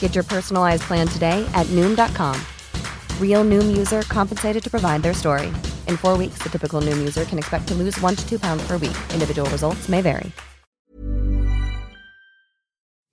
Get 0.00 0.14
your 0.16 0.24
personalized 0.24 0.82
plan 0.82 1.06
today 1.06 1.46
at 1.54 1.66
Noom.com. 1.68 2.34
Real 3.20 3.44
Noom 3.44 3.76
user 3.78 4.02
compensated 4.02 4.62
to 4.64 4.70
provide 4.70 5.02
their 5.02 5.14
story. 5.14 5.52
In 5.86 5.96
four 5.96 6.18
weeks, 6.18 6.42
the 6.42 6.48
typical 6.48 6.80
Noom 6.80 6.98
user 6.98 7.24
can 7.24 7.38
expect 7.38 7.68
to 7.68 7.74
lose 7.74 8.00
one 8.00 8.16
to 8.16 8.28
two 8.28 8.38
pounds 8.38 8.66
per 8.66 8.78
week. 8.78 8.96
Individual 9.14 9.48
results 9.50 9.88
may 9.88 10.02
vary. 10.02 10.32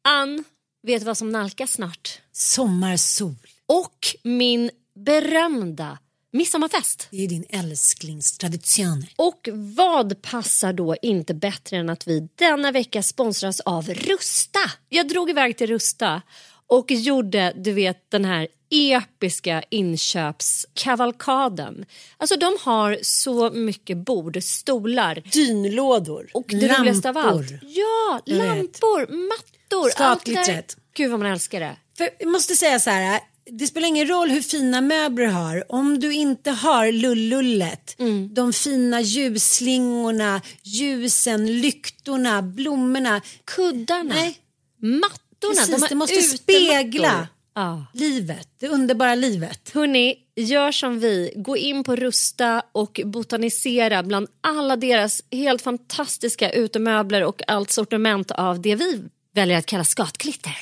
Ann, 0.08 0.44
vet 0.83 1.02
du 1.02 1.05
vad 1.05 1.17
som 1.17 1.30
nalkas 1.30 1.72
snart? 1.72 2.22
Sommarsol. 2.31 3.36
Och 3.67 3.97
min 4.23 4.72
berömda 4.95 5.97
midsommarfest. 6.31 7.08
Det 7.11 7.23
är 7.23 7.27
din 7.27 7.45
älsklingstradition. 7.49 9.05
Och 9.16 9.49
vad 9.53 10.22
passar 10.22 10.73
då 10.73 10.95
inte 11.02 11.33
bättre 11.33 11.77
än 11.77 11.89
att 11.89 12.08
vi 12.08 12.30
denna 12.36 12.72
vecka 12.72 13.03
sponsras 13.03 13.59
av 13.59 13.89
Rusta? 13.89 14.59
Jag 14.89 15.08
drog 15.08 15.30
iväg 15.30 15.58
till 15.58 15.67
Rusta 15.67 16.22
och 16.67 16.91
gjorde, 16.91 17.53
du 17.55 17.71
vet, 17.71 18.11
den 18.11 18.25
här 18.25 18.47
episka 18.69 19.63
inköpskavalkaden. 19.69 21.85
Alltså 22.17 22.35
de 22.35 22.58
har 22.61 22.97
så 23.02 23.49
mycket 23.52 23.97
bord, 23.97 24.44
stolar. 24.44 25.23
Dynlådor. 25.31 26.30
Och 26.33 26.45
det 26.47 26.55
lampor. 26.67 26.77
roligaste 26.80 27.09
av 27.09 27.17
allt. 27.17 27.52
Ja, 27.61 28.21
Jag 28.25 28.36
vet. 28.36 28.45
lampor, 28.48 28.99
mattor. 29.27 30.33
Där. 30.33 30.54
rätt. 30.55 30.77
Gud 30.95 31.11
vad 31.11 31.20
man 31.20 31.31
älskar 31.31 31.59
det. 31.59 31.75
För 31.98 32.09
jag 32.20 32.27
måste 32.30 32.55
säga 32.55 32.80
så 32.80 32.89
här. 32.89 33.20
Det 33.52 33.67
spelar 33.67 33.87
ingen 33.87 34.08
roll 34.08 34.30
hur 34.30 34.42
fina 34.42 34.81
möbler 34.81 35.25
du 35.25 35.31
har. 35.31 35.71
Om 35.71 35.99
du 35.99 36.14
inte 36.14 36.52
har 36.52 36.92
lullullet, 36.92 37.95
Mm. 37.99 38.33
de 38.33 38.54
fina 38.54 39.02
ljusslingorna, 39.02 40.42
ljusen, 40.64 41.61
lyktorna, 41.61 42.42
blommorna. 42.42 43.21
Kuddarna, 43.45 44.14
Nej, 44.15 44.37
mattorna. 44.80 45.20
Precis. 45.42 45.70
de 45.82 45.86
det 45.90 45.96
måste 45.96 46.16
utemattor. 46.16 46.38
spegla 46.38 47.28
Ja. 47.56 47.86
livet, 47.94 48.48
det 48.60 48.68
underbara 48.70 49.16
livet. 49.16 49.72
Hörni, 49.73 50.16
gör 50.36 50.72
som 50.72 51.00
vi. 51.00 51.34
Gå 51.36 51.58
in 51.58 51.84
på 51.84 51.96
Rusta 51.96 52.64
och 52.72 53.02
botanisera 53.06 54.04
bland 54.04 54.28
alla 54.42 54.76
deras 54.76 55.22
helt 55.32 55.62
fantastiska 55.62 56.52
utemöbler 56.52 57.23
och 57.23 57.42
allt 57.48 57.72
sortiment 57.72 58.32
av 58.32 58.62
det 58.62 58.76
vi 58.76 59.04
väljer 59.34 59.58
att 59.58 59.66
kalla 59.66 59.84
skatklitter 59.84 60.56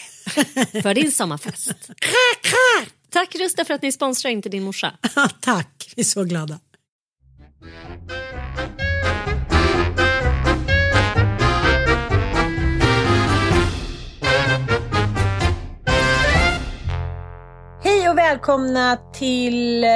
för 0.82 0.94
din 0.94 1.12
sommarfest. 1.12 1.90
Tack 3.10 3.36
Rusta 3.36 3.66
för 3.66 3.74
att 3.74 3.82
ni 3.82 3.92
sponsrar 3.92 4.32
Inte 4.32 4.50
din 4.50 4.64
morsa. 4.64 4.94
Tack, 5.40 5.94
vi 5.96 6.00
är 6.02 6.06
så 6.06 6.24
glada. 6.24 6.60
Hej 17.86 18.10
och 18.10 18.18
välkomna 18.18 18.98
till 19.14 19.84
eh, 19.84 19.90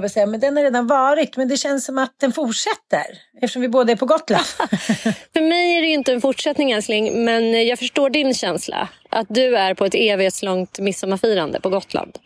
vad 0.00 0.04
jag 0.04 0.10
säga. 0.10 0.26
Men 0.26 0.40
den 0.40 0.56
har 0.56 0.64
redan 0.64 0.86
varit, 0.86 1.36
men 1.36 1.48
det 1.48 1.56
känns 1.56 1.84
som 1.84 1.98
att 1.98 2.14
den 2.20 2.32
fortsätter 2.32 3.06
eftersom 3.42 3.62
vi 3.62 3.68
båda 3.68 3.92
är 3.92 3.96
på 3.96 4.06
Gotland. 4.06 4.44
För 5.32 5.48
mig 5.48 5.76
är 5.76 5.82
det 5.82 5.88
inte 5.88 6.12
en 6.12 6.20
fortsättning 6.20 6.70
älskling, 6.70 7.24
men 7.24 7.66
jag 7.66 7.78
förstår 7.78 8.10
din 8.10 8.34
känsla. 8.34 8.88
Att 9.10 9.26
du 9.30 9.56
är 9.56 9.74
på 9.74 9.84
ett 9.84 9.94
evighetslångt 9.94 10.78
midsommarfirande 10.78 11.60
på 11.60 11.68
Gotland. 11.68 12.18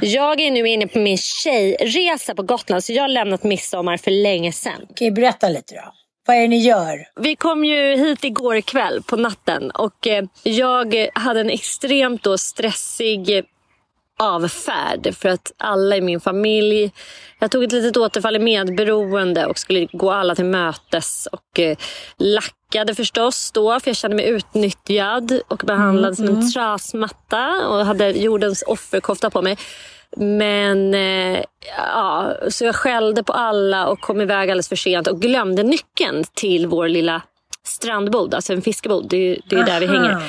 Jag 0.00 0.40
är 0.40 0.50
nu 0.50 0.68
inne 0.68 0.86
på 0.86 0.98
min 0.98 1.18
tjejresa 1.18 2.34
på 2.34 2.42
Gotland, 2.42 2.84
så 2.84 2.92
jag 2.92 3.02
har 3.02 3.08
lämnat 3.08 3.42
midsommar 3.42 3.96
för 3.96 4.10
länge 4.10 4.52
sedan. 4.52 4.86
Okej, 4.90 5.10
berätta 5.10 5.48
lite 5.48 5.74
då. 5.74 5.99
Vad 6.30 6.36
är 6.36 6.42
det 6.42 6.48
ni 6.48 6.58
gör? 6.58 7.06
Vi 7.20 7.36
kom 7.36 7.64
ju 7.64 7.96
hit 7.96 8.24
igår 8.24 8.60
kväll 8.60 9.02
på 9.02 9.16
natten 9.16 9.70
och 9.70 10.06
eh, 10.06 10.24
jag 10.42 11.08
hade 11.14 11.40
en 11.40 11.50
extremt 11.50 12.22
då 12.22 12.38
stressig 12.38 13.44
avfärd 14.18 15.14
för 15.14 15.28
att 15.28 15.52
alla 15.58 15.96
i 15.96 16.00
min 16.00 16.20
familj... 16.20 16.92
Jag 17.38 17.50
tog 17.50 17.64
ett 17.64 17.72
litet 17.72 17.96
återfall 17.96 18.36
i 18.36 18.38
medberoende 18.38 19.46
och 19.46 19.58
skulle 19.58 19.86
gå 19.92 20.10
alla 20.10 20.34
till 20.34 20.44
mötes 20.44 21.28
och 21.32 21.60
eh, 21.60 21.76
lackade 22.16 22.94
förstås 22.94 23.52
då 23.52 23.80
för 23.80 23.88
jag 23.88 23.96
kände 23.96 24.16
mig 24.16 24.28
utnyttjad 24.28 25.40
och 25.48 25.62
behandlad 25.66 26.16
som 26.16 26.28
en 26.28 26.52
trasmatta 26.52 27.68
och 27.68 27.86
hade 27.86 28.10
jordens 28.10 28.64
offerkofta 28.66 29.30
på 29.30 29.42
mig. 29.42 29.56
Men 30.16 30.94
eh, 30.94 31.42
ja, 31.76 32.34
så 32.48 32.64
jag 32.64 32.74
skällde 32.74 33.22
på 33.22 33.32
alla 33.32 33.86
och 33.86 34.00
kom 34.00 34.20
iväg 34.20 34.50
alldeles 34.50 34.68
för 34.68 34.76
sent 34.76 35.06
och 35.06 35.20
glömde 35.20 35.62
nyckeln 35.62 36.24
till 36.34 36.66
vår 36.66 36.88
lilla 36.88 37.22
strandbod, 37.64 38.34
alltså 38.34 38.52
en 38.52 38.62
fiskebod. 38.62 39.08
Det 39.08 39.16
är 39.16 39.38
det 39.46 39.56
är 39.56 39.64
där 39.64 39.80
vi 39.80 39.86
hänger. 39.86 40.22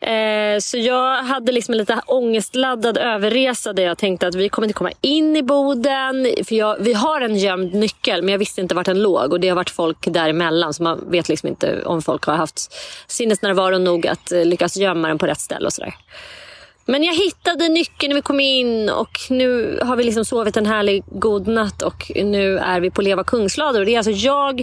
Eh, 0.00 0.58
så 0.60 0.78
jag 0.78 1.22
hade 1.22 1.52
liksom 1.52 1.74
en 1.74 1.78
lite 1.78 2.00
ångestladdad 2.06 2.98
överresa 2.98 3.72
där 3.72 3.82
jag 3.82 3.98
tänkte 3.98 4.26
att 4.26 4.34
vi 4.34 4.48
kommer 4.48 4.66
inte 4.66 4.78
komma 4.78 4.92
in 5.00 5.36
i 5.36 5.42
boden. 5.42 6.26
För 6.44 6.54
jag, 6.54 6.76
vi 6.80 6.92
har 6.92 7.20
en 7.20 7.36
gömd 7.36 7.74
nyckel 7.74 8.22
men 8.22 8.32
jag 8.32 8.38
visste 8.38 8.60
inte 8.60 8.74
vart 8.74 8.86
den 8.86 9.02
låg 9.02 9.32
och 9.32 9.40
det 9.40 9.48
har 9.48 9.56
varit 9.56 9.70
folk 9.70 9.98
däremellan 10.06 10.74
så 10.74 10.82
man 10.82 11.10
vet 11.10 11.28
liksom 11.28 11.48
inte 11.48 11.82
om 11.84 12.02
folk 12.02 12.24
har 12.24 12.34
haft 12.34 12.74
sinnesnärvaro 13.06 13.78
nog 13.78 14.06
att 14.06 14.32
eh, 14.32 14.44
lyckas 14.44 14.76
gömma 14.76 15.08
den 15.08 15.18
på 15.18 15.26
rätt 15.26 15.40
ställe 15.40 15.66
och 15.66 15.72
sådär. 15.72 15.94
Men 16.90 17.02
jag 17.02 17.14
hittade 17.14 17.68
nyckeln 17.68 18.10
när 18.10 18.14
vi 18.14 18.22
kom 18.22 18.40
in 18.40 18.90
och 18.90 19.18
nu 19.30 19.80
har 19.82 19.96
vi 19.96 20.04
liksom 20.04 20.24
sovit 20.24 20.56
en 20.56 20.66
härlig 20.66 21.04
god 21.06 21.46
natt 21.46 21.82
och 21.82 22.12
nu 22.14 22.58
är 22.58 22.80
vi 22.80 22.90
på 22.90 23.02
Leva 23.02 23.24
Kungslader. 23.24 23.80
Och 23.80 23.86
det 23.86 23.94
är 23.94 23.96
alltså 23.96 24.12
jag, 24.12 24.62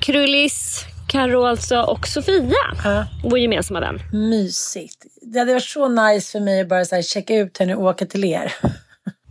Krullis, 0.00 0.84
Karo 1.08 1.44
alltså 1.44 1.80
och 1.80 2.08
Sofia, 2.08 3.06
vår 3.24 3.38
gemensamma 3.38 3.80
vän. 3.80 4.00
Mysigt. 4.12 5.06
Det 5.22 5.38
hade 5.38 5.52
varit 5.52 5.64
så 5.64 5.88
nice 5.88 6.32
för 6.32 6.40
mig 6.40 6.60
att 6.60 6.68
bara 6.68 6.84
så 6.84 7.02
checka 7.02 7.34
ut 7.34 7.58
henne 7.58 7.74
och 7.74 7.84
åka 7.84 8.06
till 8.06 8.24
er. 8.24 8.54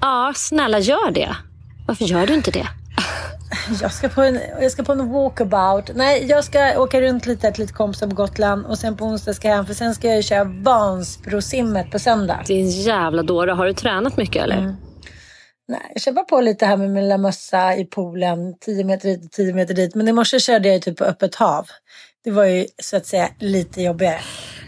Ja, 0.02 0.34
snälla 0.36 0.80
gör 0.80 1.12
det. 1.12 1.36
Varför 1.88 2.06
gör 2.06 2.28
du 2.28 2.34
inte 2.34 2.52
det? 2.52 2.68
Jag 3.82 3.94
ska 3.94 4.10
på 4.10 4.22
en, 4.22 4.40
jag 4.62 4.72
ska 4.72 4.84
på 4.84 4.92
en 4.92 5.12
walkabout. 5.12 5.92
Nej, 5.96 6.26
jag 6.26 6.44
ska 6.44 6.80
åka 6.80 7.02
runt 7.02 7.26
lite 7.26 7.52
till 7.52 7.62
lite 7.62 7.74
kompisar 7.74 8.08
på 8.08 8.16
Gotland 8.16 8.66
och 8.66 8.78
sen 8.78 8.98
på 8.98 9.06
onsdag 9.06 9.34
ska 9.34 9.48
jag 9.48 9.56
hem 9.56 9.66
för 9.66 9.74
sen 9.74 9.96
ska 9.96 10.08
jag 10.08 10.24
köra 10.24 10.44
Vansbrosimmet 10.44 11.92
på 11.92 12.00
söndag. 12.00 12.44
Din 12.48 12.70
jävla 12.70 13.24
dåre, 13.24 13.52
har 13.52 13.66
du 13.66 13.74
tränat 13.74 14.18
mycket 14.18 14.44
eller? 14.44 14.76
Nej, 15.68 15.94
jag 16.06 16.16
bara 16.16 16.26
på 16.26 16.42
lite 16.42 16.66
här 16.66 16.78
med 16.78 16.90
min 16.90 17.04
lilla 17.04 17.18
mössa 17.18 17.76
i 17.76 17.86
poolen. 17.86 18.58
10 18.60 18.84
meter 18.84 19.10
hit 19.10 19.26
och 19.26 19.32
10 19.32 19.54
meter 19.54 19.74
dit. 19.74 19.96
Men 19.96 20.08
i 20.08 20.12
morse 20.12 20.40
körde 20.40 20.70
jag 20.70 20.82
typ 20.82 20.98
på 20.98 21.04
öppet 21.04 21.36
hav. 21.36 21.68
Det 22.26 22.32
var 22.32 22.46
ju 22.46 22.66
så 22.78 22.98
att 22.98 23.06
säga 23.06 23.30
lite 23.40 23.82
jobbigare. 23.82 24.20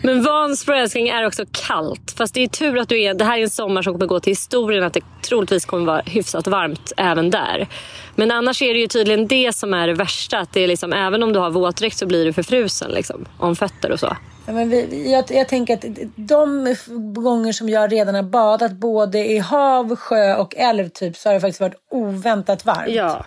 Men 0.02 0.24
Vansbro 0.24 0.74
älskling 0.74 1.10
är 1.10 1.26
också 1.26 1.44
kallt. 1.68 2.14
Fast 2.18 2.34
det 2.34 2.44
är 2.44 2.48
tur 2.48 2.78
att 2.78 2.90
du 2.90 3.02
är... 3.02 3.14
Det 3.14 3.24
här 3.24 3.38
är 3.38 3.42
en 3.42 3.50
sommar 3.50 3.82
som 3.82 3.94
kommer 3.94 4.06
gå 4.06 4.20
till 4.20 4.32
historien. 4.32 4.84
Att 4.84 4.94
det 4.94 5.02
troligtvis 5.28 5.66
kommer 5.66 5.86
vara 5.86 6.02
hyfsat 6.02 6.48
varmt 6.48 6.92
även 6.98 7.30
där. 7.30 7.68
Men 8.16 8.32
annars 8.32 8.62
är 8.62 8.74
det 8.74 8.80
ju 8.80 8.88
tydligen 8.88 9.28
det 9.28 9.56
som 9.56 9.74
är 9.74 9.88
det 9.88 9.94
värsta. 9.94 10.40
Att 10.40 10.54
det 10.54 10.64
är 10.64 10.68
liksom, 10.68 10.94
även 10.94 11.24
om 11.24 11.34
du 11.34 11.40
har 11.40 11.50
våtdräkt 11.50 11.98
så 11.98 12.06
blir 12.06 12.26
du 12.26 12.34
förfrusen 12.34 12.92
liksom, 12.92 13.26
om 13.40 13.56
fötter 13.56 13.92
och 13.92 14.00
så. 14.00 14.18
Ja, 14.46 14.54
men 14.54 14.70
vi, 14.70 15.12
jag, 15.12 15.26
jag 15.30 15.48
tänker 15.48 15.74
att 15.74 15.86
de 16.16 16.76
gånger 17.24 17.54
som 17.54 17.70
jag 17.70 17.92
redan 17.92 18.16
har 18.16 18.24
badat 18.24 18.72
både 18.72 19.32
i 19.32 19.38
hav, 19.38 19.96
sjö 19.96 20.36
och 20.36 20.56
älv 20.56 20.90
typ, 20.90 21.18
så 21.18 21.30
har 21.30 21.34
det 21.34 21.42
faktiskt 21.42 21.62
varit 21.62 21.76
oväntat 21.92 22.66
varmt. 22.66 22.90
Ja. 22.90 23.26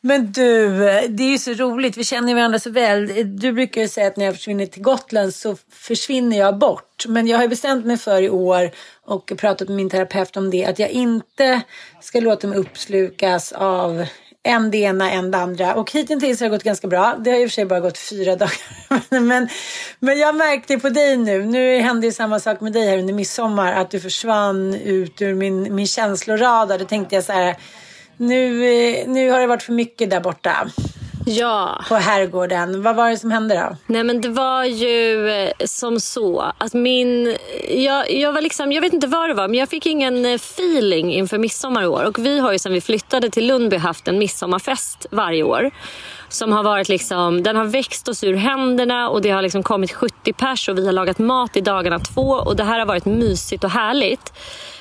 Men 0.00 0.32
du, 0.32 0.68
det 1.08 1.22
är 1.22 1.30
ju 1.30 1.38
så 1.38 1.52
roligt. 1.52 1.96
Vi 1.96 2.04
känner 2.04 2.28
ju 2.28 2.34
varandra 2.34 2.58
så 2.58 2.70
väl. 2.70 3.12
Du 3.38 3.52
brukar 3.52 3.80
ju 3.80 3.88
säga 3.88 4.06
att 4.06 4.16
när 4.16 4.24
jag 4.24 4.34
försvinner 4.34 4.66
till 4.66 4.82
Gotland 4.82 5.34
så 5.34 5.56
försvinner 5.72 6.38
jag 6.38 6.58
bort. 6.58 7.06
Men 7.08 7.26
jag 7.26 7.38
har 7.38 7.42
ju 7.42 7.48
bestämt 7.48 7.86
mig 7.86 7.96
för 7.96 8.22
i 8.22 8.30
år 8.30 8.70
och 9.04 9.32
pratat 9.36 9.68
med 9.68 9.76
min 9.76 9.90
terapeut 9.90 10.36
om 10.36 10.50
det. 10.50 10.64
Att 10.64 10.78
jag 10.78 10.90
inte 10.90 11.60
ska 12.00 12.20
låta 12.20 12.46
mig 12.46 12.58
uppslukas 12.58 13.52
av 13.52 14.06
en 14.42 14.70
det 14.70 14.78
ena, 14.78 15.10
en 15.10 15.30
det 15.30 15.38
andra. 15.38 15.74
Och 15.74 15.92
hittills 15.92 16.40
har 16.40 16.48
det 16.48 16.56
gått 16.56 16.62
ganska 16.62 16.88
bra. 16.88 17.16
Det 17.18 17.30
har 17.30 17.38
i 17.38 17.46
och 17.46 17.50
för 17.50 17.54
sig 17.54 17.64
bara 17.64 17.80
gått 17.80 17.98
fyra 17.98 18.36
dagar. 18.36 19.20
men, 19.20 19.48
men 19.98 20.18
jag 20.18 20.34
märkte 20.34 20.78
på 20.78 20.88
dig 20.88 21.16
nu. 21.16 21.44
Nu 21.44 21.78
hände 21.78 22.06
ju 22.06 22.12
samma 22.12 22.40
sak 22.40 22.60
med 22.60 22.72
dig 22.72 22.88
här 22.88 22.98
under 22.98 23.14
midsommar. 23.14 23.72
Att 23.72 23.90
du 23.90 24.00
försvann 24.00 24.74
ut 24.74 25.22
ur 25.22 25.34
min, 25.34 25.74
min 25.74 25.86
känsloradar. 25.86 26.78
Då 26.78 26.84
tänkte 26.84 27.14
jag 27.14 27.24
så 27.24 27.32
här 27.32 27.56
nu, 28.20 28.64
eh, 28.64 29.08
nu 29.08 29.30
har 29.30 29.40
det 29.40 29.46
varit 29.46 29.62
för 29.62 29.72
mycket 29.72 30.10
där 30.10 30.20
borta. 30.20 30.68
Ja. 31.26 31.84
På 31.88 31.94
herrgården. 31.94 32.82
Vad 32.82 32.96
var 32.96 33.10
det 33.10 33.16
som 33.16 33.30
hände 33.30 33.54
då? 33.54 33.76
Nej 33.86 34.04
men 34.04 34.20
det 34.20 34.28
var 34.28 34.64
ju 34.64 35.28
eh, 35.30 35.50
som 35.64 36.00
så 36.00 36.52
att 36.58 36.74
min... 36.74 37.36
Jag, 37.70 38.12
jag 38.12 38.32
var 38.32 38.40
liksom, 38.40 38.72
jag 38.72 38.80
vet 38.80 38.92
inte 38.92 39.06
vad 39.06 39.30
det 39.30 39.34
var 39.34 39.48
men 39.48 39.58
jag 39.58 39.68
fick 39.68 39.86
ingen 39.86 40.24
eh, 40.24 40.32
feeling 40.32 41.12
inför 41.12 41.38
midsommar 41.38 41.82
i 41.82 41.86
år. 41.86 42.04
Och 42.04 42.18
vi 42.18 42.38
har 42.38 42.52
ju 42.52 42.58
sedan 42.58 42.72
vi 42.72 42.80
flyttade 42.80 43.30
till 43.30 43.46
Lundby 43.46 43.76
haft 43.76 44.08
en 44.08 44.18
midsommarfest 44.18 45.06
varje 45.10 45.42
år. 45.42 45.70
Som 46.28 46.52
har 46.52 46.62
varit 46.62 46.88
liksom, 46.88 47.42
den 47.42 47.56
har 47.56 47.64
växt 47.64 48.08
oss 48.08 48.24
ur 48.24 48.34
händerna 48.34 49.08
och 49.08 49.22
det 49.22 49.30
har 49.30 49.42
liksom 49.42 49.62
kommit 49.62 49.92
70 49.92 50.32
pers 50.32 50.68
och 50.68 50.78
vi 50.78 50.86
har 50.86 50.92
lagat 50.92 51.18
mat 51.18 51.56
i 51.56 51.60
dagarna 51.60 51.98
två 51.98 52.22
och 52.22 52.56
det 52.56 52.64
här 52.64 52.78
har 52.78 52.86
varit 52.86 53.04
mysigt 53.04 53.64
och 53.64 53.70
härligt. 53.70 54.32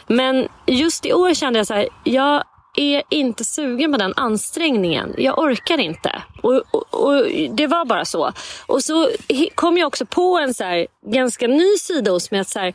Men 0.08 0.48
just 0.66 1.06
i 1.06 1.14
år 1.14 1.34
kände 1.34 1.60
jag 1.60 1.68
så 1.68 1.74
här, 1.74 1.88
jag 2.04 2.44
är 2.80 3.04
inte 3.10 3.46
sugen 3.46 3.92
på 3.92 3.98
den 3.98 4.14
ansträngningen. 4.16 5.16
Jag 5.18 5.40
orkar 5.40 5.78
inte. 5.78 6.22
Och, 6.42 6.64
och, 6.72 6.94
och 6.94 7.26
Det 7.50 7.68
var 7.68 7.86
bara 7.86 8.06
så. 8.06 8.34
Och 8.66 8.84
så 8.84 9.10
kom 9.56 9.78
jag 9.78 9.88
också 9.88 10.06
på 10.06 10.38
en 10.38 10.54
så 10.54 10.64
här, 10.64 10.88
ganska 11.06 11.48
ny 11.48 11.78
sida 11.78 12.12
hos 12.12 12.32
mig. 12.32 12.40
Att 12.40 12.50
så 12.50 12.60
här, 12.60 12.74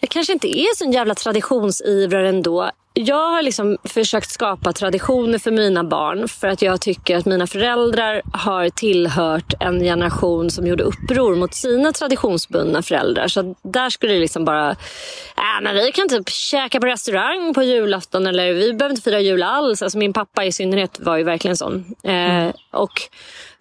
jag 0.00 0.10
kanske 0.10 0.32
inte 0.32 0.58
är 0.58 0.76
så 0.76 0.84
en 0.84 0.92
jävla 0.92 1.14
traditionsivrare 1.14 2.28
ändå 2.28 2.70
jag 2.94 3.30
har 3.30 3.42
liksom 3.42 3.78
försökt 3.84 4.30
skapa 4.30 4.72
traditioner 4.72 5.38
för 5.38 5.50
mina 5.50 5.84
barn 5.84 6.28
för 6.28 6.48
att 6.48 6.62
jag 6.62 6.80
tycker 6.80 7.16
att 7.16 7.26
mina 7.26 7.46
föräldrar 7.46 8.22
har 8.32 8.68
tillhört 8.68 9.54
en 9.60 9.80
generation 9.80 10.50
som 10.50 10.66
gjorde 10.66 10.84
uppror 10.84 11.36
mot 11.36 11.54
sina 11.54 11.92
traditionsbundna 11.92 12.82
föräldrar. 12.82 13.28
Så 13.28 13.54
där 13.62 13.90
skulle 13.90 14.12
det 14.12 14.20
liksom 14.20 14.44
bara... 14.44 14.70
Äh, 14.70 15.62
men 15.62 15.74
vi 15.74 15.92
kan 15.92 16.08
typ 16.08 16.28
käka 16.28 16.80
på 16.80 16.86
restaurang 16.86 17.54
på 17.54 17.62
julafton 17.62 18.26
eller 18.26 18.52
vi 18.52 18.72
behöver 18.72 18.90
inte 18.90 19.02
fira 19.02 19.20
jul 19.20 19.42
alls. 19.42 19.82
Alltså 19.82 19.98
min 19.98 20.12
pappa 20.12 20.44
i 20.44 20.52
synnerhet 20.52 21.00
var 21.00 21.16
ju 21.16 21.24
verkligen 21.24 21.56
sån. 21.56 21.94
Eh, 22.02 22.52
och 22.70 23.02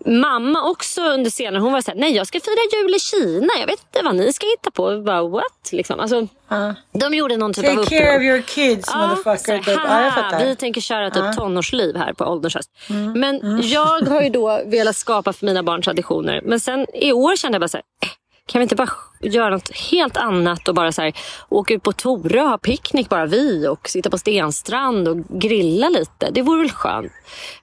mamma 0.06 0.70
också 0.70 1.02
under 1.02 1.30
senare, 1.30 1.62
hon 1.62 1.74
var 1.74 1.82
såhär, 1.82 2.00
nej 2.00 2.16
jag 2.16 2.28
ska 2.28 2.40
fira 2.40 2.82
jul 2.82 2.96
i 2.96 3.00
Kina. 3.00 3.54
Jag 3.60 3.68
vet 3.68 3.80
inte 3.80 4.02
vad 4.04 4.16
ni 4.16 4.34
ska 4.34 4.46
hitta 4.46 4.72
på. 4.72 5.02
Bara, 5.02 5.28
what? 5.28 5.72
Liksom. 5.72 6.00
Alltså, 6.00 6.20
uh. 6.52 6.72
De 6.92 7.14
gjorde 7.14 7.38
någon 7.38 7.54
typ 7.54 7.66
Take 7.66 7.78
av 7.78 7.80
uppror. 7.80 7.98
Take 7.98 8.06
care 8.06 8.18
of 8.18 8.24
your 8.24 8.42
kids 8.42 8.96
uh, 8.96 9.02
motherfucker. 9.02 9.62
Så, 9.62 9.72
ja, 9.72 10.40
vi 10.40 10.56
tänker 10.56 10.82
köra 10.82 11.12
typ 11.12 11.24
uh. 11.24 11.34
tonårsliv 11.34 11.96
här 11.96 12.14
på 12.14 12.26
ålderns 12.26 12.56
höst. 12.56 12.70
Mm. 12.90 13.20
Men 13.20 13.42
mm. 13.42 13.62
jag 13.64 14.02
har 14.02 14.22
ju 14.22 14.30
då 14.30 14.62
velat 14.66 14.96
skapa 14.96 15.34
för 15.34 15.46
mina 15.46 15.64
barn 15.64 15.82
traditioner. 15.82 16.42
Men 16.44 16.60
sen 16.60 16.86
i 16.94 17.14
år 17.14 17.36
kände 17.36 17.56
jag 17.56 17.62
bara 17.62 17.68
såhär, 17.68 17.84
eh, 18.04 18.10
kan 18.46 18.60
vi 18.60 18.64
inte 18.64 18.76
bara 18.76 18.90
göra 19.22 19.50
något 19.50 19.76
helt 19.76 20.18
annat 20.18 20.68
och 20.68 20.76
bara 20.76 20.92
så 20.92 21.02
här, 21.02 21.14
åka 21.50 21.74
ut 21.74 21.84
på 21.84 21.92
Torö 21.92 22.42
och 22.42 22.50
ha 22.50 22.58
picknick 22.58 23.10
bara 23.10 23.26
vi 23.26 23.68
och 23.68 23.90
sitta 23.90 24.10
på 24.10 24.18
Stenstrand 24.18 25.08
och 25.08 25.18
grilla 25.30 25.90
lite. 25.90 26.30
Det 26.32 26.42
vore 26.42 26.62
väl 26.62 26.72
skönt. 26.72 27.12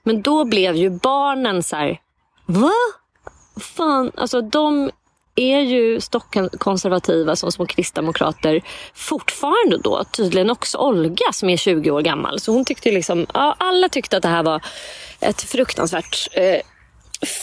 Men 0.03 0.21
då 0.21 0.45
blev 0.45 0.75
ju 0.75 0.89
barnen 0.89 1.63
så 1.63 1.75
här, 1.75 1.99
Va? 2.45 2.71
Fan, 3.59 4.11
alltså 4.15 4.41
de 4.41 4.91
är 5.35 5.59
ju 5.59 6.01
stockkonservativa 6.01 7.35
som 7.35 7.51
små 7.51 7.65
kristdemokrater 7.65 8.61
fortfarande 8.93 9.77
då. 9.77 10.03
Tydligen 10.03 10.49
också 10.49 10.77
Olga 10.77 11.25
som 11.33 11.49
är 11.49 11.57
20 11.57 11.91
år 11.91 12.01
gammal. 12.01 12.39
Så 12.39 12.51
hon 12.51 12.65
tyckte 12.65 12.91
liksom, 12.91 13.25
ja, 13.33 13.55
alla 13.59 13.89
tyckte 13.89 14.17
att 14.17 14.23
det 14.23 14.29
här 14.29 14.43
var 14.43 14.61
ett 15.19 15.41
fruktansvärt 15.41 16.27
eh, 16.33 16.61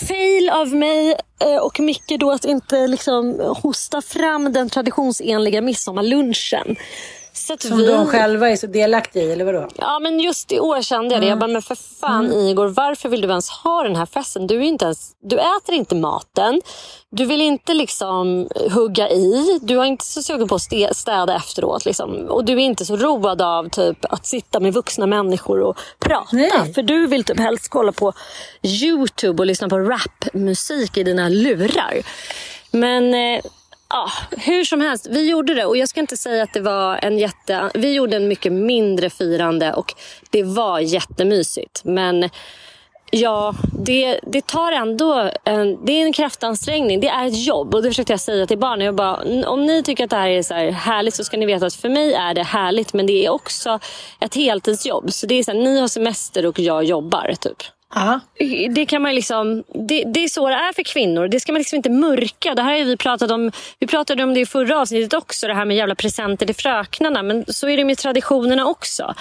fail 0.08 0.50
av 0.50 0.74
mig 0.74 1.16
eh, 1.40 1.56
och 1.56 1.80
Micke 1.80 2.18
då 2.20 2.30
att 2.30 2.44
inte 2.44 2.86
liksom 2.86 3.54
hosta 3.62 4.02
fram 4.02 4.52
den 4.52 4.70
traditionsenliga 4.70 5.60
midsommarlunchen. 5.60 6.76
Så 7.46 7.56
Som 7.58 7.76
vi... 7.76 7.86
de 7.86 8.06
själva 8.06 8.50
är 8.50 8.56
så 8.56 8.66
delaktiga 8.66 9.22
i, 9.22 9.32
eller 9.32 9.44
vadå? 9.44 9.68
Ja, 9.76 9.98
men 9.98 10.20
just 10.20 10.52
i 10.52 10.60
år 10.60 10.82
kände 10.82 11.14
jag 11.14 11.22
det. 11.22 11.26
Mm. 11.26 11.28
Jag 11.28 11.38
bara, 11.38 11.52
men 11.52 11.62
för 11.62 11.74
fan 11.74 12.26
mm. 12.26 12.38
Igor, 12.38 12.68
varför 12.68 13.08
vill 13.08 13.20
du 13.20 13.28
ens 13.28 13.50
ha 13.50 13.82
den 13.82 13.96
här 13.96 14.06
festen? 14.06 14.46
Du, 14.46 14.56
är 14.56 14.62
inte 14.62 14.84
ens, 14.84 15.12
du 15.22 15.38
äter 15.38 15.74
inte 15.74 15.94
maten. 15.94 16.60
Du 17.10 17.24
vill 17.24 17.40
inte 17.40 17.74
liksom 17.74 18.48
hugga 18.70 19.08
i. 19.08 19.58
Du 19.62 19.76
har 19.76 19.84
inte 19.84 20.04
så 20.04 20.22
sugen 20.22 20.48
på 20.48 20.54
att 20.54 20.96
städa 20.96 21.36
efteråt. 21.36 21.84
Liksom. 21.84 22.26
Och 22.28 22.44
du 22.44 22.52
är 22.52 22.58
inte 22.58 22.84
så 22.84 22.96
road 22.96 23.42
av 23.42 23.68
typ, 23.68 24.04
att 24.04 24.26
sitta 24.26 24.60
med 24.60 24.72
vuxna 24.72 25.06
människor 25.06 25.60
och 25.60 25.78
prata. 25.98 26.36
Nej. 26.36 26.74
För 26.74 26.82
du 26.82 27.06
vill 27.06 27.24
typ 27.24 27.38
helst 27.38 27.68
kolla 27.68 27.92
på 27.92 28.12
YouTube 28.62 29.42
och 29.42 29.46
lyssna 29.46 29.68
på 29.68 29.78
rapmusik 29.78 30.96
i 30.96 31.02
dina 31.02 31.28
lurar. 31.28 32.02
Men... 32.70 33.14
Eh, 33.14 33.40
Ja, 33.94 34.10
hur 34.30 34.64
som 34.64 34.80
helst, 34.80 35.06
vi 35.10 35.30
gjorde 35.30 35.54
det 35.54 35.64
och 35.64 35.76
jag 35.76 35.88
ska 35.88 36.00
inte 36.00 36.16
säga 36.16 36.42
att 36.42 36.52
det 36.52 36.60
var 36.60 36.98
en 37.02 37.18
jätte... 37.18 37.70
Vi 37.74 37.94
gjorde 37.94 38.16
en 38.16 38.28
mycket 38.28 38.52
mindre 38.52 39.10
firande 39.10 39.72
och 39.72 39.94
det 40.30 40.42
var 40.42 40.78
jättemysigt. 40.78 41.84
Men 41.84 42.30
ja, 43.10 43.54
det, 43.78 44.20
det 44.22 44.46
tar 44.46 44.72
ändå... 44.72 45.30
En, 45.44 45.84
det 45.84 45.92
är 45.92 46.04
en 46.06 46.12
kraftansträngning. 46.12 47.00
Det 47.00 47.08
är 47.08 47.26
ett 47.26 47.46
jobb 47.46 47.74
och 47.74 47.82
det 47.82 47.88
försökte 47.88 48.12
jag 48.12 48.20
säga 48.20 48.46
till 48.46 48.58
barnen. 48.58 48.86
Jag 48.86 48.94
bara, 48.94 49.46
om 49.48 49.66
ni 49.66 49.82
tycker 49.82 50.04
att 50.04 50.10
det 50.10 50.16
här 50.16 50.28
är 50.28 50.42
så 50.42 50.54
här 50.54 50.70
härligt 50.70 51.14
så 51.14 51.24
ska 51.24 51.36
ni 51.36 51.46
veta 51.46 51.66
att 51.66 51.74
för 51.74 51.88
mig 51.88 52.14
är 52.14 52.34
det 52.34 52.42
härligt 52.42 52.92
men 52.92 53.06
det 53.06 53.26
är 53.26 53.30
också 53.30 53.78
ett 54.20 54.34
heltidsjobb. 54.34 55.12
Så 55.12 55.26
det 55.26 55.34
är 55.34 55.42
så 55.42 55.52
här, 55.52 55.58
ni 55.58 55.80
har 55.80 55.88
semester 55.88 56.46
och 56.46 56.58
jag 56.58 56.84
jobbar 56.84 57.34
typ. 57.40 57.62
Aha. 57.94 58.20
Det, 58.70 58.86
kan 58.86 59.02
man 59.02 59.14
liksom, 59.14 59.64
det, 59.88 60.04
det, 60.04 60.24
är 60.24 60.28
så 60.28 60.48
det 60.48 60.54
är 60.54 60.72
för 60.72 60.82
kvinnor. 60.82 61.28
Det 61.28 61.40
ska 61.40 61.52
man 61.52 61.60
liksom 61.60 61.76
inte 61.76 61.90
mörka. 61.90 62.54
Det 62.54 62.62
här 62.62 62.78
har 62.78 62.84
vi 62.84 62.96
pratat 62.96 63.30
om. 63.30 63.52
Vi 63.78 63.86
pratade 63.86 64.22
om 64.22 64.34
det 64.34 64.40
i 64.40 64.46
förra 64.46 64.80
avsnittet 64.80 65.12
också. 65.12 65.46
Det 65.46 65.54
här 65.54 65.64
med 65.64 65.76
jävla 65.76 65.94
presenter 65.94 66.46
till 66.46 66.54
fröknarna. 66.54 67.22
Men 67.22 67.44
så 67.48 67.68
är 67.68 67.76
det 67.76 67.84
med 67.84 67.98
traditionerna 67.98 68.66
också 68.66 69.14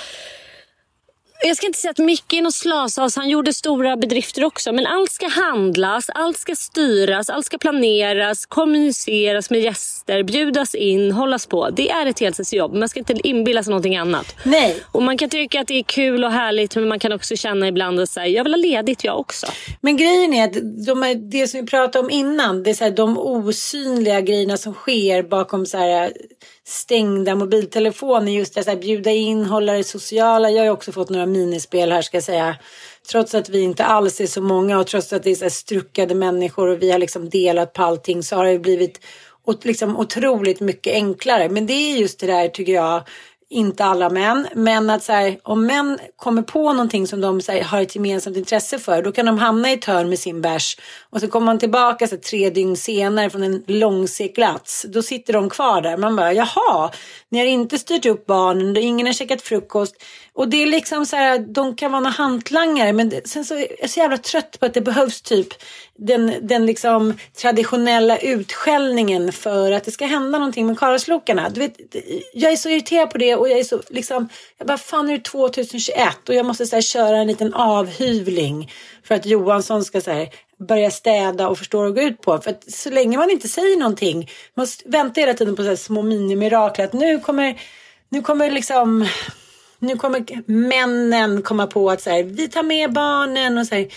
jag 1.43 1.57
ska 1.57 1.65
inte 1.65 1.79
säga 1.79 1.91
att 1.91 1.97
Micke 1.97 2.33
är 2.33 2.41
någon 2.41 2.51
slasas, 2.51 3.15
han 3.15 3.29
gjorde 3.29 3.53
stora 3.53 3.97
bedrifter 3.97 4.43
också. 4.43 4.71
Men 4.71 4.87
allt 4.87 5.11
ska 5.11 5.27
handlas, 5.27 6.09
allt 6.09 6.37
ska 6.37 6.55
styras, 6.55 7.29
allt 7.29 7.45
ska 7.45 7.57
planeras, 7.57 8.45
kommuniceras 8.45 9.49
med 9.49 9.61
gäster, 9.61 10.23
bjudas 10.23 10.75
in, 10.75 11.11
hållas 11.11 11.45
på. 11.45 11.69
Det 11.69 11.89
är 11.89 12.05
ett 12.05 12.19
heltidsjobb. 12.19 12.73
Man 12.73 12.89
ska 12.89 12.99
inte 12.99 13.27
inbilla 13.27 13.63
sig 13.63 13.71
någonting 13.71 13.97
annat. 13.97 14.35
Nej. 14.43 14.83
Och 14.91 15.03
man 15.03 15.17
kan 15.17 15.29
tycka 15.29 15.61
att 15.61 15.67
det 15.67 15.79
är 15.79 15.83
kul 15.83 16.23
och 16.23 16.31
härligt 16.31 16.75
men 16.75 16.87
man 16.87 16.99
kan 16.99 17.13
också 17.13 17.35
känna 17.35 17.67
ibland 17.67 17.99
att 17.99 18.09
säga, 18.09 18.27
jag 18.27 18.43
vill 18.43 18.53
ha 18.53 18.57
ledigt 18.57 19.03
jag 19.03 19.19
också. 19.19 19.47
Men 19.81 19.97
grejen 19.97 20.33
är 20.33 20.43
att 20.43 20.85
de 20.85 21.29
det 21.31 21.47
som 21.47 21.61
vi 21.61 21.67
pratade 21.67 21.99
om 21.99 22.09
innan, 22.09 22.63
det 22.63 22.69
är 22.69 22.73
så 22.73 22.83
här, 22.83 22.91
de 22.91 23.17
osynliga 23.17 24.21
grejerna 24.21 24.57
som 24.57 24.73
sker 24.73 25.23
bakom 25.23 25.65
så 25.65 25.77
här 25.77 26.11
stängda 26.67 27.35
mobiltelefoner. 27.35 28.31
Just 28.31 28.53
det, 28.53 28.63
så 28.63 28.69
här, 28.69 28.77
bjuda 28.77 29.11
in, 29.11 29.45
hålla 29.45 29.73
det 29.73 29.83
sociala. 29.83 30.49
Jag 30.49 30.57
har 30.57 30.65
ju 30.65 30.71
också 30.71 30.91
fått 30.91 31.09
några 31.09 31.25
minispel 31.25 31.91
här 31.91 32.01
ska 32.01 32.17
jag 32.17 32.23
säga. 32.23 32.55
Trots 33.11 33.35
att 33.35 33.49
vi 33.49 33.61
inte 33.61 33.85
alls 33.85 34.21
är 34.21 34.27
så 34.27 34.41
många 34.41 34.79
och 34.79 34.87
trots 34.87 35.13
att 35.13 35.23
det 35.23 35.31
är 35.31 35.35
så 35.35 35.45
här 35.45 35.49
struckade 35.49 36.15
människor 36.15 36.67
och 36.67 36.81
vi 36.81 36.91
har 36.91 36.99
liksom 36.99 37.29
delat 37.29 37.73
på 37.73 37.83
allting 37.83 38.23
så 38.23 38.35
har 38.35 38.45
det 38.45 38.59
blivit 38.59 38.99
liksom 39.63 39.97
otroligt 39.97 40.59
mycket 40.59 40.93
enklare. 40.93 41.49
Men 41.49 41.65
det 41.65 41.73
är 41.73 41.97
just 41.97 42.19
det 42.19 42.27
där 42.27 42.47
tycker 42.47 42.73
jag 42.73 43.03
inte 43.51 43.85
alla 43.85 44.09
män, 44.09 44.47
men 44.55 44.89
att 44.89 45.03
så 45.03 45.11
här, 45.11 45.39
om 45.43 45.65
män 45.65 45.99
kommer 46.15 46.41
på 46.41 46.73
någonting 46.73 47.07
som 47.07 47.21
de 47.21 47.41
här, 47.47 47.63
har 47.63 47.81
ett 47.81 47.95
gemensamt 47.95 48.37
intresse 48.37 48.79
för, 48.79 49.01
då 49.01 49.11
kan 49.11 49.25
de 49.25 49.37
hamna 49.37 49.69
i 49.69 49.73
ett 49.73 49.85
hörn 49.85 50.09
med 50.09 50.19
sin 50.19 50.41
bärs 50.41 50.77
och 51.09 51.19
så 51.19 51.27
kommer 51.27 51.45
man 51.45 51.59
tillbaka 51.59 52.07
så 52.07 52.15
här, 52.15 52.21
tre 52.21 52.49
dygn 52.49 52.77
senare 52.77 53.29
från 53.29 53.43
en 53.43 53.63
långseglats. 53.67 54.85
Då 54.89 55.01
sitter 55.01 55.33
de 55.33 55.49
kvar 55.49 55.81
där. 55.81 55.97
Man 55.97 56.15
bara, 56.15 56.33
jaha, 56.33 56.91
ni 57.29 57.39
har 57.39 57.45
inte 57.45 57.77
styrt 57.77 58.05
upp 58.05 58.25
barnen, 58.25 58.77
ingen 58.77 59.05
har 59.05 59.13
käkat 59.13 59.41
frukost. 59.41 59.95
Och 60.33 60.47
det 60.47 60.63
är 60.63 60.65
liksom 60.65 61.05
så 61.05 61.15
här, 61.15 61.39
de 61.39 61.75
kan 61.75 61.91
vara 61.91 61.99
några 61.99 62.13
hantlangare, 62.13 62.93
men 62.93 63.09
det, 63.09 63.27
sen 63.27 63.45
så 63.45 63.55
är 63.55 63.67
jag 63.79 63.89
så 63.89 63.99
jävla 63.99 64.17
trött 64.17 64.59
på 64.59 64.65
att 64.65 64.73
det 64.73 64.81
behövs 64.81 65.21
typ 65.21 65.47
den, 65.97 66.33
den 66.41 66.65
liksom 66.65 67.17
traditionella 67.41 68.17
utskällningen 68.17 69.31
för 69.31 69.71
att 69.71 69.83
det 69.83 69.91
ska 69.91 70.05
hända 70.05 70.37
någonting 70.37 70.67
med 70.67 70.79
karlslokarna. 70.79 71.49
Du 71.49 71.59
vet, 71.59 71.77
jag 72.33 72.51
är 72.51 72.55
så 72.55 72.69
irriterad 72.69 73.09
på 73.09 73.17
det 73.17 73.35
och 73.35 73.49
jag 73.49 73.59
är 73.59 73.63
så 73.63 73.81
liksom, 73.89 74.29
jag 74.57 74.67
bara 74.67 74.77
fan 74.77 75.07
nu 75.07 75.13
är 75.13 75.17
det 75.17 75.23
2021 75.23 76.29
och 76.29 76.35
jag 76.35 76.45
måste 76.45 76.65
så 76.65 76.75
här, 76.75 76.81
köra 76.81 77.17
en 77.17 77.27
liten 77.27 77.53
avhyvling 77.53 78.71
för 79.03 79.15
att 79.15 79.25
Johansson 79.25 79.83
ska 79.83 80.01
så 80.01 80.11
här, 80.11 80.29
börja 80.67 80.91
städa 80.91 81.47
och 81.47 81.57
förstå 81.57 81.79
och 81.81 81.95
gå 81.95 82.01
ut 82.01 82.21
på. 82.21 82.37
För 82.37 82.51
att 82.51 82.71
så 82.71 82.89
länge 82.89 83.17
man 83.17 83.29
inte 83.29 83.47
säger 83.47 83.77
någonting, 83.77 84.29
man 84.53 84.67
väntar 84.85 85.21
hela 85.21 85.33
tiden 85.33 85.55
på 85.55 85.63
så 85.63 85.69
här 85.69 85.75
små 85.75 86.01
minimirakel 86.01 86.85
att 86.85 86.93
nu 86.93 87.19
kommer, 87.19 87.61
nu 88.09 88.21
kommer 88.21 88.51
liksom 88.51 89.07
nu 89.81 89.95
kommer 89.95 90.25
männen 90.51 91.41
komma 91.41 91.67
på 91.67 91.89
att 91.89 92.01
så 92.01 92.09
här, 92.09 92.23
vi 92.23 92.47
tar 92.47 92.63
med 92.63 92.93
barnen 92.93 93.57
och 93.57 93.67
så 93.67 93.75
här, 93.75 93.87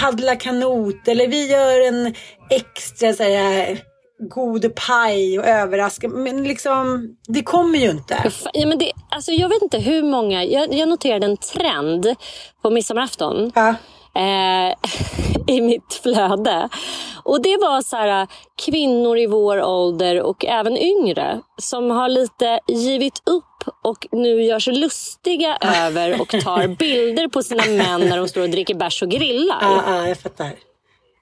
paddla 0.00 0.36
kanot 0.36 1.08
eller 1.08 1.28
vi 1.28 1.50
gör 1.50 1.88
en 1.88 2.14
extra 2.50 3.12
så 3.12 3.22
här, 3.22 3.80
god 4.28 4.74
paj 4.74 5.38
och 5.38 5.44
överraska. 5.44 6.08
Men 6.08 6.44
liksom, 6.44 7.08
det 7.28 7.42
kommer 7.42 7.78
ju 7.78 7.90
inte. 7.90 8.32
Ja, 8.52 8.66
men 8.66 8.78
det, 8.78 8.92
alltså 9.10 9.32
jag 9.32 9.48
vet 9.48 9.62
inte 9.62 9.78
hur 9.78 10.02
många, 10.02 10.44
jag, 10.44 10.74
jag 10.74 10.88
noterade 10.88 11.26
en 11.26 11.36
trend 11.36 12.14
på 12.62 12.70
midsommarafton. 12.70 13.52
Ja. 13.54 13.74
Eh, 14.14 14.74
i 15.46 15.60
mitt 15.60 16.00
flöde. 16.02 16.68
Och 17.24 17.42
det 17.42 17.56
var 17.56 17.82
så 17.82 17.96
här, 17.96 18.26
kvinnor 18.64 19.18
i 19.18 19.26
vår 19.26 19.62
ålder 19.62 20.22
och 20.22 20.44
även 20.44 20.76
yngre 20.76 21.40
som 21.58 21.90
har 21.90 22.08
lite 22.08 22.60
givit 22.68 23.22
upp 23.26 23.44
och 23.82 24.06
nu 24.12 24.42
gör 24.42 24.58
sig 24.58 24.74
lustiga 24.74 25.58
över 25.60 26.20
och 26.20 26.28
tar 26.28 26.68
bilder 26.68 27.28
på 27.28 27.42
sina 27.42 27.64
män 27.64 28.00
när 28.00 28.16
de 28.16 28.28
står 28.28 28.42
och 28.42 28.50
dricker 28.50 28.74
bärs 28.74 29.02
och 29.02 29.10
grillar. 29.10 29.58
Ja, 29.60 29.82
ja, 29.86 30.08
jag 30.08 30.18
fattar. 30.18 30.69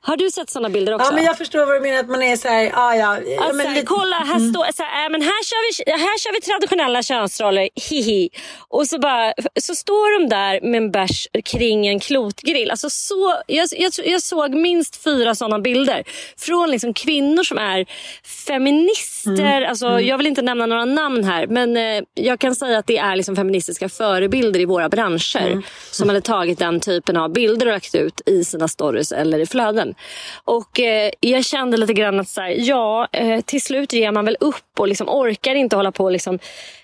Har 0.08 0.16
du 0.16 0.30
sett 0.30 0.50
sådana 0.50 0.68
bilder 0.68 0.94
också? 0.94 1.06
Ja, 1.06 1.14
men 1.14 1.24
jag 1.24 1.38
förstår 1.38 1.66
vad 1.66 1.76
du 1.76 1.80
menar. 1.80 2.00
Att 2.00 2.08
man 2.08 2.22
är 2.22 2.36
så 2.36 2.48
här, 2.48 2.70
ah, 2.74 2.94
ja, 2.94 3.06
alltså, 3.06 3.54
men 3.54 3.74
lite... 3.74 3.86
Kolla, 3.86 4.16
här, 4.16 4.36
mm. 4.36 4.50
står, 4.50 4.72
så 4.76 4.82
här, 4.82 5.04
äh, 5.04 5.10
men 5.10 5.22
här, 5.22 5.44
kör 5.44 5.84
vi, 5.84 5.92
här 5.92 6.18
kör 6.18 6.32
vi 6.32 6.40
traditionella 6.40 7.02
könsroller, 7.02 7.68
hihi. 7.90 8.30
Och 8.68 8.86
så, 8.86 8.98
bara, 8.98 9.32
så 9.60 9.74
står 9.74 10.20
de 10.20 10.28
där 10.28 10.60
med 10.70 10.78
en 10.78 10.90
bärs 10.90 11.28
kring 11.44 11.86
en 11.86 12.00
klotgrill. 12.00 12.70
Alltså, 12.70 12.90
så, 12.90 13.34
jag, 13.46 13.68
jag, 13.70 13.92
jag 14.04 14.22
såg 14.22 14.54
minst 14.54 15.04
fyra 15.04 15.34
sådana 15.34 15.58
bilder. 15.58 16.04
Från 16.36 16.70
liksom 16.70 16.94
kvinnor 16.94 17.42
som 17.42 17.58
är 17.58 17.86
feminister. 18.46 19.56
Mm. 19.56 19.70
Alltså, 19.70 19.86
mm. 19.86 20.06
Jag 20.06 20.18
vill 20.18 20.26
inte 20.26 20.42
nämna 20.42 20.66
några 20.66 20.84
namn 20.84 21.24
här. 21.24 21.46
Men 21.46 21.76
eh, 21.76 22.02
jag 22.14 22.40
kan 22.40 22.54
säga 22.54 22.78
att 22.78 22.86
det 22.86 22.98
är 22.98 23.16
liksom 23.16 23.36
feministiska 23.36 23.88
förebilder 23.88 24.60
i 24.60 24.64
våra 24.64 24.88
branscher. 24.88 25.46
Mm. 25.46 25.62
Som 25.90 26.08
hade 26.08 26.20
tagit 26.20 26.58
den 26.58 26.80
typen 26.80 27.16
av 27.16 27.32
bilder 27.32 27.66
och 27.66 27.72
lagt 27.72 27.94
ut 27.94 28.20
i 28.26 28.44
sina 28.44 28.68
stories 28.68 29.12
eller 29.12 29.38
i 29.38 29.46
flöden. 29.46 29.94
Och 30.44 30.80
eh, 30.80 31.10
jag 31.20 31.44
kände 31.44 31.76
lite 31.76 31.92
grann 31.92 32.20
att 32.20 32.28
så 32.28 32.40
här, 32.40 32.54
ja, 32.58 33.08
eh, 33.12 33.40
till 33.40 33.62
slut 33.62 33.92
ger 33.92 34.12
man 34.12 34.24
väl 34.24 34.36
upp 34.40 34.80
och 34.80 34.88
liksom 34.88 35.08
orkar 35.08 35.54
inte 35.54 35.76
hålla 35.76 35.92
på 35.92 36.04
och 36.04 36.12
liksom 36.12 36.38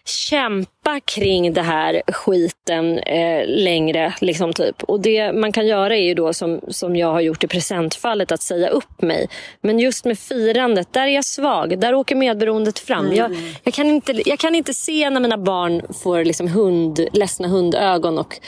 kämpa 0.05 1.01
kring 1.01 1.53
det 1.53 1.63
här 1.63 2.03
skiten 2.09 2.99
eh, 2.99 3.47
längre. 3.47 4.15
Liksom 4.21 4.53
typ. 4.53 4.83
Och 4.83 5.01
det 5.01 5.33
man 5.33 5.53
kan 5.53 5.67
göra 5.67 5.97
är 5.97 6.03
ju 6.03 6.15
då 6.15 6.33
som, 6.33 6.61
som 6.69 6.97
jag 6.97 7.13
har 7.13 7.21
gjort 7.21 7.45
i 7.45 7.47
presentfallet 7.47 8.33
att 8.33 8.43
säga 8.43 8.69
upp 8.69 9.03
mig. 9.03 9.29
Men 9.61 9.79
just 9.79 10.05
med 10.05 10.19
firandet, 10.19 10.93
där 10.93 11.07
är 11.07 11.15
jag 11.15 11.25
svag. 11.25 11.79
Där 11.79 11.95
åker 11.95 12.17
medberoendet 12.17 12.79
fram. 12.79 13.07
Mm. 13.07 13.17
Jag, 13.17 13.37
jag, 13.63 13.75
kan 13.75 13.87
inte, 13.87 14.23
jag 14.27 14.39
kan 14.39 14.55
inte 14.55 14.75
se 14.75 15.11
när 15.11 15.21
mina 15.21 15.39
barn 15.39 15.83
får 16.03 16.25
liksom 16.25 16.49
hund, 16.49 17.09
ledsna 17.13 17.49
hundögon 17.49 18.19
och 18.19 18.39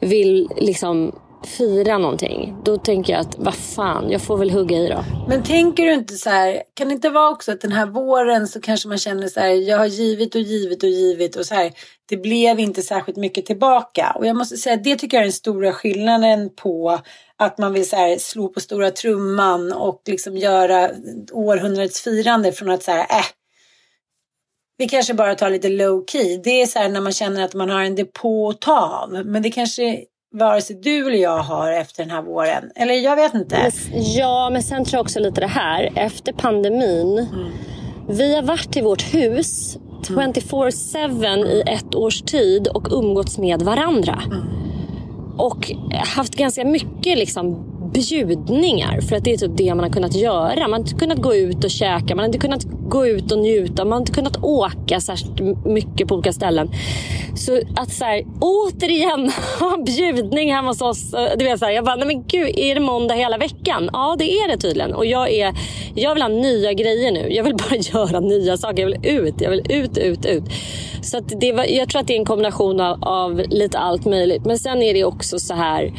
vill 0.00 0.48
liksom 0.56 1.12
fira 1.46 1.98
någonting, 1.98 2.56
då 2.64 2.76
tänker 2.76 3.12
jag 3.12 3.20
att 3.20 3.38
vad 3.38 3.54
fan, 3.54 4.10
jag 4.10 4.22
får 4.22 4.36
väl 4.36 4.50
hugga 4.50 4.78
i 4.78 4.88
då. 4.88 5.04
Men 5.28 5.42
tänker 5.42 5.82
du 5.82 5.92
inte 5.92 6.14
så 6.14 6.30
här, 6.30 6.62
kan 6.74 6.88
det 6.88 6.94
inte 6.94 7.10
vara 7.10 7.30
också 7.30 7.52
att 7.52 7.60
den 7.60 7.72
här 7.72 7.86
våren 7.86 8.48
så 8.48 8.60
kanske 8.60 8.88
man 8.88 8.98
känner 8.98 9.28
så 9.28 9.40
här, 9.40 9.48
jag 9.48 9.78
har 9.78 9.86
givit 9.86 10.34
och 10.34 10.40
givit 10.40 10.82
och 10.82 10.88
givit 10.88 11.36
och 11.36 11.46
så 11.46 11.54
här, 11.54 11.72
det 12.08 12.16
blev 12.16 12.60
inte 12.60 12.82
särskilt 12.82 13.18
mycket 13.18 13.46
tillbaka. 13.46 14.16
Och 14.18 14.26
jag 14.26 14.36
måste 14.36 14.56
säga, 14.56 14.76
det 14.76 14.96
tycker 14.96 15.16
jag 15.16 15.22
är 15.22 15.26
den 15.26 15.32
stora 15.32 15.72
skillnaden 15.72 16.50
på 16.56 17.00
att 17.36 17.58
man 17.58 17.72
vill 17.72 17.88
så 17.88 17.96
här, 17.96 18.18
slå 18.18 18.48
på 18.48 18.60
stora 18.60 18.90
trumman 18.90 19.72
och 19.72 20.02
liksom 20.06 20.36
göra 20.36 20.90
århundradets 21.32 22.00
firande 22.00 22.52
från 22.52 22.70
att 22.70 22.82
så 22.82 22.90
här, 22.90 23.00
äh, 23.00 23.24
vi 24.76 24.88
kanske 24.88 25.14
bara 25.14 25.34
tar 25.34 25.50
lite 25.50 25.68
low 25.68 26.04
key. 26.06 26.40
Det 26.44 26.62
är 26.62 26.66
så 26.66 26.78
här 26.78 26.88
när 26.88 27.00
man 27.00 27.12
känner 27.12 27.44
att 27.44 27.54
man 27.54 27.70
har 27.70 27.82
en 27.82 27.94
depå 27.94 28.48
att 28.48 28.60
ta 28.60 28.80
av. 28.80 29.26
Men 29.26 29.42
det 29.42 29.50
kanske 29.50 30.04
vare 30.34 30.60
sig 30.60 30.76
du 30.82 31.06
eller 31.06 31.18
jag 31.18 31.38
har 31.38 31.72
efter 31.72 32.02
den 32.02 32.10
här 32.10 32.22
våren. 32.22 32.70
Eller 32.74 32.94
jag 32.94 33.16
vet 33.16 33.34
inte. 33.34 33.70
Ja, 33.92 34.50
men 34.52 34.62
sen 34.62 34.84
tror 34.84 34.98
jag 34.98 35.02
också 35.02 35.20
lite 35.20 35.40
det 35.40 35.46
här. 35.46 35.92
Efter 35.96 36.32
pandemin. 36.32 37.18
Mm. 37.18 37.52
Vi 38.08 38.34
har 38.34 38.42
varit 38.42 38.76
i 38.76 38.80
vårt 38.80 39.14
hus 39.14 39.78
24-7 40.02 41.24
mm. 41.24 41.46
i 41.46 41.62
ett 41.66 41.94
års 41.94 42.22
tid 42.22 42.68
och 42.68 42.88
umgåtts 42.90 43.38
med 43.38 43.62
varandra. 43.62 44.22
Mm. 44.26 44.42
Och 45.38 45.72
haft 46.16 46.34
ganska 46.34 46.64
mycket 46.64 47.18
liksom 47.18 47.73
bjudningar. 47.92 49.00
För 49.00 49.16
att 49.16 49.24
det 49.24 49.32
är 49.32 49.36
typ 49.36 49.56
det 49.56 49.74
man 49.74 49.84
har 49.84 49.90
kunnat 49.90 50.14
göra. 50.14 50.60
Man 50.60 50.72
har 50.72 50.78
inte 50.78 50.94
kunnat 50.94 51.18
gå 51.18 51.34
ut 51.34 51.64
och 51.64 51.70
käka, 51.70 52.14
man 52.14 52.18
har 52.18 52.26
inte 52.26 52.38
kunnat 52.38 52.64
gå 52.88 53.06
ut 53.06 53.32
och 53.32 53.38
njuta. 53.38 53.84
Man 53.84 53.92
har 53.92 54.00
inte 54.00 54.12
kunnat 54.12 54.36
åka 54.42 55.00
särskilt 55.00 55.64
mycket 55.64 56.08
på 56.08 56.14
olika 56.14 56.32
ställen. 56.32 56.70
Så 57.36 57.60
att 57.76 57.92
så 57.92 58.04
här, 58.04 58.24
återigen 58.40 59.30
ha 59.60 59.76
bjudning 59.76 60.52
hemma 60.52 60.68
hos 60.68 60.80
oss. 60.80 61.14
Eh, 61.14 61.28
du 61.38 61.44
vet, 61.44 61.58
så 61.58 61.64
här, 61.64 61.72
jag 61.72 61.84
bara, 61.84 61.96
nej 61.96 62.06
men 62.06 62.24
gud, 62.26 62.58
är 62.58 62.74
det 62.74 62.80
måndag 62.80 63.14
hela 63.14 63.38
veckan? 63.38 63.90
Ja, 63.92 64.16
det 64.18 64.32
är 64.32 64.48
det 64.48 64.56
tydligen. 64.56 64.94
Och 64.94 65.06
jag, 65.06 65.32
är, 65.32 65.54
jag 65.94 66.14
vill 66.14 66.22
ha 66.22 66.28
nya 66.28 66.72
grejer 66.72 67.12
nu. 67.12 67.26
Jag 67.30 67.44
vill 67.44 67.54
bara 67.70 67.76
göra 67.76 68.20
nya 68.20 68.56
saker. 68.56 68.82
Jag 68.82 68.86
vill 68.86 69.06
ut, 69.06 69.34
jag 69.40 69.50
vill 69.50 69.72
ut, 69.72 69.98
ut, 69.98 70.26
ut. 70.26 70.44
Så 71.02 71.18
att 71.18 71.40
det 71.40 71.52
var, 71.52 71.64
jag 71.64 71.88
tror 71.88 72.00
att 72.00 72.06
det 72.06 72.14
är 72.14 72.18
en 72.18 72.24
kombination 72.24 72.80
av, 72.80 73.04
av 73.04 73.42
lite 73.48 73.78
allt 73.78 74.04
möjligt. 74.04 74.44
Men 74.44 74.58
sen 74.58 74.82
är 74.82 74.94
det 74.94 75.04
också 75.04 75.38
så 75.38 75.54
här 75.54 75.92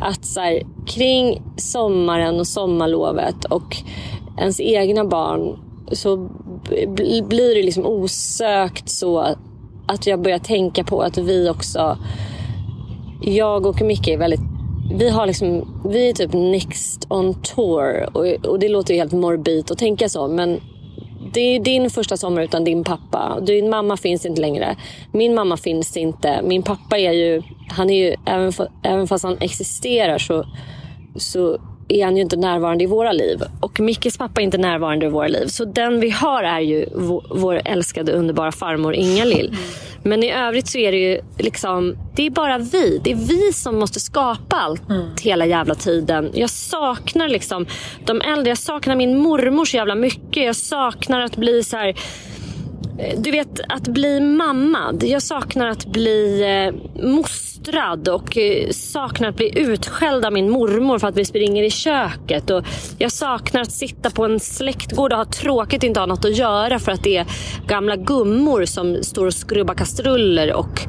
att 0.00 0.24
så 0.24 0.40
här, 0.40 0.62
kring 0.86 1.42
sommaren 1.56 2.40
och 2.40 2.46
sommarlovet 2.46 3.44
och 3.44 3.76
ens 4.38 4.60
egna 4.60 5.04
barn 5.04 5.58
så 5.92 6.16
blir 7.28 7.54
det 7.54 7.62
liksom 7.62 7.86
osökt 7.86 8.88
så 8.88 9.36
att 9.86 10.06
jag 10.06 10.22
börjar 10.22 10.38
tänka 10.38 10.84
på 10.84 11.02
att 11.02 11.18
vi 11.18 11.50
också, 11.50 11.98
jag 13.22 13.66
och 13.66 13.82
Micke 13.82 14.08
är 14.08 14.18
väldigt 14.18 14.40
vi, 14.94 15.08
har 15.08 15.26
liksom, 15.26 15.80
vi 15.84 16.08
är 16.08 16.12
typ 16.12 16.32
next 16.32 17.06
on 17.08 17.34
tour 17.34 18.16
och, 18.16 18.26
och 18.26 18.58
det 18.58 18.68
låter 18.68 18.94
ju 18.94 19.00
helt 19.00 19.12
morbid 19.12 19.70
att 19.70 19.78
tänka 19.78 20.08
så 20.08 20.28
men 20.28 20.60
det 21.32 21.40
är 21.40 21.60
din 21.60 21.90
första 21.90 22.16
sommar 22.16 22.42
utan 22.42 22.64
din 22.64 22.84
pappa. 22.84 23.40
Din 23.40 23.70
mamma 23.70 23.96
finns 23.96 24.26
inte 24.26 24.40
längre. 24.40 24.76
Min 25.12 25.34
mamma 25.34 25.56
finns 25.56 25.96
inte. 25.96 26.42
Min 26.42 26.62
pappa 26.62 26.98
är 26.98 27.12
ju, 27.12 27.42
han 27.68 27.90
är 27.90 27.94
ju 27.94 28.16
även, 28.26 28.52
även 28.82 29.08
fast 29.08 29.24
han 29.24 29.36
existerar 29.40 30.18
så, 30.18 30.46
så 31.16 31.58
är 31.90 32.04
han 32.04 32.16
ju 32.16 32.22
inte 32.22 32.36
närvarande 32.36 32.84
i 32.84 32.86
våra 32.86 33.12
liv. 33.12 33.42
Och 33.60 33.80
Mickes 33.80 34.18
pappa 34.18 34.40
är 34.40 34.44
inte 34.44 34.58
närvarande 34.58 35.06
i 35.06 35.08
våra 35.08 35.28
liv. 35.28 35.46
Så 35.46 35.64
den 35.64 36.00
vi 36.00 36.10
har 36.10 36.42
är 36.42 36.60
ju 36.60 36.86
vår, 37.30 37.62
älskade 37.64 38.12
underbara 38.12 38.52
farmor 38.52 38.94
Inga-Lill. 38.94 39.56
Men 40.02 40.22
i 40.22 40.32
övrigt 40.32 40.68
så 40.68 40.78
är 40.78 40.92
det 40.92 40.98
ju 40.98 41.20
liksom, 41.38 41.96
det 42.14 42.26
är 42.26 42.30
bara 42.30 42.58
vi. 42.58 43.00
Det 43.04 43.10
är 43.10 43.16
vi 43.16 43.52
som 43.52 43.78
måste 43.78 44.00
skapa 44.00 44.56
allt 44.56 44.90
mm. 44.90 45.08
hela 45.22 45.46
jävla 45.46 45.74
tiden. 45.74 46.30
Jag 46.34 46.50
saknar 46.50 47.28
liksom 47.28 47.66
de 48.04 48.20
äldre. 48.20 48.48
Jag 48.48 48.58
saknar 48.58 48.96
min 48.96 49.18
mormor 49.18 49.64
så 49.64 49.76
jävla 49.76 49.94
mycket. 49.94 50.44
Jag 50.44 50.56
saknar 50.56 51.20
att 51.20 51.36
bli 51.36 51.64
så 51.64 51.76
här 51.76 51.94
du 53.16 53.30
vet, 53.30 53.60
att 53.68 53.88
bli 53.88 54.20
mammad. 54.20 55.02
Jag 55.02 55.22
saknar 55.22 55.68
att 55.68 55.86
bli 55.86 56.42
eh, 56.42 57.02
mostrad 57.04 58.08
och 58.08 58.36
eh, 58.36 58.70
saknar 58.70 59.28
att 59.28 59.36
bli 59.36 59.58
utskälld 59.58 60.24
av 60.24 60.32
min 60.32 60.50
mormor 60.50 60.98
för 60.98 61.08
att 61.08 61.16
vi 61.16 61.24
springer 61.24 61.62
i 61.62 61.70
köket. 61.70 62.50
Och 62.50 62.64
jag 62.98 63.12
saknar 63.12 63.60
att 63.60 63.72
sitta 63.72 64.10
på 64.10 64.24
en 64.24 64.40
släktgård 64.40 65.12
och 65.12 65.18
ha 65.18 65.24
tråkigt 65.24 65.82
och 65.82 65.86
inte 65.86 66.00
ha 66.00 66.06
något 66.06 66.24
att 66.24 66.36
göra 66.36 66.78
för 66.78 66.92
att 66.92 67.04
det 67.04 67.16
är 67.16 67.26
gamla 67.66 67.96
gummor 67.96 68.64
som 68.64 69.02
står 69.02 69.26
och 69.26 69.34
skrubbar 69.34 69.74
kastruller 69.74 70.52
och 70.52 70.80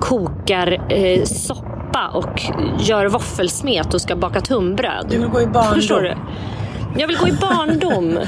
kokar 0.00 0.92
eh, 0.92 1.24
soppa 1.24 2.08
och 2.14 2.42
gör 2.80 3.06
våffelsmet 3.06 3.94
och 3.94 4.00
ska 4.00 4.16
baka 4.16 4.40
tunnbröd. 4.40 5.06
Du 5.10 5.18
vill 5.18 5.28
gå 5.28 5.40
i 5.40 5.46
barndom. 5.46 5.74
Förstår 5.74 6.00
du? 6.00 6.14
Jag 6.98 7.06
vill 7.08 7.16
gå 7.16 7.28
i 7.28 7.32
barndom. 7.32 8.18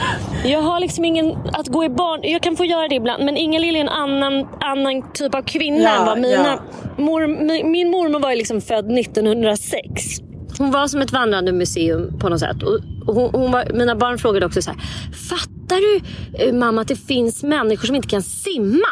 Jag 0.45 0.63
har 0.63 0.81
liksom 0.81 1.05
ingen... 1.05 1.37
Att 1.53 1.69
gå 1.69 1.85
i 1.85 1.89
barn... 1.89 2.21
Jag 2.23 2.43
kan 2.43 2.57
få 2.57 2.65
göra 2.65 2.89
det 2.89 2.95
ibland, 2.95 3.25
men 3.25 3.37
Inga-Lill 3.37 3.77
är 3.77 3.81
en 3.81 3.89
annan, 3.89 4.49
annan 4.61 5.13
typ 5.13 5.35
av 5.35 5.43
kvinna 5.43 5.81
Ja, 5.81 6.01
än 6.01 6.07
vad 6.07 6.19
mina... 6.19 6.47
ja. 6.47 6.61
Mor, 6.99 7.27
min, 7.27 7.71
min 7.71 7.91
mormor 7.91 8.21
var 8.21 8.31
ju 8.31 8.37
liksom 8.37 8.61
född 8.61 8.99
1906. 8.99 10.21
Hon 10.59 10.71
var 10.71 10.87
som 10.89 11.01
ett 11.01 11.13
vandrande 11.13 11.53
museum 11.53 12.19
på 12.19 12.29
något 12.29 12.41
sätt. 12.41 12.63
Och 12.63 12.81
hon, 13.15 13.31
hon 13.33 13.53
var, 13.53 13.73
mina 13.75 13.97
barn 13.97 14.19
frågade 14.19 14.47
också 14.47 14.63
så 14.63 14.71
här. 14.71 14.81
Fattar 15.29 15.77
du 15.77 16.01
eh, 16.45 16.55
mamma 16.55 16.81
att 16.81 16.89
det 16.89 16.97
finns 16.97 17.43
människor 17.43 17.87
som 17.87 17.97
inte 17.97 18.09
kan 18.09 18.23
simma? 18.23 18.89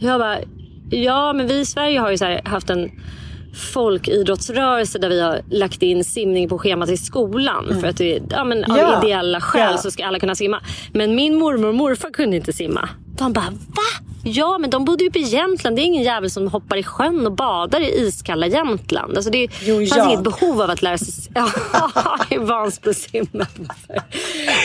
Jag 0.00 0.20
bara, 0.20 0.38
ja 0.90 1.32
men 1.32 1.46
vi 1.46 1.60
i 1.60 1.64
Sverige 1.64 2.00
har 2.00 2.10
ju 2.10 2.18
så 2.18 2.24
här 2.24 2.42
haft 2.44 2.70
en 2.70 2.90
folkidrottsrörelse 3.54 4.98
där 4.98 5.08
vi 5.08 5.20
har 5.20 5.40
lagt 5.50 5.82
in 5.82 6.04
simning 6.04 6.48
på 6.48 6.58
schemat 6.58 6.90
i 6.90 6.96
skolan. 6.96 7.80
För 7.80 7.88
att 7.88 7.96
det, 7.96 8.20
ja, 8.30 8.44
men, 8.44 8.64
av 8.64 8.78
Ja. 8.78 9.02
ideella 9.02 9.40
skäl 9.40 9.68
Ja. 9.72 9.78
så 9.78 9.90
ska 9.90 10.04
alla 10.06 10.18
kunna 10.18 10.34
simma. 10.34 10.60
Men 10.92 11.14
min 11.14 11.38
mormor 11.38 11.68
och 11.68 11.74
morfar 11.74 12.10
kunde 12.10 12.36
inte 12.36 12.52
simma. 12.52 12.88
De 13.18 13.32
bara, 13.32 13.50
va? 13.50 14.06
Ja, 14.24 14.58
men 14.58 14.70
de 14.70 14.84
bodde 14.84 15.04
ju 15.04 15.10
på 15.10 15.18
Jämtland. 15.18 15.76
Det 15.76 15.82
är 15.82 15.84
ingen 15.84 16.02
jävel 16.02 16.30
som 16.30 16.48
hoppar 16.48 16.76
i 16.76 16.82
sjön 16.82 17.26
och 17.26 17.32
badar 17.32 17.80
i 17.80 18.06
iskalla 18.06 18.46
Jämtland. 18.46 19.16
Alltså 19.16 19.30
det 19.30 19.48
Jo, 19.62 19.76
fanns 19.76 19.96
jag. 19.96 20.06
inget 20.08 20.22
behov 20.24 20.62
av 20.62 20.70
att 20.70 20.82
lära 20.82 20.98
sig 20.98 21.14
ja, 21.34 21.48
i 22.30 22.36
Vansbrosimmen. 22.38 23.46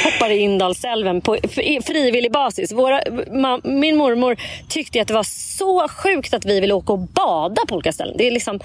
Hoppar 0.04 0.30
i 0.30 0.38
Indalsälven 0.38 1.22
på 1.22 1.38
fri- 1.50 1.82
frivillig 1.86 2.32
basis. 2.32 2.72
Våra, 2.72 3.02
ma, 3.32 3.60
min 3.64 3.98
mormor 3.98 4.36
tyckte 4.70 5.02
att 5.02 5.08
det 5.08 5.14
var 5.14 5.24
så 5.58 5.88
sjukt 5.88 6.34
att 6.34 6.46
vi 6.46 6.60
ville 6.60 6.74
åka 6.74 6.94
och 6.94 7.00
bada 7.00 7.62
på 7.68 7.75
olika 7.75 7.92
ställen. 7.92 8.16
Det 8.18 8.28
är 8.28 8.32
liksom... 8.32 8.60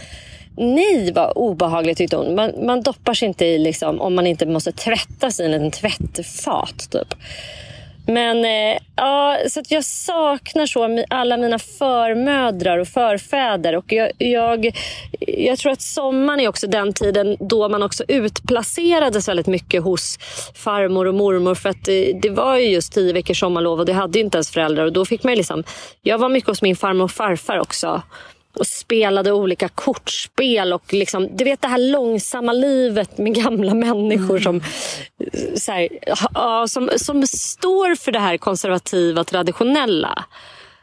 Nej, 0.56 1.12
vad 1.14 1.32
obehagligt 1.37 1.99
tyckte 1.99 2.16
hon. 2.16 2.34
Man, 2.34 2.52
man 2.66 2.82
doppar 2.82 3.14
sig 3.14 3.28
inte 3.28 3.44
i, 3.44 3.58
liksom, 3.58 4.00
om 4.00 4.14
man 4.14 4.26
inte 4.26 4.46
måste 4.46 4.72
tvätta 4.72 5.30
sig 5.30 5.46
i 5.50 5.54
en 5.54 5.62
liten 5.64 5.70
tvättfat. 5.70 6.90
Typ. 6.90 7.14
Men 8.10 8.44
eh, 8.44 8.78
ja, 8.96 9.38
så 9.48 9.60
att 9.60 9.70
jag 9.70 9.84
saknar 9.84 10.66
så 10.66 11.04
alla 11.10 11.36
mina 11.36 11.58
förmödrar 11.58 12.78
och 12.78 12.88
förfäder. 12.88 13.76
Och 13.76 13.92
jag, 13.92 14.10
jag, 14.18 14.76
jag 15.20 15.58
tror 15.58 15.72
att 15.72 15.82
sommaren 15.82 16.40
är 16.40 16.48
också 16.48 16.66
den 16.66 16.92
tiden 16.92 17.36
då 17.40 17.68
man 17.68 17.82
också 17.82 18.04
utplacerades 18.08 19.28
väldigt 19.28 19.46
mycket 19.46 19.82
hos 19.82 20.18
farmor 20.54 21.06
och 21.06 21.14
mormor. 21.14 21.54
För 21.54 21.68
att 21.68 21.84
det, 21.84 22.12
det 22.22 22.30
var 22.30 22.56
ju 22.56 22.66
just 22.66 22.92
tio 22.92 23.12
veckors 23.12 23.40
sommarlov 23.40 23.78
och 23.78 23.86
det 23.86 23.92
hade 23.92 24.18
ju 24.18 24.24
inte 24.24 24.36
ens 24.36 24.50
föräldrar. 24.50 24.84
Och 24.84 24.92
då 24.92 25.04
fick 25.04 25.22
man 25.22 25.34
liksom, 25.34 25.64
jag 26.02 26.18
var 26.18 26.28
mycket 26.28 26.48
hos 26.48 26.62
min 26.62 26.76
farmor 26.76 27.04
och 27.04 27.10
farfar 27.10 27.58
också 27.58 28.02
och 28.59 28.66
spelade 28.66 29.33
olika 29.33 29.69
kortspel. 29.69 30.73
och 30.73 30.92
liksom, 30.92 31.37
Du 31.37 31.45
vet 31.45 31.61
det 31.62 31.69
här 31.69 31.78
långsamma 31.78 32.52
livet 32.52 33.19
med 33.19 33.35
gamla 33.35 33.75
människor 33.75 34.38
som, 34.38 34.57
eh, 34.57 35.54
så 35.54 35.73
här, 35.73 35.88
ja, 36.35 36.66
som, 36.69 36.90
som 36.97 37.26
står 37.26 37.95
för 37.95 38.12
det 38.12 38.19
här 38.19 38.37
konservativa, 38.37 39.25
traditionella. 39.25 40.25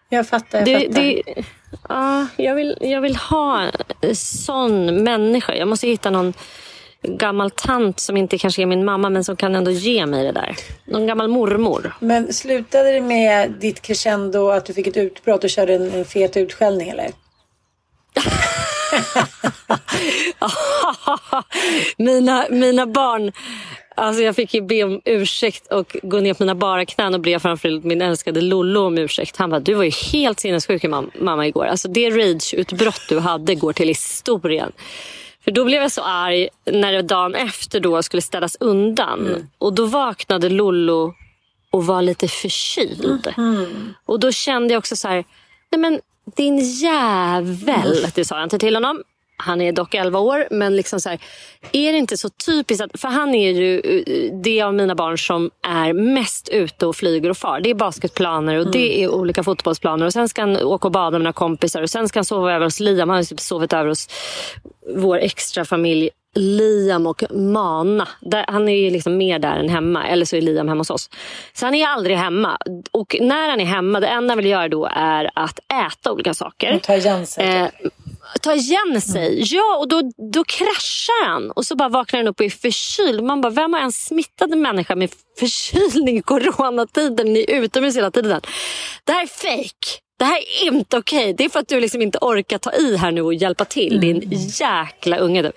Jag 0.09 0.27
fattar, 0.27 0.57
jag 0.57 0.65
Det, 0.65 0.79
fattar. 0.79 1.01
det, 1.01 1.23
ja, 1.89 2.27
jag, 2.37 2.55
vill, 2.55 2.77
jag 2.81 3.01
vill 3.01 3.15
ha 3.15 3.61
en 4.01 4.15
sån 4.15 5.03
människa. 5.03 5.55
Jag 5.55 5.67
måste 5.67 5.87
hitta 5.87 6.09
någon 6.09 6.33
gammal 7.01 7.51
tant 7.51 7.99
som 7.99 8.17
inte 8.17 8.37
kanske 8.37 8.61
är 8.61 8.65
min 8.65 8.85
mamma 8.85 9.09
men 9.09 9.23
som 9.23 9.35
kan 9.35 9.55
ändå 9.55 9.71
ge 9.71 10.05
mig 10.05 10.23
det 10.25 10.31
där. 10.31 10.55
Någon 10.85 11.07
gammal 11.07 11.27
mormor. 11.27 11.93
Men 11.99 12.33
slutade 12.33 12.91
det 12.91 13.01
med 13.01 13.51
ditt 13.51 13.81
crescendo 13.81 14.49
att 14.49 14.65
du 14.65 14.73
fick 14.73 14.87
ett 14.87 14.97
utbrott 14.97 15.43
och 15.43 15.49
körde 15.49 15.73
en, 15.73 15.91
en 15.91 16.05
fet 16.05 16.37
utskällning 16.37 16.89
eller? 16.89 17.11
mina, 21.97 22.45
mina 22.49 22.87
barn... 22.87 23.31
Alltså 23.95 24.23
jag 24.23 24.35
fick 24.35 24.53
ju 24.53 24.61
be 24.61 24.83
om 24.83 25.01
ursäkt 25.05 25.67
och 25.71 25.97
gå 26.03 26.19
ner 26.19 26.33
på 26.33 26.43
mina 26.43 26.55
bara 26.55 26.85
knän 26.85 27.13
och 27.13 27.19
be 27.19 27.39
framförallt 27.39 27.83
min 27.83 28.01
älskade 28.01 28.41
Lollo 28.41 28.85
om 28.85 28.97
ursäkt. 28.97 29.37
Han 29.37 29.49
bara, 29.49 29.59
du 29.59 29.73
var 29.73 29.83
ju 29.83 29.91
helt 30.11 30.39
sinnessjuk 30.39 30.83
mam- 30.83 31.09
mamma 31.19 31.47
igår. 31.47 31.65
Alltså 31.65 31.87
det 31.87 32.09
rageutbrott 32.09 33.01
du 33.09 33.19
hade 33.19 33.55
går 33.55 33.73
till 33.73 33.87
historien. 33.87 34.71
För 35.43 35.51
då 35.51 35.65
blev 35.65 35.81
jag 35.81 35.91
så 35.91 36.01
arg 36.01 36.49
när 36.71 36.93
det 36.93 37.01
dagen 37.01 37.35
efter 37.35 37.79
då 37.79 38.03
skulle 38.03 38.21
ställas 38.21 38.57
undan. 38.59 39.47
Och 39.57 39.73
då 39.73 39.85
vaknade 39.85 40.49
Lollo 40.49 41.13
och 41.71 41.85
var 41.85 42.01
lite 42.01 42.27
förkyld. 42.27 43.33
Och 44.05 44.19
då 44.19 44.31
kände 44.31 44.73
jag 44.73 44.79
också 44.79 44.95
så 44.95 45.07
här, 45.07 45.23
nej 45.71 45.81
men 45.81 45.99
din 46.35 46.57
jävel. 46.57 48.05
Det 48.15 48.25
sa 48.25 48.35
jag 48.35 48.45
inte 48.45 48.59
till 48.59 48.75
honom. 48.75 49.03
Han 49.39 49.61
är 49.61 49.71
dock 49.71 49.93
11 49.93 50.19
år, 50.19 50.47
men 50.51 50.75
liksom 50.75 50.99
så 50.99 51.09
här, 51.09 51.19
är 51.71 51.91
det 51.91 51.97
inte 51.97 52.17
så 52.17 52.29
typiskt 52.29 52.83
att, 52.83 53.01
för 53.01 53.07
han 53.07 53.35
är 53.35 53.51
ju 53.51 53.79
eh, 53.79 54.33
det 54.43 54.61
av 54.61 54.73
mina 54.73 54.95
barn 54.95 55.17
som 55.17 55.51
är 55.67 55.93
mest 55.93 56.49
ute 56.49 56.85
och 56.85 56.95
flyger 56.95 57.29
och 57.29 57.37
far. 57.37 57.59
Det 57.59 57.69
är 57.69 57.75
basketplaner 57.75 58.55
och 58.55 58.71
det 58.71 59.03
är 59.03 59.09
olika 59.09 59.43
fotbollsplaner 59.43 60.05
och 60.05 60.13
sen 60.13 60.29
ska 60.29 60.41
han 60.41 60.57
åka 60.57 60.87
och 60.87 60.91
bada 60.91 61.11
med 61.11 61.21
några 61.21 61.33
kompisar 61.33 61.81
och 61.81 61.89
sen 61.89 62.07
ska 62.07 62.19
han 62.19 62.25
sova 62.25 62.53
över 62.53 62.65
hos 62.65 62.79
Liam. 62.79 63.09
Han 63.09 63.15
har 63.15 63.23
typ 63.23 63.39
sovit 63.39 63.73
över 63.73 63.89
hos 63.89 64.07
vår 64.95 65.17
extra 65.17 65.65
familj 65.65 66.09
Liam 66.37 67.07
och 67.07 67.23
Mana. 67.31 68.07
Där, 68.21 68.45
han 68.47 68.69
är 68.69 68.75
ju 68.75 68.89
liksom 68.89 69.17
mer 69.17 69.39
där 69.39 69.55
än 69.55 69.69
hemma. 69.69 70.07
Eller 70.07 70.25
så 70.25 70.35
är 70.35 70.41
Liam 70.41 70.67
hemma 70.67 70.79
hos 70.79 70.89
oss. 70.89 71.09
Så 71.53 71.65
han 71.65 71.75
är 71.75 71.87
aldrig 71.87 72.17
hemma. 72.17 72.57
Och 72.91 73.15
när 73.21 73.49
han 73.49 73.61
är 73.61 73.65
hemma, 73.65 73.99
det 73.99 74.07
enda 74.07 74.31
han 74.31 74.37
vill 74.37 74.45
göra 74.45 74.69
då 74.69 74.89
är 74.91 75.31
att 75.35 75.59
äta 75.87 76.11
olika 76.11 76.33
saker. 76.33 76.75
Och 76.75 76.81
ta 76.81 76.95
igen 76.95 77.25
sig. 77.25 77.45
Eh, 77.45 77.67
ta 78.41 78.53
igen 78.53 79.01
sig. 79.01 79.43
Ja, 79.45 79.77
och 79.79 79.87
då, 79.87 80.01
då 80.33 80.43
kraschar 80.43 81.25
han. 81.25 81.51
Och 81.51 81.65
så 81.65 81.75
bara 81.75 81.89
vaknar 81.89 82.19
han 82.19 82.27
upp 82.27 82.39
och 82.39 82.45
är 82.45 82.49
förkyld. 82.49 83.23
Man 83.23 83.41
bara, 83.41 83.49
vem 83.49 83.73
har 83.73 83.79
en 83.79 83.91
smittad 83.91 84.57
människa 84.57 84.95
med 84.95 85.09
förkylning 85.39 86.17
i 86.17 86.21
coronatiden? 86.21 87.33
Ni 87.33 87.45
är 87.47 87.61
utomhus 87.61 87.97
hela 87.97 88.11
tiden. 88.11 88.41
Det 89.03 89.11
här 89.11 89.23
är 89.23 89.27
fake. 89.27 90.01
Det 90.19 90.25
här 90.25 90.37
är 90.37 90.67
inte 90.67 90.97
okej. 90.97 91.33
Det 91.33 91.45
är 91.45 91.49
för 91.49 91.59
att 91.59 91.67
du 91.67 91.79
liksom 91.79 92.01
inte 92.01 92.17
orkar 92.21 92.57
ta 92.57 92.73
i 92.73 92.97
här 92.97 93.11
nu 93.11 93.21
och 93.21 93.33
hjälpa 93.33 93.65
till. 93.65 93.99
Din 93.99 94.31
jäkla 94.59 95.17
unge. 95.17 95.41
Du. 95.41 95.51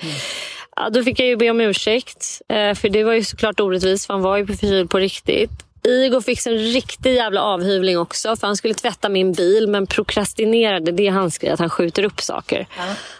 Ja, 0.81 0.91
då 0.91 1.03
fick 1.03 1.21
jag 1.21 1.29
ju 1.29 1.37
be 1.37 1.51
om 1.51 1.61
ursäkt. 1.61 2.43
Eh, 2.49 2.75
för 2.75 2.89
det 2.89 3.05
var 3.05 3.13
ju 3.13 3.25
såklart 3.25 3.61
orättvist. 3.61 4.07
För 4.07 4.15
han 4.15 4.23
var 4.23 4.37
ju 4.37 4.47
förkyld 4.47 4.91
på 4.91 4.99
riktigt. 4.99 5.51
Igor 5.83 6.21
fick 6.21 6.47
en 6.47 6.59
riktig 6.59 7.15
jävla 7.15 7.43
avhyvling 7.43 7.99
också. 7.99 8.37
För 8.37 8.47
han 8.47 8.57
skulle 8.57 8.75
tvätta 8.75 9.09
min 9.09 9.33
bil 9.33 9.69
men 9.69 9.87
prokrastinerade. 9.87 10.93
Det 10.93 11.07
är 11.07 11.11
hans 11.11 11.39
grej, 11.39 11.51
att 11.51 11.61
han 11.61 11.71
skjuter 11.71 12.05
upp 12.05 12.21
saker. 12.21 12.67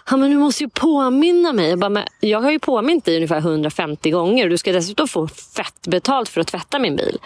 Han 0.03 0.19
men 0.19 0.31
du 0.31 0.37
måste 0.37 0.63
ju 0.63 0.69
påminna 0.69 1.53
mig. 1.53 1.69
Jag, 1.69 1.79
bara, 1.79 1.89
men 1.89 2.03
jag 2.19 2.41
har 2.41 2.51
ju 2.51 2.59
påmint 2.59 3.05
dig 3.05 3.15
ungefär 3.15 3.37
150 3.37 4.09
gånger. 4.11 4.49
Du 4.49 4.57
ska 4.57 4.71
dessutom 4.71 5.07
få 5.07 5.27
fett 5.27 5.87
betalt 5.87 6.29
för 6.29 6.41
att 6.41 6.47
tvätta 6.47 6.79
min 6.79 6.95
bil. 6.95 7.17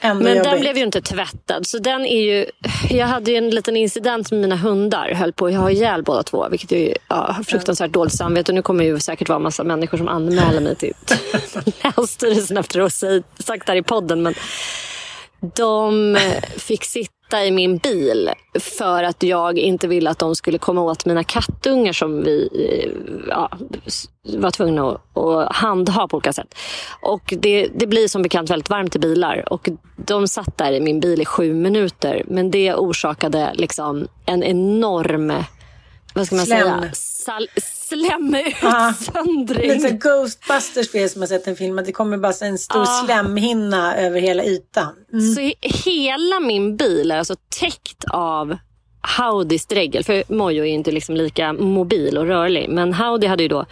Ändå 0.00 0.24
Men 0.24 0.36
den 0.36 0.44
jobbigt. 0.44 0.60
blev 0.60 0.76
ju 0.76 0.82
inte 0.82 1.02
tvättad. 1.02 1.66
Så 1.66 1.78
den 1.78 2.06
är 2.06 2.20
ju... 2.20 2.46
Jag 2.90 3.06
hade 3.06 3.30
ju 3.30 3.36
en 3.36 3.50
liten 3.50 3.76
incident 3.76 4.30
med 4.30 4.40
mina 4.40 4.56
hundar. 4.56 5.10
Höll 5.14 5.32
på 5.32 5.46
att 5.46 5.54
ha 5.54 5.70
ihjäl 5.70 6.02
båda 6.02 6.22
två. 6.22 6.48
Vilket 6.48 6.72
är 6.72 6.78
ju 6.78 6.94
ja, 7.08 7.36
fruktansvärt 7.46 7.90
dåligt 7.90 8.14
samvete. 8.16 8.52
Nu 8.52 8.62
kommer 8.62 8.84
ju 8.84 9.00
säkert 9.00 9.28
vara 9.28 9.36
en 9.36 9.42
massa 9.42 9.64
människor 9.64 9.98
som 9.98 10.08
anmäler 10.08 10.60
mig 10.60 10.76
till 10.76 10.94
Länsstyrelsen 11.82 12.56
efter 12.56 12.80
att 12.80 13.02
ha 13.02 13.20
sagt 13.44 13.66
det 13.66 13.72
här 13.72 13.76
i 13.76 13.82
podden. 13.82 14.22
Men 14.22 14.34
de 15.56 16.18
fick 16.56 16.84
sitta 17.28 17.44
i 17.44 17.50
min 17.50 17.78
bil 17.78 18.30
för 18.60 19.02
att 19.02 19.22
jag 19.22 19.58
inte 19.58 19.88
ville 19.88 20.10
att 20.10 20.18
de 20.18 20.36
skulle 20.36 20.58
komma 20.58 20.80
åt 20.80 21.06
mina 21.06 21.24
kattungar 21.24 21.92
som 21.92 22.22
vi 22.22 22.48
eh, 22.52 22.90
ja, 23.28 23.50
var 24.38 24.50
tvungna 24.50 24.88
att, 24.88 25.18
att 25.18 25.56
handha 25.56 26.08
på 26.08 26.16
olika 26.16 26.32
sätt. 26.32 26.54
Och 27.02 27.34
det, 27.36 27.68
det 27.74 27.86
blir 27.86 28.08
som 28.08 28.22
bekant 28.22 28.50
väldigt 28.50 28.70
varmt 28.70 28.96
i 28.96 28.98
bilar 28.98 29.52
och 29.52 29.68
de 29.96 30.28
satt 30.28 30.58
där 30.58 30.72
i 30.72 30.80
min 30.80 31.00
bil 31.00 31.20
i 31.20 31.24
sju 31.24 31.54
minuter. 31.54 32.22
Men 32.26 32.50
det 32.50 32.74
orsakade 32.74 33.52
liksom 33.54 34.08
en 34.26 34.42
enorm 34.42 35.32
vad 36.14 36.26
ska 36.26 36.36
man 36.36 36.46
Slem. 36.46 36.58
säga? 36.58 36.90
Sal- 36.92 37.48
Ja. 37.90 38.94
Slemmutsöndring. 38.98 39.70
Lite 39.70 39.90
Ghostbusters 39.90 40.90
för 40.90 40.98
er 40.98 41.08
som 41.08 41.22
har 41.22 41.26
sett 41.26 41.46
en 41.46 41.56
film. 41.56 41.78
Att 41.78 41.84
det 41.86 41.92
kommer 41.92 42.16
bara 42.18 42.32
en 42.46 42.58
stor 42.58 42.80
Ja. 42.80 43.02
slemhinna 43.06 43.96
över 43.96 44.20
hela 44.20 44.44
ytan. 44.44 44.94
Mm. 45.12 45.34
Så 45.34 45.40
he- 45.40 45.54
hela 45.84 46.40
min 46.40 46.76
bil 46.76 47.10
är 47.10 47.18
alltså 47.18 47.36
täckt 47.60 48.04
av 48.10 48.56
Howdys 49.18 49.66
dregel. 49.66 50.04
För 50.04 50.32
Mojo 50.32 50.62
är 50.62 50.66
ju 50.66 50.72
inte 50.74 50.90
liksom 50.90 51.14
lika 51.16 51.52
mobil 51.52 52.18
och 52.18 52.26
rörlig. 52.26 52.68
Men 52.68 52.94
Howdy 52.94 53.26
hade 53.26 53.42
ju 53.42 53.48
då 53.48 53.66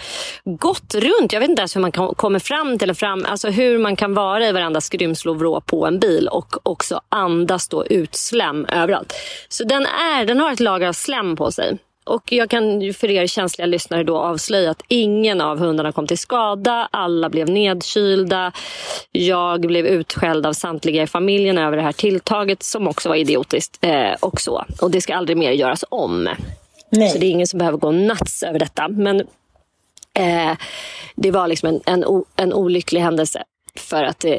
gått 0.45 0.95
runt. 0.95 1.33
Jag 1.33 1.41
vet 1.41 1.51
inte 1.51 1.61
ens 1.61 1.77
hur 1.77 1.81
man 1.81 1.93
kan, 1.93 2.15
kommer 2.15 2.39
fram 2.39 2.79
till 2.79 2.95
fram, 2.95 3.25
alltså 3.29 3.49
hur 3.49 3.79
man 3.79 3.97
kan 3.97 4.15
vara 4.15 4.49
i 4.49 4.53
varenda 4.53 4.81
skrymsle 4.81 5.35
på 5.67 5.87
en 5.87 5.99
bil 5.99 6.29
och 6.29 6.55
också 6.63 7.01
andas 7.09 7.69
då 7.69 7.87
ut 7.87 8.15
slem 8.15 8.67
överallt. 8.67 9.13
Så 9.49 9.65
den, 9.65 9.87
är, 9.87 10.25
den 10.25 10.41
har 10.41 10.53
ett 10.53 10.61
lager 10.61 10.89
av 10.89 10.93
slem 10.93 11.37
på 11.37 11.53
sig. 11.53 11.79
Och 12.07 12.33
jag 12.33 12.51
kan 12.51 12.93
för 12.95 13.11
er 13.11 13.27
känsliga 13.27 13.67
lyssnare 13.67 14.05
då 14.05 14.19
avslöja 14.19 14.71
att 14.71 14.83
ingen 14.89 15.41
av 15.41 15.59
hundarna 15.59 15.93
kom 15.93 16.07
till 16.07 16.19
skada. 16.19 16.89
Alla 16.91 17.31
blev 17.31 17.51
nedkylda. 17.51 18.53
Jag 19.13 19.61
blev 19.61 19.87
utskälld 19.87 20.47
av 20.47 20.53
samtliga 20.53 21.03
i 21.03 21.07
familjen 21.07 21.59
över 21.59 21.77
det 21.77 21.83
här 21.83 21.93
tilltaget 21.93 22.63
som 22.63 22.89
också 22.89 23.09
var 23.09 23.17
idiotiskt. 23.17 23.79
Eh, 23.81 24.13
och, 24.21 24.41
så. 24.41 24.65
och 24.81 24.91
det 24.91 25.01
ska 25.01 25.15
aldrig 25.15 25.37
mer 25.37 25.53
göras 25.53 25.85
om. 25.89 26.29
Nej. 26.91 27.09
Så 27.09 27.19
det 27.19 27.27
är 27.27 27.31
ingen 27.31 27.47
som 27.47 27.59
behöver 27.59 27.79
gå 27.79 27.91
nuts 27.91 28.43
över 28.43 28.59
detta. 28.59 28.89
Men 28.89 29.21
eh, 30.15 30.57
det 31.15 31.31
var 31.31 31.49
liksom 31.49 31.69
en, 31.69 31.81
en, 31.87 32.25
en 32.37 32.53
olycklig 32.53 33.01
händelse 33.01 33.43
för 33.81 34.05
att 34.05 34.25
eh, 34.25 34.33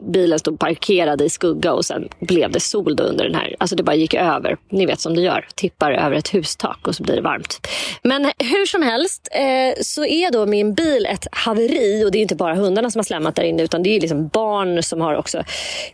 bilen 0.00 0.38
stod 0.38 0.58
parkerad 0.58 1.22
i 1.22 1.30
skugga 1.30 1.72
och 1.72 1.84
sen 1.84 2.08
blev 2.18 2.50
det 2.50 2.60
sol 2.60 2.96
då 2.96 3.04
under 3.04 3.24
den 3.24 3.34
här. 3.34 3.56
Alltså 3.58 3.76
det 3.76 3.82
bara 3.82 3.96
gick 3.96 4.14
över. 4.14 4.56
Ni 4.68 4.86
vet 4.86 5.00
som 5.00 5.14
det 5.14 5.20
gör. 5.20 5.48
Tippar 5.54 5.92
över 5.92 6.16
ett 6.16 6.34
hustak 6.34 6.88
och 6.88 6.94
så 6.94 7.02
blir 7.02 7.16
det 7.16 7.22
varmt. 7.22 7.66
Men 8.02 8.24
hur 8.24 8.66
som 8.66 8.82
helst 8.82 9.28
eh, 9.32 9.82
så 9.82 10.04
är 10.04 10.32
då 10.32 10.46
min 10.46 10.74
bil 10.74 11.06
ett 11.06 11.26
haveri 11.32 12.04
och 12.04 12.10
det 12.10 12.18
är 12.18 12.22
inte 12.22 12.36
bara 12.36 12.54
hundarna 12.54 12.90
som 12.90 12.98
har 12.98 13.04
slämmat 13.04 13.36
där 13.36 13.42
inne 13.42 13.62
utan 13.62 13.82
det 13.82 13.96
är 13.96 14.00
liksom 14.00 14.28
barn 14.28 14.82
som 14.82 15.00
har 15.00 15.14
också. 15.14 15.42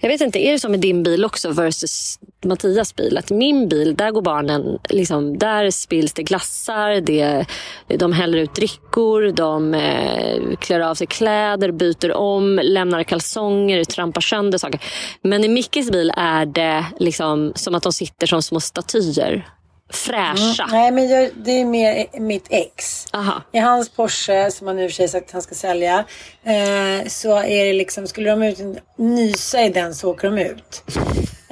Jag 0.00 0.08
vet 0.08 0.20
inte, 0.20 0.46
är 0.46 0.52
det 0.52 0.58
som 0.58 0.70
med 0.70 0.80
din 0.80 1.02
bil 1.02 1.24
också 1.24 1.50
versus 1.50 2.18
Mattias 2.44 2.96
bil? 2.96 3.18
Att 3.18 3.31
min 3.31 3.68
bil, 3.68 3.94
där 3.94 4.11
går 4.11 4.22
barnen, 4.22 4.78
liksom, 4.88 5.38
där 5.38 5.70
spills 5.70 6.12
det 6.12 6.22
glassar, 6.22 7.00
det, 7.00 7.46
de 7.87 8.12
häller 8.12 8.38
ut 8.38 8.55
drickor, 8.55 9.33
de 9.33 9.74
eh, 9.74 10.57
klär 10.59 10.81
av 10.81 10.94
sig 10.94 11.07
kläder, 11.07 11.72
byter 11.72 12.12
om, 12.12 12.61
lämnar 12.62 13.02
kalsonger, 13.02 13.85
trampar 13.85 14.20
sönder 14.20 14.59
saker. 14.59 14.81
Men 15.22 15.44
i 15.44 15.48
Mickes 15.48 15.90
bil 15.90 16.12
är 16.16 16.46
det 16.46 16.87
liksom 16.98 17.52
som 17.55 17.74
att 17.74 17.83
de 17.83 17.92
sitter 17.92 18.26
som 18.26 18.42
små 18.42 18.61
statyer 18.61 19.44
fräscha. 19.92 20.62
Mm. 20.62 20.70
Nej, 20.70 20.90
men 20.90 21.09
jag, 21.09 21.31
det 21.35 21.50
är 21.50 21.64
mer 21.64 22.20
mitt 22.20 22.46
ex. 22.50 23.07
Aha. 23.12 23.42
I 23.52 23.59
hans 23.59 23.88
Porsche, 23.88 24.50
som 24.50 24.66
han 24.66 24.76
nu 24.76 24.88
för 24.88 24.94
sig 24.94 25.09
sagt 25.09 25.26
att 25.26 25.33
han 25.33 25.42
ska 25.42 25.55
sälja, 25.55 26.05
eh, 26.44 27.09
så 27.09 27.38
är 27.38 27.64
det 27.64 27.72
liksom, 27.72 28.07
skulle 28.07 28.31
de 28.31 28.42
ut 28.42 28.59
nysa 28.96 29.62
i 29.62 29.68
den 29.68 29.94
så 29.94 30.11
åker 30.11 30.31
de 30.31 30.38
ut. 30.38 30.83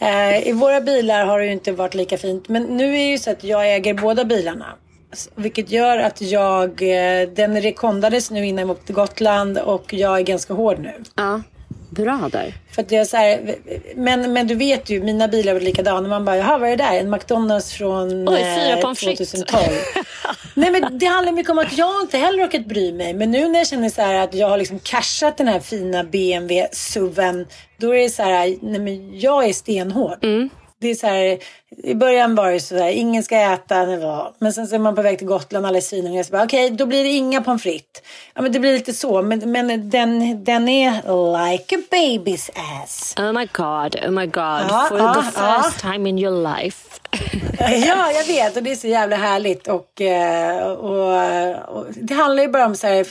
Eh, 0.01 0.49
I 0.49 0.53
våra 0.53 0.81
bilar 0.81 1.25
har 1.27 1.39
det 1.39 1.47
ju 1.47 1.53
inte 1.53 1.73
varit 1.73 1.95
lika 1.95 2.19
fint, 2.19 2.49
men 2.49 2.63
nu 2.63 2.85
är 2.85 2.93
det 2.99 3.11
ju 3.11 3.19
så 3.19 3.31
att 3.31 3.45
jag 3.45 3.75
äger 3.75 3.95
båda 3.95 4.25
bilarna. 4.25 4.67
Vilket 5.35 5.71
gör 5.71 5.99
att 5.99 6.21
jag, 6.21 6.69
eh, 6.83 7.29
den 7.29 7.61
rekondades 7.63 8.31
nu 8.31 8.47
innan 8.47 8.63
jag 8.63 8.71
åkte 8.71 8.87
till 8.87 8.95
Gotland 8.95 9.59
och 9.59 9.95
jag 9.95 10.19
är 10.19 10.23
ganska 10.23 10.55
hård 10.55 10.79
nu. 10.79 10.93
Ja. 11.15 11.41
Bra 11.91 12.29
där. 12.33 12.55
För 12.71 12.83
att 12.83 12.93
jag 12.93 13.07
så 13.07 13.17
här, 13.17 13.57
men, 13.95 14.33
men 14.33 14.47
du 14.47 14.55
vet 14.55 14.91
ju, 14.91 15.03
mina 15.03 15.29
bilar 15.29 15.53
var 15.53 15.61
likadana. 15.61 16.09
Man 16.09 16.25
bara, 16.25 16.37
jaha 16.37 16.59
vad 16.59 16.69
är 16.69 16.77
det 16.77 16.85
där? 16.85 17.01
En 17.01 17.11
McDonalds 17.11 17.73
från 17.73 18.29
Oj, 18.29 18.37
fyra 18.37 18.79
eh, 18.79 18.95
2012. 18.95 19.63
Nej 20.55 20.71
men 20.71 20.99
det 20.99 21.07
handlar 21.07 21.33
mycket 21.33 21.51
om 21.51 21.59
att 21.59 21.79
jag 21.79 22.01
inte 22.03 22.19
heller 22.19 22.47
orkat 22.47 22.67
bry 22.67 22.93
mig. 22.93 23.15
Men 23.15 23.31
nu 23.31 23.49
när 23.49 23.59
jag 23.59 23.67
känner 23.67 23.89
så 23.89 24.03
här 24.03 24.15
att 24.15 24.35
jag 24.35 24.49
har 24.49 24.59
liksom 24.59 24.79
cashat 24.79 25.37
den 25.37 25.49
här 25.49 25.61
fina 25.61 26.05
BMW 26.05 26.69
SUVen. 26.73 27.47
Då 27.77 27.95
är 27.95 28.03
det 28.03 28.11
så 28.11 28.23
här, 28.23 28.57
nej 28.63 28.81
men 28.81 29.19
jag 29.19 29.49
är 29.49 29.53
stenhård. 29.53 30.25
Mm 30.25 30.51
det 30.81 30.91
är 30.91 30.95
så 30.95 31.07
här, 31.07 31.39
I 31.83 31.95
början 31.95 32.35
var 32.35 32.51
det 32.51 32.61
så 32.61 32.77
här, 32.77 32.91
ingen 32.91 33.23
ska 33.23 33.37
äta. 33.37 33.97
Var. 33.97 34.33
Men 34.39 34.53
sen 34.53 34.67
så 34.67 34.75
är 34.75 34.79
man 34.79 34.95
på 34.95 35.03
väg 35.03 35.19
till 35.19 35.27
Gotland, 35.27 35.67
alla 35.67 35.77
är 35.77 35.83
svinhungriga. 35.83 36.25
Okej, 36.45 36.45
okay, 36.45 36.77
då 36.77 36.87
blir 36.87 37.05
det 37.05 37.11
inga 37.11 37.41
pommes 37.41 37.63
frites. 37.63 38.03
Ja, 38.35 38.43
men 38.43 38.53
det 38.53 38.61
blir 38.61 38.73
lite 38.73 38.93
så. 38.93 39.23
Men, 39.23 39.53
men 39.53 39.91
den, 39.91 40.45
den 40.45 40.69
är 40.69 40.93
like 41.51 41.77
a 41.77 41.83
baby's 41.91 42.51
ass. 42.55 43.15
Oh 43.19 43.33
my 43.33 43.49
god, 43.53 43.97
oh 44.05 44.11
my 44.11 44.27
god. 44.27 44.65
Ja, 44.69 44.87
For 44.89 44.99
ja, 44.99 45.15
the 45.15 45.23
first 45.23 45.85
ja. 45.85 45.93
time 45.93 46.09
in 46.09 46.19
your 46.19 46.55
life. 46.55 47.01
ja, 47.87 48.13
jag 48.13 48.25
vet. 48.25 48.57
Och 48.57 48.63
det 48.63 48.71
är 48.71 48.77
så 48.77 48.89
jävla 48.89 49.17
härligt. 49.17 49.69
Och, 49.69 50.01
eh, 50.01 50.67
och, 50.67 51.79
och 51.79 51.87
det 51.95 52.15
handlar 52.15 52.43
ju 52.43 52.49
bara 52.49 52.67
om 52.67 52.75
så 52.75 52.87
här, 52.87 53.07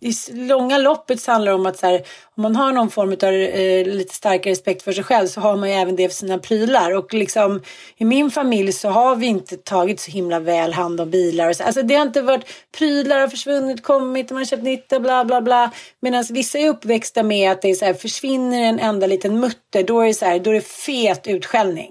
i 0.00 0.12
långa 0.32 0.78
loppet 0.78 1.20
så 1.20 1.32
handlar 1.32 1.52
det 1.52 1.58
om 1.58 1.66
att 1.66 1.78
så 1.78 1.86
här, 1.86 2.02
om 2.36 2.42
man 2.42 2.56
har 2.56 2.72
någon 2.72 2.90
form 2.90 3.12
av 3.12 3.34
eh, 3.34 3.86
lite 3.86 4.14
starkare 4.14 4.52
respekt 4.52 4.82
för 4.82 4.92
sig 4.92 5.04
själv 5.04 5.26
så 5.26 5.40
har 5.40 5.56
man 5.56 5.68
ju 5.68 5.74
även 5.74 5.96
det 5.96 6.08
för 6.08 6.14
sina 6.14 6.38
prylar. 6.38 6.96
Och 6.96 7.14
liksom 7.14 7.62
min 8.08 8.30
familj 8.30 8.72
så 8.72 8.88
har 8.88 9.16
vi 9.16 9.26
inte 9.26 9.56
tagit 9.56 10.00
så 10.00 10.10
himla 10.10 10.40
väl 10.40 10.72
hand 10.72 11.00
om 11.00 11.10
bilar. 11.10 11.48
Och 11.48 11.56
så. 11.56 11.64
Alltså 11.64 11.82
det 11.82 11.94
har 11.94 12.02
inte 12.02 12.22
varit 12.22 12.44
prylar 12.78 13.20
har 13.20 13.28
försvunnit, 13.28 13.82
kommit, 13.82 14.30
man 14.30 14.38
har 14.38 14.44
köpt 14.44 14.62
nytt 14.62 14.92
och 14.92 15.02
bla 15.02 15.24
bla 15.24 15.40
bla. 15.40 15.70
Medan 16.00 16.24
vissa 16.30 16.58
är 16.58 16.68
uppväxta 16.68 17.22
med 17.22 17.50
att 17.50 17.62
det 17.62 17.70
är 17.70 17.74
så 17.74 17.84
här, 17.84 17.94
försvinner 17.94 18.62
en 18.62 18.78
enda 18.78 19.06
liten 19.06 19.40
mutter 19.40 19.82
då 19.82 20.00
är 20.00 20.06
det 20.06 20.14
så 20.14 20.24
här, 20.24 20.38
då 20.38 20.50
är 20.50 20.54
det 20.54 20.66
fet 20.66 21.26
utskällning. 21.26 21.90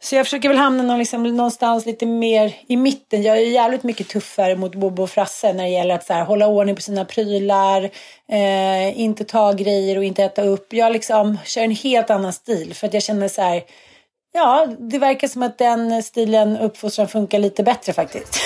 Så 0.00 0.14
jag 0.14 0.26
försöker 0.26 0.48
väl 0.48 0.58
hamna 0.58 0.82
någon, 0.82 0.98
liksom, 0.98 1.22
någonstans 1.22 1.86
lite 1.86 2.06
mer 2.06 2.54
i 2.68 2.76
mitten. 2.76 3.22
Jag 3.22 3.36
är 3.36 3.40
jävligt 3.40 3.82
mycket 3.82 4.08
tuffare 4.08 4.56
mot 4.56 4.74
Bobo 4.74 5.02
och 5.02 5.10
Frasse 5.10 5.52
när 5.52 5.64
det 5.64 5.70
gäller 5.70 5.94
att 5.94 6.06
så 6.06 6.12
här, 6.12 6.24
hålla 6.24 6.46
ordning 6.46 6.74
på 6.74 6.82
sina 6.82 7.04
prylar, 7.04 7.90
eh, 8.32 9.00
inte 9.00 9.24
ta 9.24 9.52
grejer 9.52 9.98
och 9.98 10.04
inte 10.04 10.24
äta 10.24 10.42
upp. 10.42 10.72
Jag 10.72 10.92
liksom 10.92 11.38
kör 11.44 11.62
en 11.62 11.70
helt 11.70 12.10
annan 12.10 12.32
stil 12.32 12.74
för 12.74 12.86
att 12.86 12.94
jag 12.94 13.02
känner 13.02 13.28
så 13.28 13.42
här, 13.42 13.62
ja, 14.36 14.66
det 14.78 14.98
verkar 14.98 15.28
som 15.28 15.42
att 15.42 15.58
den 15.58 16.02
stilen 16.02 16.56
uppfostran 16.56 17.08
funkar 17.08 17.38
lite 17.38 17.62
bättre 17.62 17.92
faktiskt. 17.92 18.40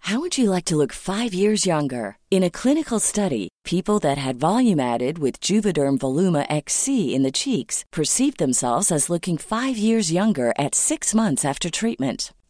How 0.00 0.20
would 0.20 0.38
you 0.38 0.54
like 0.54 0.66
to 0.66 0.76
look 0.76 0.92
five 0.92 1.34
years 1.34 1.66
younger? 1.66 2.16
In 2.30 2.44
a 2.44 2.50
clinical 2.50 3.00
study, 3.00 3.48
people 3.64 3.98
that 4.00 4.18
had 4.18 4.36
volume 4.36 4.78
added 4.78 5.18
with 5.18 5.40
Juvederm 5.40 5.98
Voluma 5.98 6.46
XC 6.48 6.88
in 7.14 7.24
the 7.24 7.32
cheeks 7.32 7.84
perceived 7.90 8.38
themselves 8.38 8.92
as 8.92 9.10
looking 9.10 9.38
five 9.38 9.76
years 9.76 10.12
younger 10.12 10.52
at 10.58 10.74
six 10.74 11.14
months 11.14 11.44
after 11.44 11.70
treatment. 11.70 12.30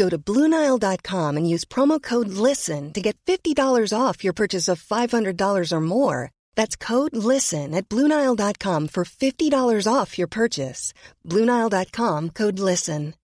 Go 0.00 0.08
to 0.08 0.16
Bluenile.com 0.16 1.36
and 1.36 1.46
use 1.54 1.66
promo 1.66 2.00
code 2.00 2.28
LISTEN 2.28 2.94
to 2.94 3.02
get 3.02 3.18
$50 3.26 3.92
off 3.92 4.24
your 4.24 4.32
purchase 4.32 4.66
of 4.66 4.82
$500 4.82 5.72
or 5.72 5.80
more. 5.82 6.30
That's 6.56 6.74
code 6.74 7.14
LISTEN 7.14 7.74
at 7.74 7.90
Bluenile.com 7.90 8.88
for 8.88 9.04
$50 9.04 9.92
off 9.92 10.16
your 10.16 10.26
purchase. 10.26 10.94
Bluenile.com 11.26 12.30
code 12.30 12.58
LISTEN. 12.58 13.14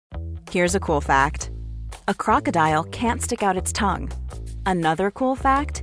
Here's 0.51 0.75
a 0.75 0.81
cool 0.81 1.01
fact 1.01 1.51
a 2.09 2.15
crocodile 2.15 2.85
can't 2.85 3.23
stick 3.23 3.43
out 3.43 3.63
its 3.63 3.73
tongue. 3.73 4.11
Another 4.67 5.11
cool 5.11 5.35
fact 5.35 5.83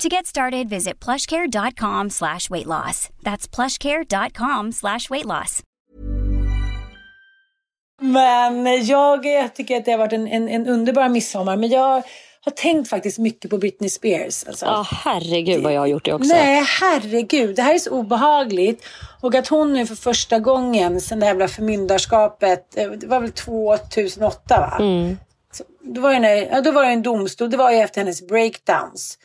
To 0.00 0.08
get 0.08 0.26
started, 0.26 0.68
visit 0.68 1.04
plushcare.com 1.04 2.10
slash 2.10 2.50
weight 2.50 2.66
loss. 2.66 3.10
That's 3.22 3.46
plushcare.com 3.56 4.72
slash 4.72 5.10
weight 5.10 5.26
loss. 5.26 5.62
Men 8.00 8.86
jag, 8.86 9.26
jag 9.26 9.54
tycker 9.54 9.76
att 9.76 9.84
det 9.84 9.90
har 9.90 9.98
varit 9.98 10.12
en, 10.12 10.26
en, 10.28 10.48
en 10.48 10.66
underbar 10.66 11.08
midsommar. 11.08 11.56
Men 11.56 11.68
jag 11.68 12.02
har 12.40 12.52
tänkt 12.52 12.90
faktiskt 12.90 13.18
mycket 13.18 13.50
på 13.50 13.58
Britney 13.58 13.90
Spears. 13.90 14.44
Alltså. 14.44 14.66
Ja, 14.66 14.86
herregud 14.90 15.62
vad 15.62 15.72
jag 15.72 15.80
har 15.80 15.86
gjort 15.86 16.04
det 16.04 16.12
också. 16.12 16.34
Nej, 16.34 16.64
herregud. 16.80 17.56
Det 17.56 17.62
här 17.62 17.74
är 17.74 17.78
så 17.78 17.90
obehagligt. 17.90 18.84
Och 19.20 19.34
att 19.34 19.48
hon 19.48 19.72
nu 19.72 19.86
för 19.86 19.94
första 19.94 20.38
gången 20.38 21.00
sen 21.00 21.20
det 21.20 21.26
här 21.26 21.32
jävla 21.32 21.48
förmyndarskapet, 21.48 22.76
eh, 22.76 22.90
det 22.90 23.06
var 23.06 23.20
väl 23.20 23.32
2008 23.32 24.60
va? 24.60 24.76
Mm. 24.80 25.18
Så, 25.52 25.64
då, 25.80 26.00
var 26.00 26.20
det, 26.20 26.48
ja, 26.52 26.60
då 26.60 26.72
var 26.72 26.82
det 26.82 26.90
en 26.90 27.02
domstol, 27.02 27.50
det 27.50 27.56
var 27.56 27.70
ju 27.70 27.78
efter 27.78 28.00
hennes 28.00 28.26
breakdowns. 28.26 29.18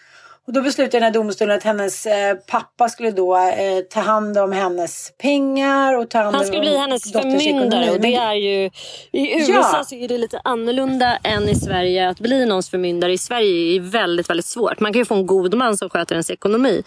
Och 0.48 0.54
då 0.54 0.62
beslutade 0.62 0.96
den 0.98 1.04
här 1.04 1.12
domstolen 1.12 1.58
att 1.58 1.64
hennes 1.64 2.06
eh, 2.06 2.36
pappa 2.36 2.90
skulle 2.90 3.12
då 3.12 3.38
eh, 3.38 3.80
ta 3.90 4.00
hand 4.00 4.38
om 4.38 4.52
hennes 4.52 5.12
pengar 5.18 5.98
och 5.98 6.10
ta 6.10 6.18
hand 6.22 6.36
Han 6.36 6.46
skulle 6.46 6.60
om 6.60 6.66
bli 6.66 6.78
hennes 6.78 7.12
förmyndare 7.12 7.92
och 7.92 8.00
det 8.00 8.16
är 8.16 8.34
ju... 8.34 8.70
I 9.12 9.40
USA 9.40 9.54
Ja. 9.54 9.84
så 9.84 9.96
är 9.96 10.08
det 10.08 10.18
lite 10.18 10.42
annorlunda 10.44 11.18
än 11.24 11.50
i 11.50 11.56
Sverige. 11.56 12.10
Att 12.10 12.20
bli 12.20 12.46
någons 12.46 12.70
förmyndare 12.70 13.14
i 13.14 13.18
Sverige 13.18 13.76
är 13.76 13.80
väldigt, 13.80 14.30
väldigt 14.30 14.46
svårt. 14.46 14.80
Man 14.80 14.94
kan 14.94 15.00
ju 15.00 15.06
få 15.06 15.16
en 15.16 15.26
god 15.26 15.54
man 15.54 15.78
som 15.78 15.90
sköter 15.90 16.16
ens 16.16 16.30
ekonomi. 16.30 16.84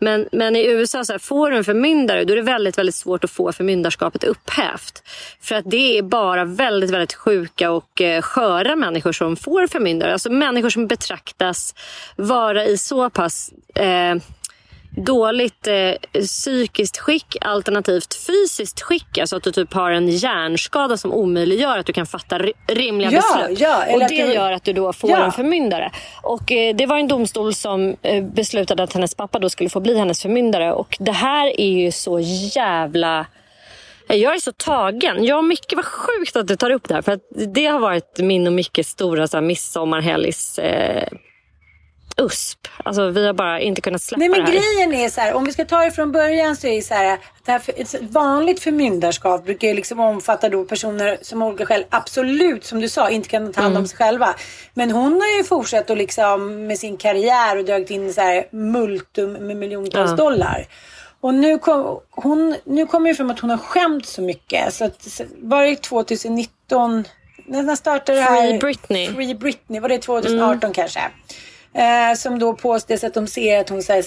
Men, 0.00 0.28
men 0.32 0.56
i 0.56 0.66
USA, 0.66 1.04
så 1.04 1.12
här, 1.12 1.18
får 1.18 1.50
du 1.50 1.56
en 1.56 1.64
förmyndare 1.64 2.24
då 2.24 2.32
är 2.32 2.36
det 2.36 2.42
väldigt, 2.42 2.78
väldigt 2.78 2.94
svårt 2.94 3.24
att 3.24 3.30
få 3.30 3.52
förmyndarskapet 3.52 4.24
upphävt. 4.24 5.02
För 5.40 5.54
att 5.54 5.70
det 5.70 5.98
är 5.98 6.02
bara 6.02 6.44
väldigt, 6.44 6.90
väldigt 6.90 7.14
sjuka 7.14 7.70
och 7.70 8.00
eh, 8.00 8.22
sköra 8.22 8.76
människor 8.76 9.12
som 9.12 9.36
får 9.36 9.66
förmyndare. 9.66 10.12
Alltså 10.12 10.32
människor 10.32 10.70
som 10.70 10.86
betraktas 10.86 11.74
vara 12.16 12.64
i 12.64 12.78
så 12.78 13.10
pass 13.10 13.52
eh, 13.74 14.14
dåligt 15.04 15.66
eh, 15.66 16.20
psykiskt 16.20 16.98
skick 16.98 17.36
alternativt 17.40 18.14
fysiskt 18.26 18.80
skick. 18.80 19.18
Alltså 19.18 19.36
att 19.36 19.42
du 19.42 19.52
typ 19.52 19.72
har 19.72 19.90
en 19.90 20.08
hjärnskada 20.08 20.96
som 20.96 21.12
omöjliggör 21.12 21.78
att 21.78 21.86
du 21.86 21.92
kan 21.92 22.06
fatta 22.06 22.38
ri- 22.38 22.52
rimliga 22.66 23.10
Ja, 23.10 23.22
beslut. 23.38 23.60
ja, 23.60 23.92
och 23.94 24.00
det 24.00 24.06
du- 24.08 24.32
gör 24.32 24.52
att 24.52 24.64
du 24.64 24.72
då 24.72 24.92
får 24.92 25.10
Ja. 25.10 25.24
en 25.24 25.32
förmyndare. 25.32 25.90
Och 26.22 26.52
eh, 26.52 26.76
det 26.76 26.86
var 26.86 26.98
en 26.98 27.08
domstol 27.08 27.54
som 27.54 27.96
eh, 28.02 28.24
beslutade 28.24 28.82
att 28.82 28.92
hennes 28.92 29.14
pappa 29.14 29.38
då 29.38 29.50
skulle 29.50 29.70
få 29.70 29.80
bli 29.80 29.98
hennes 29.98 30.22
förmyndare. 30.22 30.72
Och 30.72 30.96
det 31.00 31.12
här 31.12 31.60
är 31.60 31.70
ju 31.70 31.92
så 31.92 32.20
jävla... 32.54 33.26
Jag 34.10 34.34
är 34.34 34.38
så 34.40 34.52
tagen. 34.52 35.24
Jag 35.24 35.38
och 35.38 35.44
Micke, 35.44 35.72
vad 35.76 35.84
sjukt 35.84 36.36
att 36.36 36.48
du 36.48 36.56
tar 36.56 36.70
upp 36.70 36.88
det 36.88 36.94
här. 36.94 37.02
För 37.02 37.18
det 37.54 37.66
har 37.66 37.78
varit 37.78 38.18
min 38.18 38.46
och 38.46 38.52
Mickes 38.52 38.88
stora 38.88 39.28
så 39.28 39.36
här, 39.36 39.42
midsommarhelgs 39.44 40.58
eh, 40.58 41.08
USP. 42.16 42.68
Alltså, 42.84 43.08
vi 43.10 43.26
har 43.26 43.32
bara 43.32 43.60
inte 43.60 43.80
kunnat 43.80 44.02
släppa 44.02 44.18
Nej 44.18 44.28
men 44.28 44.40
det 44.40 44.46
här. 44.46 44.52
grejen 44.52 44.92
är 45.04 45.08
så 45.08 45.20
här, 45.20 45.34
om 45.34 45.44
vi 45.44 45.52
ska 45.52 45.64
ta 45.64 45.84
det 45.84 45.90
från 45.90 46.12
början 46.12 46.56
så 46.56 46.66
är 46.66 46.76
det 46.76 46.82
så 46.82 46.94
här 46.94 47.18
det 47.44 47.52
här 47.52 47.58
för, 47.58 47.74
ett 47.76 47.94
vanligt 48.10 48.60
förmyndarskap 48.62 49.44
brukar 49.44 49.68
ju 49.68 49.74
liksom 49.74 50.00
omfatta 50.00 50.48
då 50.48 50.64
personer 50.64 51.18
som 51.22 51.42
av 51.42 51.48
olika 51.48 51.66
skäl 51.66 51.84
absolut 51.90 52.64
som 52.64 52.80
du 52.80 52.88
sa 52.88 53.10
inte 53.10 53.28
kan 53.28 53.52
ta 53.52 53.60
hand 53.60 53.72
om 53.72 53.76
Mm. 53.76 53.88
sig 53.88 53.96
själva. 53.96 54.34
Men 54.74 54.90
hon 54.90 55.12
har 55.12 55.36
ju 55.38 55.44
fortsatt 55.44 55.90
att 55.90 55.98
liksom 55.98 56.66
med 56.66 56.78
sin 56.78 56.96
karriär 56.96 57.58
och 57.58 57.64
dragit 57.64 57.90
in 57.90 58.14
så 58.14 58.20
här 58.20 58.46
multum 58.50 59.32
med 59.32 59.56
miljontals 59.56 60.10
Ja. 60.10 60.16
dollar. 60.16 60.66
Och 61.20 61.34
nu, 61.34 61.58
kom, 61.58 62.00
hon, 62.10 62.56
nu 62.64 62.86
kommer 62.86 63.08
det 63.10 63.14
fram 63.14 63.30
att 63.30 63.40
hon 63.40 63.50
har 63.50 63.58
skämt 63.58 64.06
så 64.06 64.22
mycket. 64.22 64.74
Så 64.74 64.84
att, 64.84 65.02
så, 65.02 65.24
var 65.42 65.64
det 65.64 65.76
2019? 65.76 67.04
När 67.46 67.76
startade 67.76 68.18
det 68.18 68.24
här? 68.24 68.48
Free 68.48 68.58
Britney. 68.58 69.04
Mm. 69.04 69.16
Free 69.16 69.34
Britney. 69.34 69.80
Var 69.80 69.88
det 69.88 69.98
2018 69.98 70.72
kanske? 70.72 71.00
Eh, 71.78 72.14
som 72.16 72.38
då 72.38 72.54
påstås 72.54 73.04
att 73.04 73.14
de 73.14 73.26
ser 73.26 73.60
att 73.60 73.68
hon 73.68 73.82
så 73.82 73.92
här, 73.92 74.04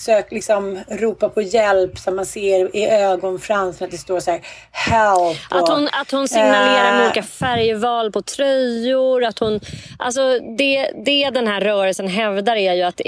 sök, 0.00 0.32
liksom, 0.32 0.78
ropar 0.88 1.28
på 1.28 1.42
hjälp. 1.42 1.98
Så 1.98 2.10
man 2.10 2.26
ser 2.26 2.76
i 2.76 2.86
ögonfransarna 2.86 3.86
att 3.86 3.90
det 3.90 3.98
står 3.98 4.20
så 4.20 4.30
här 4.30 4.40
help. 4.70 5.38
Att 5.50 5.62
och, 5.62 5.74
hon, 5.74 5.88
att 5.92 6.10
hon 6.10 6.28
signalerar 6.28 6.92
med 6.92 7.00
eh, 7.00 7.06
olika 7.06 7.22
färgval 7.22 8.12
på 8.12 8.22
tröjor. 8.22 9.24
Att 9.24 9.38
hon, 9.38 9.60
alltså 9.98 10.38
det, 10.58 10.90
det 11.04 11.30
den 11.30 11.46
här 11.46 11.60
rörelsen 11.60 12.08
hävdar 12.08 12.56
är 12.56 12.74
ju 12.74 12.82
att 12.82 13.00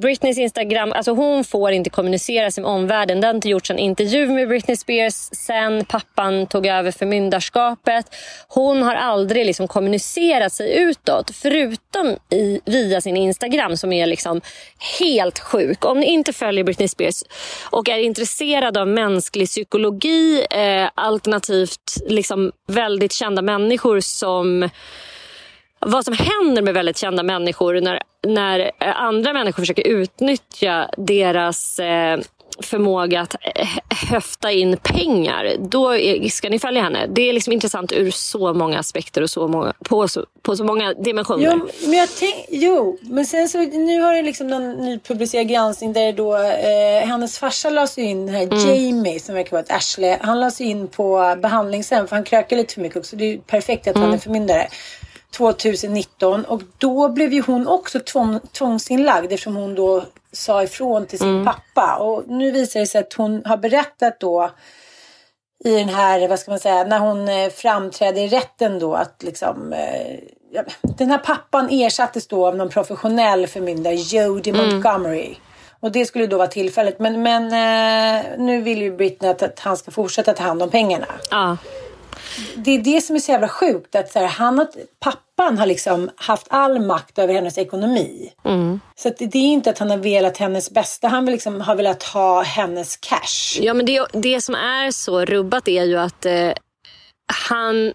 Britneys 0.00 0.38
Instagram, 0.38 0.92
alltså 0.92 1.12
hon 1.12 1.44
får 1.44 1.72
inte 1.72 1.90
kommunicera 1.90 2.50
sig 2.50 2.62
med 2.62 2.70
omvärlden. 2.70 3.20
Det 3.20 3.26
har 3.26 3.34
inte 3.34 3.48
gjorts 3.48 3.70
en 3.70 3.78
intervju 3.78 4.26
med 4.26 4.48
Britney 4.48 4.76
Spears 4.76 5.14
sen 5.32 5.84
pappan 5.84 6.46
tog 6.46 6.66
över 6.66 6.90
förmyndarskapet. 6.90 8.14
Hon 8.48 8.82
har 8.82 8.94
aldrig 8.94 9.46
liksom 9.46 9.68
kommunicerat 9.68 10.52
sig 10.52 10.78
utåt 10.78 11.30
förutom 11.34 12.16
i, 12.30 12.60
via 12.64 13.00
sin 13.00 13.16
Instagram 13.16 13.76
som 13.76 13.92
är 13.92 14.06
liksom 14.06 14.40
helt 15.00 15.38
sjuk. 15.38 15.84
Om 15.84 16.00
ni 16.00 16.06
inte 16.06 16.32
följer 16.40 16.64
Britney 16.64 16.88
Spears 16.88 17.22
och 17.70 17.88
är 17.88 17.98
intresserad 17.98 18.76
av 18.76 18.88
mänsklig 18.88 19.48
psykologi 19.48 20.46
eh, 20.50 20.90
alternativt 20.94 21.96
liksom 22.06 22.52
väldigt 22.66 23.12
kända 23.12 23.42
människor 23.42 24.00
som 24.00 24.68
vad 25.86 26.04
som 26.04 26.14
händer 26.14 26.62
med 26.62 26.74
väldigt 26.74 26.98
kända 26.98 27.22
människor 27.22 27.80
när, 27.80 28.02
när 28.26 28.58
eh, 28.80 29.00
andra 29.00 29.32
människor 29.32 29.62
försöker 29.62 29.86
utnyttja 29.86 30.90
deras 30.96 31.78
eh, 31.78 32.18
förmåga 32.62 33.20
att 33.20 33.34
eh, 33.40 33.68
höfta 34.10 34.52
in 34.52 34.76
pengar. 34.76 35.56
Då 35.58 35.94
ska 36.30 36.48
ni 36.48 36.58
följa 36.58 36.82
henne. 36.82 37.06
Det 37.06 37.28
är 37.28 37.32
liksom 37.32 37.52
intressant 37.52 37.92
ur 37.92 38.10
så 38.10 38.54
många 38.54 38.78
aspekter 38.78 39.22
och 39.22 39.30
så 39.30 39.48
många, 39.48 39.72
på, 39.84 40.08
så, 40.08 40.26
på 40.42 40.56
så 40.56 40.64
många 40.64 40.94
dimensioner. 40.94 41.52
Jo, 41.56 41.68
men 41.88 41.98
jag 41.98 42.08
tänk, 42.18 42.46
jo, 42.48 42.98
men 43.02 43.26
sen 43.26 43.48
så 43.48 43.58
nu 43.58 44.00
har 44.00 44.14
det 44.14 44.22
liksom 44.22 44.46
någon 44.48 44.72
nypublicerad 44.72 45.48
granskning 45.48 45.92
där 45.92 46.12
då 46.12 46.36
eh, 46.36 47.08
hennes 47.08 47.38
farsa 47.38 47.70
lades 47.70 47.98
in, 47.98 48.26
den 48.26 48.34
här 48.34 48.50
Mm. 48.50 48.58
Jamie 48.58 49.20
som 49.20 49.34
verkar 49.34 49.50
vara 49.50 49.62
ett 49.62 49.72
arsle. 49.72 50.18
Han 50.20 50.40
lades 50.40 50.60
in 50.60 50.88
på 50.88 51.36
behandlingshem 51.42 52.08
för 52.08 52.16
han 52.16 52.24
krökar 52.24 52.56
lite 52.56 52.74
för 52.74 52.80
mycket 52.80 52.96
också. 52.98 53.16
Det 53.16 53.24
är 53.32 53.38
perfekt 53.38 53.86
att 53.88 53.96
Mm. 53.96 54.06
han 54.08 54.14
är 54.14 54.18
förmyndare. 54.20 54.68
2019 55.36 56.44
och 56.44 56.62
då 56.78 57.08
blev 57.08 57.32
ju 57.32 57.42
hon 57.42 57.66
också 57.68 58.00
tvång, 58.00 58.40
tvångsinlagd 58.52 59.32
eftersom 59.32 59.56
hon 59.56 59.74
då 59.74 60.04
sa 60.32 60.62
ifrån 60.62 61.06
till 61.06 61.18
sin 61.18 61.28
Mm. 61.28 61.44
pappa. 61.44 61.96
Och 61.96 62.24
nu 62.28 62.50
visar 62.50 62.80
det 62.80 62.86
sig 62.86 63.00
att 63.00 63.12
hon 63.12 63.42
har 63.44 63.56
berättat 63.56 64.20
då 64.20 64.50
i 65.64 65.76
den 65.76 65.88
här, 65.88 66.28
vad 66.28 66.38
ska 66.38 66.50
man 66.50 66.60
säga, 66.60 66.84
när 66.84 66.98
hon 66.98 67.28
eh, 67.28 67.48
framträdde 67.50 68.20
i 68.20 68.28
rätten 68.28 68.78
då 68.78 68.94
att 68.94 69.22
liksom 69.22 69.72
eh, 69.72 70.18
den 70.82 71.10
här 71.10 71.18
pappan 71.18 71.68
ersattes 71.70 72.26
då 72.26 72.46
av 72.46 72.56
någon 72.56 72.68
professionell 72.68 73.46
förmyndare, 73.46 73.94
Jodie 73.94 74.52
Montgomery. 74.52 75.34
Och 75.80 75.92
det 75.92 76.06
skulle 76.06 76.26
då 76.26 76.36
vara 76.38 76.48
tillfället. 76.48 76.98
Men, 76.98 77.22
men 77.22 77.44
eh, 77.44 78.24
nu 78.38 78.60
vill 78.62 78.82
ju 78.82 78.96
Britney 78.96 79.30
att, 79.30 79.42
att 79.42 79.60
han 79.60 79.76
ska 79.76 79.90
fortsätta 79.90 80.32
ta 80.32 80.42
hand 80.42 80.62
om 80.62 80.70
pengarna. 80.70 81.06
Ja. 81.30 81.56
Det 82.54 82.70
är 82.70 82.78
det 82.78 83.00
som 83.00 83.16
är 83.16 83.20
så 83.20 83.32
jävla 83.32 83.48
sjukt. 83.48 83.94
Att 83.94 84.12
så 84.12 84.18
här, 84.18 84.26
han 84.26 84.58
har, 84.58 84.68
pappan 85.00 85.58
har 85.58 85.66
liksom 85.66 86.10
haft 86.16 86.46
all 86.50 86.86
makt 86.86 87.18
över 87.18 87.34
hennes 87.34 87.58
ekonomi. 87.58 88.32
Så 88.96 89.08
att 89.08 89.18
det, 89.18 89.26
det 89.26 89.38
är 89.38 89.52
inte 89.52 89.70
att 89.70 89.78
han 89.78 89.90
har 89.90 89.96
velat 89.96 90.36
hennes 90.36 90.70
bästa. 90.70 91.08
Han 91.08 91.24
vill 91.24 91.32
liksom, 91.32 91.60
har 91.60 91.74
velat 91.74 92.02
ha 92.02 92.42
hennes 92.42 92.96
cash. 92.96 93.60
Ja, 93.60 93.74
men 93.74 93.86
det, 93.86 94.06
det 94.12 94.40
som 94.40 94.54
är 94.54 94.90
så 94.90 95.24
rubbat 95.24 95.68
är 95.68 95.84
ju 95.84 95.98
att 95.98 96.26
eh, 96.26 96.52
han... 97.48 97.92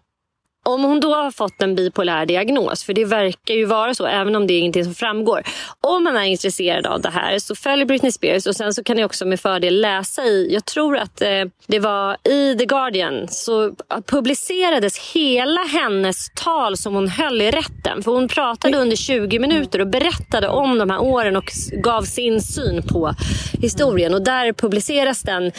Om 0.69 0.83
hon 0.83 0.99
då 0.99 1.15
har 1.15 1.31
fått 1.31 1.61
en 1.61 1.75
bipolär 1.75 2.25
diagnos, 2.25 2.83
för 2.83 2.93
det 2.93 3.05
verkar 3.05 3.53
ju 3.53 3.65
vara 3.65 3.93
så 3.93 4.05
även 4.05 4.35
om 4.35 4.47
det 4.47 4.53
är 4.53 4.59
ingenting 4.59 4.83
som 4.83 4.95
framgår. 4.95 5.43
Om 5.81 6.03
man 6.03 6.17
är 6.17 6.23
intresserad 6.23 6.85
av 6.85 7.01
det 7.01 7.09
här 7.09 7.39
så 7.39 7.55
följ 7.55 7.85
Britney 7.85 8.11
Spears 8.11 8.45
och 8.45 8.55
sen 8.55 8.73
så 8.73 8.83
kan 8.83 8.97
ni 8.97 9.03
också 9.03 9.25
med 9.25 9.39
fördel 9.39 9.81
läsa 9.81 10.23
i, 10.23 10.53
jag 10.53 10.65
tror 10.65 10.97
att 10.97 11.21
eh, 11.21 11.45
det 11.67 11.79
var 11.79 12.17
i 12.23 12.55
The 12.57 12.65
Guardian, 12.65 13.27
så 13.27 13.75
publicerades 14.05 15.13
hela 15.13 15.61
hennes 15.61 16.29
tal 16.35 16.77
som 16.77 16.95
hon 16.95 17.07
höll 17.07 17.41
i 17.41 17.51
rätten. 17.51 18.03
För 18.03 18.11
hon 18.11 18.27
pratade 18.27 18.77
under 18.77 18.95
20 18.95 19.39
minuter 19.39 19.81
och 19.81 19.87
berättade 19.87 20.47
om 20.47 20.77
de 20.77 20.89
här 20.89 21.01
åren 21.01 21.35
och 21.35 21.51
gav 21.71 22.01
sin 22.01 22.41
syn 22.41 22.83
på 22.83 23.13
historien. 23.61 24.13
Och 24.13 24.23
där 24.23 24.53
publiceras 24.53 25.21
den 25.21 25.51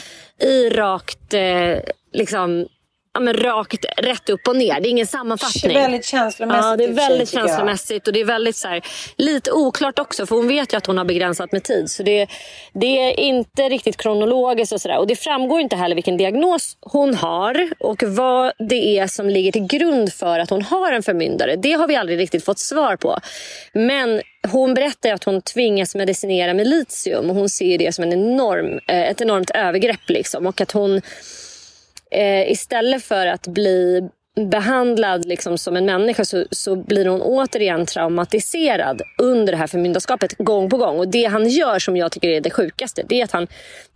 i 0.43 0.69
rakt, 0.71 1.35
eh, 1.35 1.79
liksom, 2.13 2.67
ja, 3.17 3.21
men 3.21 3.35
rakt 3.35 3.85
rätt 3.97 4.29
upp 4.29 4.49
och 4.49 4.57
ner. 4.57 4.81
Det 4.81 4.89
är 4.89 4.91
ingen 4.91 5.07
sammanfattning. 5.07 5.75
Väldigt 5.75 6.05
känslomässigt 6.05 6.65
Ja, 6.65 6.77
det 6.77 6.85
är 6.85 6.93
väldigt 6.93 7.33
jag. 7.35 7.49
känslomässigt 7.49 8.07
och 8.07 8.13
det 8.13 8.21
är 8.21 8.25
väldigt 8.25 8.57
så 8.57 8.69
här, 8.69 8.83
lite 9.17 9.53
oklart 9.53 9.99
också 9.99 10.27
för 10.27 10.37
hon 10.37 10.49
vet 10.49 10.73
ju 10.73 10.77
att 10.77 10.87
hon 10.87 10.99
har 10.99 11.05
begränsat 11.05 11.53
med 11.53 11.63
tid. 11.63 11.91
Så 11.91 12.03
det, 12.03 12.27
det 12.73 12.87
är 12.87 13.21
inte 13.21 13.63
riktigt 13.63 13.97
kronologiskt 13.97 14.73
och 14.73 14.81
sådär. 14.81 14.99
Och 14.99 15.07
det 15.07 15.17
framgår 15.17 15.61
inte 15.61 15.77
heller 15.77 15.95
vilken 15.95 16.17
diagnos 16.17 16.77
hon 16.81 17.15
har 17.15 17.69
och 17.79 18.03
vad 18.03 18.53
det 18.59 18.99
är 18.99 19.07
som 19.07 19.29
ligger 19.29 19.53
till 19.53 19.67
grund 19.67 20.13
för 20.13 20.39
att 20.39 20.51
hon 20.51 20.63
har 20.63 20.93
en 20.93 21.03
förmyndare. 21.03 21.57
Det 21.57 21.73
har 21.73 21.89
vi 21.89 21.97
aldrig 21.97 22.19
riktigt 22.19 22.45
fått 22.45 22.59
svar 22.59 22.97
på. 22.97 23.19
Men 23.73 24.21
hon 24.49 24.75
berättar 24.75 25.13
att 25.13 25.25
hon 25.25 25.43
tvingas 25.43 25.95
medicinera 25.95 26.55
med 26.55 26.67
litium 26.67 27.31
och 27.31 27.37
hon 27.37 27.49
ser 27.49 27.79
det 27.79 27.95
som 27.95 28.05
en 28.05 28.13
enorm, 28.13 28.81
eh, 28.89 29.11
ett 29.11 29.21
enormt 29.21 29.51
övergrepp. 29.51 30.09
Liksom. 30.09 30.47
Och 30.47 30.61
att 30.61 30.73
hon 30.73 31.01
eh, 32.17 32.51
istället 32.51 33.05
för 33.05 33.27
att 33.27 33.47
bli 33.47 34.09
behandlad 34.37 35.25
liksom 35.25 35.59
som 35.59 35.77
en 35.77 35.87
människa 35.87 36.25
så, 36.25 36.45
så 36.51 36.77
blir 36.77 37.07
hon 37.07 37.23
återigen 37.23 37.87
traumatiserad 37.87 39.03
under 39.19 39.53
det 39.53 39.57
här 39.57 39.67
förmyndarskapet 39.67 40.39
gång 40.39 40.71
på 40.71 40.77
gång. 40.77 40.99
Och 40.99 41.09
Det 41.09 41.25
han 41.25 41.49
gör 41.49 41.79
som 41.79 41.97
jag 41.97 42.13
tycker 42.13 42.29
är 42.29 42.41
det 42.41 42.51
sjukaste 42.51 43.03
det 43.09 43.21
är 43.21 43.25
att 43.25 43.33
han 43.33 43.47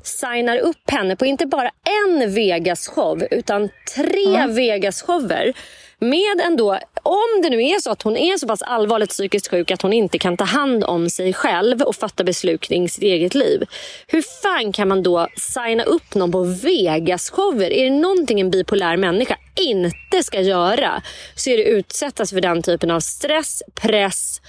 signar 0.02 0.58
upp 0.58 0.90
henne 0.90 1.16
på 1.16 1.26
inte 1.26 1.46
bara 1.46 1.70
en 2.04 2.30
Vegas-show 2.30 3.26
utan 3.30 3.68
tre 3.96 4.36
mm. 4.36 4.54
Vegas-shower 4.54 5.54
med 6.00 6.40
ändå, 6.46 6.78
om 7.02 7.42
det 7.42 7.50
nu 7.50 7.62
är 7.62 7.80
så 7.80 7.90
att 7.90 8.02
hon 8.02 8.16
är 8.16 8.36
så 8.36 8.46
pass 8.46 8.62
allvarligt 8.62 9.10
psykiskt 9.10 9.48
sjuk 9.48 9.70
att 9.70 9.82
hon 9.82 9.92
inte 9.92 10.18
kan 10.18 10.36
ta 10.36 10.44
hand 10.44 10.84
om 10.84 11.10
sig 11.10 11.32
själv 11.32 11.82
och 11.82 11.96
fatta 11.96 12.24
beslut 12.24 12.60
kring 12.60 12.88
sitt 12.88 13.02
eget 13.02 13.34
liv. 13.34 13.64
Hur 14.06 14.22
fan 14.42 14.72
kan 14.72 14.88
man 14.88 15.02
då 15.02 15.28
signa 15.36 15.82
upp 15.82 16.14
någon 16.14 16.32
på 16.32 16.44
Vegas-shower? 16.44 17.72
Är 17.72 17.84
det 17.84 17.96
någonting 17.96 18.40
en 18.40 18.50
bipolär 18.50 18.96
människa 18.96 19.36
inte 19.60 20.22
ska 20.22 20.40
göra 20.40 21.02
så 21.34 21.50
är 21.50 21.56
det 21.56 21.64
utsättas 21.64 22.30
för 22.30 22.40
den 22.40 22.62
typen 22.62 22.90
av 22.90 23.00
stress, 23.00 23.62
press 23.74 24.40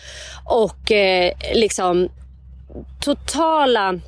och 0.45 0.91
eh, 0.91 1.33
liksom 1.53 2.09
totala 3.01 3.99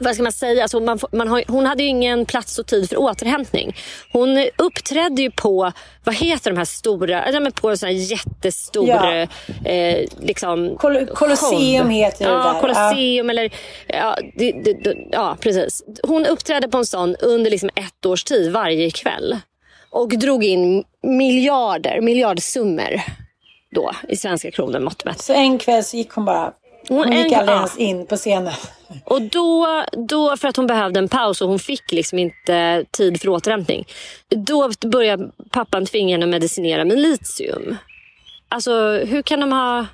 vad 0.00 0.14
ska 0.14 0.22
man 0.22 0.32
säga, 0.32 0.62
alltså 0.62 0.80
man, 0.80 0.98
man 1.12 1.28
har, 1.28 1.44
hon 1.48 1.66
hade 1.66 1.82
ju 1.82 1.88
ingen 1.88 2.26
plats 2.26 2.58
och 2.58 2.66
tid 2.66 2.88
för 2.88 2.96
återhämtning. 3.00 3.76
Hon 4.12 4.48
uppträdde 4.58 5.22
ju 5.22 5.30
på, 5.30 5.72
vad 6.04 6.14
heter 6.14 6.50
de 6.50 6.56
här 6.56 6.64
stora, 6.64 7.40
men 7.40 7.52
på 7.52 7.70
en 7.70 7.78
sån 7.78 7.86
här 7.86 7.96
jättestor 7.96 8.88
ja. 8.88 9.26
eh, 9.64 10.08
liksom, 10.20 10.76
Kol 10.76 11.06
Colosseum 11.06 11.82
show. 11.82 11.90
heter 11.90 12.24
det 12.24 12.30
ja, 12.30 12.52
där. 12.52 12.60
Colosseum 12.60 13.26
ja. 13.26 13.30
eller, 13.30 13.52
ja, 13.86 14.16
det, 14.34 14.52
det, 14.52 14.96
ja 15.10 15.36
precis. 15.40 15.82
Hon 16.02 16.26
uppträdde 16.26 16.68
på 16.68 16.78
en 16.78 16.86
sån 16.86 17.16
under 17.16 17.50
liksom 17.50 17.70
ett 17.74 18.06
års 18.06 18.24
tid 18.24 18.52
varje 18.52 18.90
kväll. 18.90 19.38
Och 19.90 20.08
drog 20.08 20.44
in 20.44 20.84
miljarder, 21.02 22.00
miljardsummor 22.00 23.00
då 23.74 23.90
i 24.08 24.16
svenska 24.16 24.50
kronor 24.50 24.80
mått 24.80 25.04
mätt. 25.04 25.20
Så 25.20 25.32
en 25.32 25.58
kväll 25.58 25.84
så 25.84 25.96
gick 25.96 26.12
hon 26.12 26.24
bara 26.24 26.52
hon, 26.94 27.12
gick 27.12 27.32
aldrig 27.32 27.56
ens 27.56 27.76
in 27.76 28.06
på 28.06 28.16
scenen. 28.16 28.52
Och 29.04 29.22
då, 29.22 29.84
då, 29.92 30.36
för 30.36 30.48
att 30.48 30.56
hon 30.56 30.66
behövde 30.66 30.98
en 30.98 31.08
paus 31.08 31.40
och 31.40 31.48
hon 31.48 31.58
fick 31.58 31.92
liksom 31.92 32.18
inte 32.18 32.84
tid 32.90 33.20
för 33.20 33.28
återhämtning. 33.28 33.86
Då 34.28 34.70
började 34.80 35.30
pappan 35.50 35.86
tvinga 35.86 36.14
henne 36.14 36.26
att 36.26 36.30
medicinera 36.30 36.84
med 36.84 36.98
litium. 36.98 37.76
Alltså 38.48 38.92
hur 38.92 39.22
kan 39.22 39.40
de 39.40 39.52
ha 39.52 39.86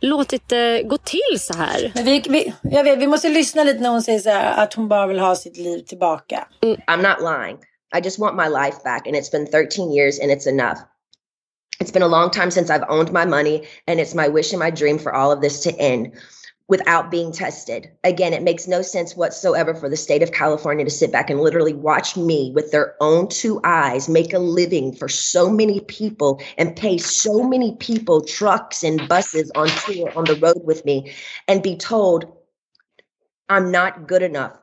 låtit 0.00 0.48
det 0.48 0.82
gå 0.82 0.96
till 0.96 1.40
så 1.40 1.54
här? 1.54 1.92
Men 1.94 2.04
vi, 2.04 2.24
vi, 2.28 2.52
jag 2.62 2.84
vet, 2.84 2.98
vi 2.98 3.06
måste 3.06 3.28
lyssna 3.28 3.64
lite 3.64 3.80
när 3.80 3.90
hon 3.90 4.02
säger 4.02 4.18
så 4.18 4.30
här, 4.30 4.62
att 4.62 4.74
hon 4.74 4.88
bara 4.88 5.06
vill 5.06 5.18
ha 5.18 5.36
sitt 5.36 5.56
liv 5.56 5.78
tillbaka. 5.78 6.48
Mm. 6.62 6.76
I'm 6.76 7.02
not 7.08 7.20
lying. 7.20 7.56
I 7.96 8.00
just 8.04 8.18
want 8.18 8.36
my 8.36 8.48
life 8.48 8.82
back 8.84 9.06
and 9.06 9.16
it's 9.16 9.30
been 9.32 9.46
13 9.46 9.92
years 9.92 10.20
and 10.20 10.30
it's 10.30 10.48
enough. 10.48 10.78
It's 11.78 11.90
been 11.90 12.02
a 12.02 12.08
long 12.08 12.30
time 12.30 12.50
since 12.50 12.70
I've 12.70 12.84
owned 12.88 13.12
my 13.12 13.24
money, 13.24 13.68
and 13.86 14.00
it's 14.00 14.14
my 14.14 14.28
wish 14.28 14.52
and 14.52 14.58
my 14.58 14.70
dream 14.70 14.98
for 14.98 15.14
all 15.14 15.30
of 15.30 15.40
this 15.40 15.60
to 15.60 15.78
end 15.78 16.12
without 16.70 17.10
being 17.10 17.32
tested. 17.32 17.90
Again, 18.04 18.32
it 18.32 18.44
makes 18.44 18.68
no 18.68 18.80
sense 18.80 19.16
whatsoever 19.16 19.74
for 19.74 19.88
the 19.88 19.96
state 19.96 20.22
of 20.22 20.30
California 20.30 20.84
to 20.84 20.90
sit 20.90 21.10
back 21.10 21.28
and 21.28 21.40
literally 21.40 21.74
watch 21.74 22.16
me 22.16 22.52
with 22.54 22.70
their 22.70 22.94
own 23.00 23.28
two 23.28 23.60
eyes 23.64 24.08
make 24.08 24.32
a 24.32 24.38
living 24.38 24.94
for 24.94 25.08
so 25.08 25.50
many 25.50 25.80
people 25.80 26.40
and 26.56 26.76
pay 26.76 26.96
so 26.96 27.42
many 27.42 27.74
people 27.76 28.20
trucks 28.20 28.84
and 28.84 29.08
buses 29.08 29.50
on 29.56 29.66
tour 29.66 30.16
on 30.16 30.24
the 30.26 30.36
road 30.36 30.62
with 30.64 30.84
me 30.84 31.12
and 31.48 31.60
be 31.60 31.76
told 31.76 32.36
I'm 33.48 33.72
not 33.72 34.06
good 34.06 34.22
enough, 34.22 34.56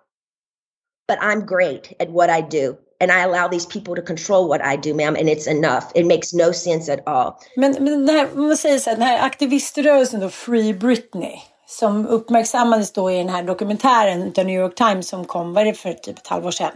but 1.10 1.18
I'm 1.22 1.46
great 1.46 1.94
at 2.00 2.10
what 2.10 2.30
I 2.30 2.40
do. 2.40 2.78
And 3.00 3.12
I 3.12 3.22
allow 3.22 3.48
these 3.48 3.66
people 3.66 3.96
to 3.96 4.02
control 4.02 4.48
what 4.48 4.62
I 4.62 4.76
do, 4.78 4.94
ma'am, 4.94 5.16
and 5.16 5.30
it's 5.30 5.48
enough. 5.48 5.92
It 5.96 6.06
makes 6.06 6.34
no 6.34 6.52
sense 6.52 6.94
at 6.94 7.08
all. 7.08 7.38
Men, 7.56 7.76
men 7.80 8.06
den 8.06 8.16
här, 8.16 8.28
man 8.36 8.58
säger 8.58 8.80
så 8.80 8.90
här, 8.90 8.98
den 8.98 9.08
här 9.08 9.26
aktiviströrelsen 9.26 10.20
då, 10.20 10.30
Free 10.30 10.74
Britney, 10.74 11.36
som 11.68 12.08
uppmärksammades 12.08 12.92
då 12.92 13.12
i 13.12 13.18
den 13.18 13.30
här 13.30 13.44
dokumentären 13.44 14.34
av 14.38 14.46
New 14.46 14.60
York 14.60 14.76
Times 14.76 15.08
som 15.08 15.26
kom, 15.26 15.54
var 15.54 15.66
det 15.66 15.74
för 15.74 15.94
typ 15.94 16.18
ett 16.18 16.28
halvår 16.28 16.52
sedan, 16.52 16.72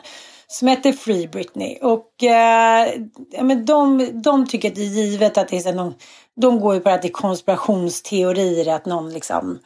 som 0.48 0.68
heter 0.68 0.92
Free 0.92 1.28
Britney. 1.28 1.78
Och 1.82 2.24
eh, 2.24 2.88
ja, 3.32 3.44
men 3.44 3.66
de, 3.66 4.10
de 4.22 4.48
tycker 4.48 4.70
att 4.70 4.76
det 4.76 4.82
är 4.82 4.86
givet 4.86 5.38
att 5.38 5.48
det 5.48 5.58
är 5.58 5.60
så 5.60 5.72
de, 5.72 5.96
de 6.42 6.60
går 6.60 6.74
ju 6.74 6.80
på 6.80 6.90
att 6.90 7.02
det 7.02 7.08
är 7.08 7.12
konspirationsteorier, 7.12 8.76
att 8.76 8.86
någon 8.86 9.14
liksom 9.14 9.60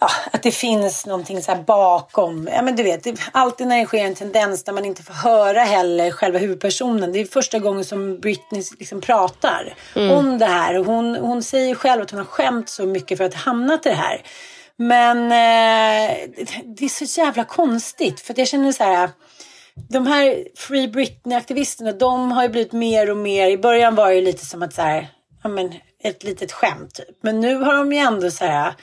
ja, 0.00 0.10
att 0.32 0.42
det 0.42 0.50
finns 0.50 1.06
någonting 1.06 1.42
så 1.42 1.54
bakom. 1.66 2.48
Ja, 2.52 2.62
men 2.62 2.76
du 2.76 2.82
vet, 2.82 3.04
det, 3.04 3.20
alltid 3.32 3.66
när 3.66 3.78
det 3.78 3.86
sker 3.86 4.04
en 4.04 4.14
tendens 4.14 4.64
där 4.64 4.72
man 4.72 4.84
inte 4.84 5.02
får 5.02 5.14
höra 5.14 5.60
heller 5.60 6.10
själva 6.10 6.38
huvudpersonen. 6.38 7.12
Det 7.12 7.20
är 7.20 7.24
första 7.24 7.58
gången 7.58 7.84
som 7.84 8.20
Britney 8.20 8.62
liksom 8.78 9.00
pratar 9.00 9.74
mm. 9.96 10.10
om 10.10 10.38
det 10.38 10.46
här. 10.46 10.78
Och 10.78 10.86
hon, 10.86 11.16
hon 11.16 11.42
säger 11.42 11.74
själv 11.74 12.02
att 12.02 12.10
hon 12.10 12.18
har 12.18 12.26
skämt 12.26 12.68
så 12.68 12.86
mycket 12.86 13.18
för 13.18 13.24
att 13.24 13.34
ha 13.34 13.40
hamnat 13.40 13.86
i 13.86 13.88
det 13.88 13.94
här. 13.94 14.22
Men 14.76 15.18
eh, 15.24 16.16
det 16.64 16.84
är 16.84 17.06
så 17.06 17.20
jävla 17.20 17.44
konstigt. 17.44 18.20
För 18.20 18.34
jag 18.36 18.48
känner 18.48 18.72
så 18.72 18.84
här. 18.84 19.10
De 19.88 20.06
här 20.06 20.44
Free 20.56 20.88
Britney-aktivisterna, 20.88 21.92
de 21.92 22.32
har 22.32 22.42
ju 22.42 22.48
blivit 22.48 22.72
mer 22.72 23.10
och 23.10 23.16
mer. 23.16 23.50
I 23.50 23.58
början 23.58 23.94
var 23.94 24.10
det 24.10 24.20
lite 24.20 24.46
som 24.46 24.62
att 24.62 24.74
så 24.74 24.82
här, 24.82 25.08
ja, 25.42 25.48
men, 25.48 25.74
ett 26.02 26.24
litet 26.24 26.52
skämt. 26.52 26.94
Typ. 26.94 27.22
Men 27.22 27.40
nu 27.40 27.56
har 27.56 27.74
de 27.74 27.92
ju 27.92 27.98
ändå 27.98 28.30
så 28.30 28.44
här 28.44 28.74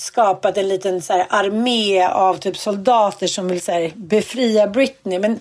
skapat 0.00 0.58
en 0.58 0.68
liten 0.68 1.02
så 1.02 1.12
här, 1.12 1.26
armé 1.28 2.06
av 2.06 2.34
typ 2.34 2.56
soldater 2.56 3.26
som 3.26 3.48
vill 3.48 3.60
så 3.60 3.72
här, 3.72 3.92
befria 3.94 4.66
Britney. 4.66 5.18
Men 5.18 5.40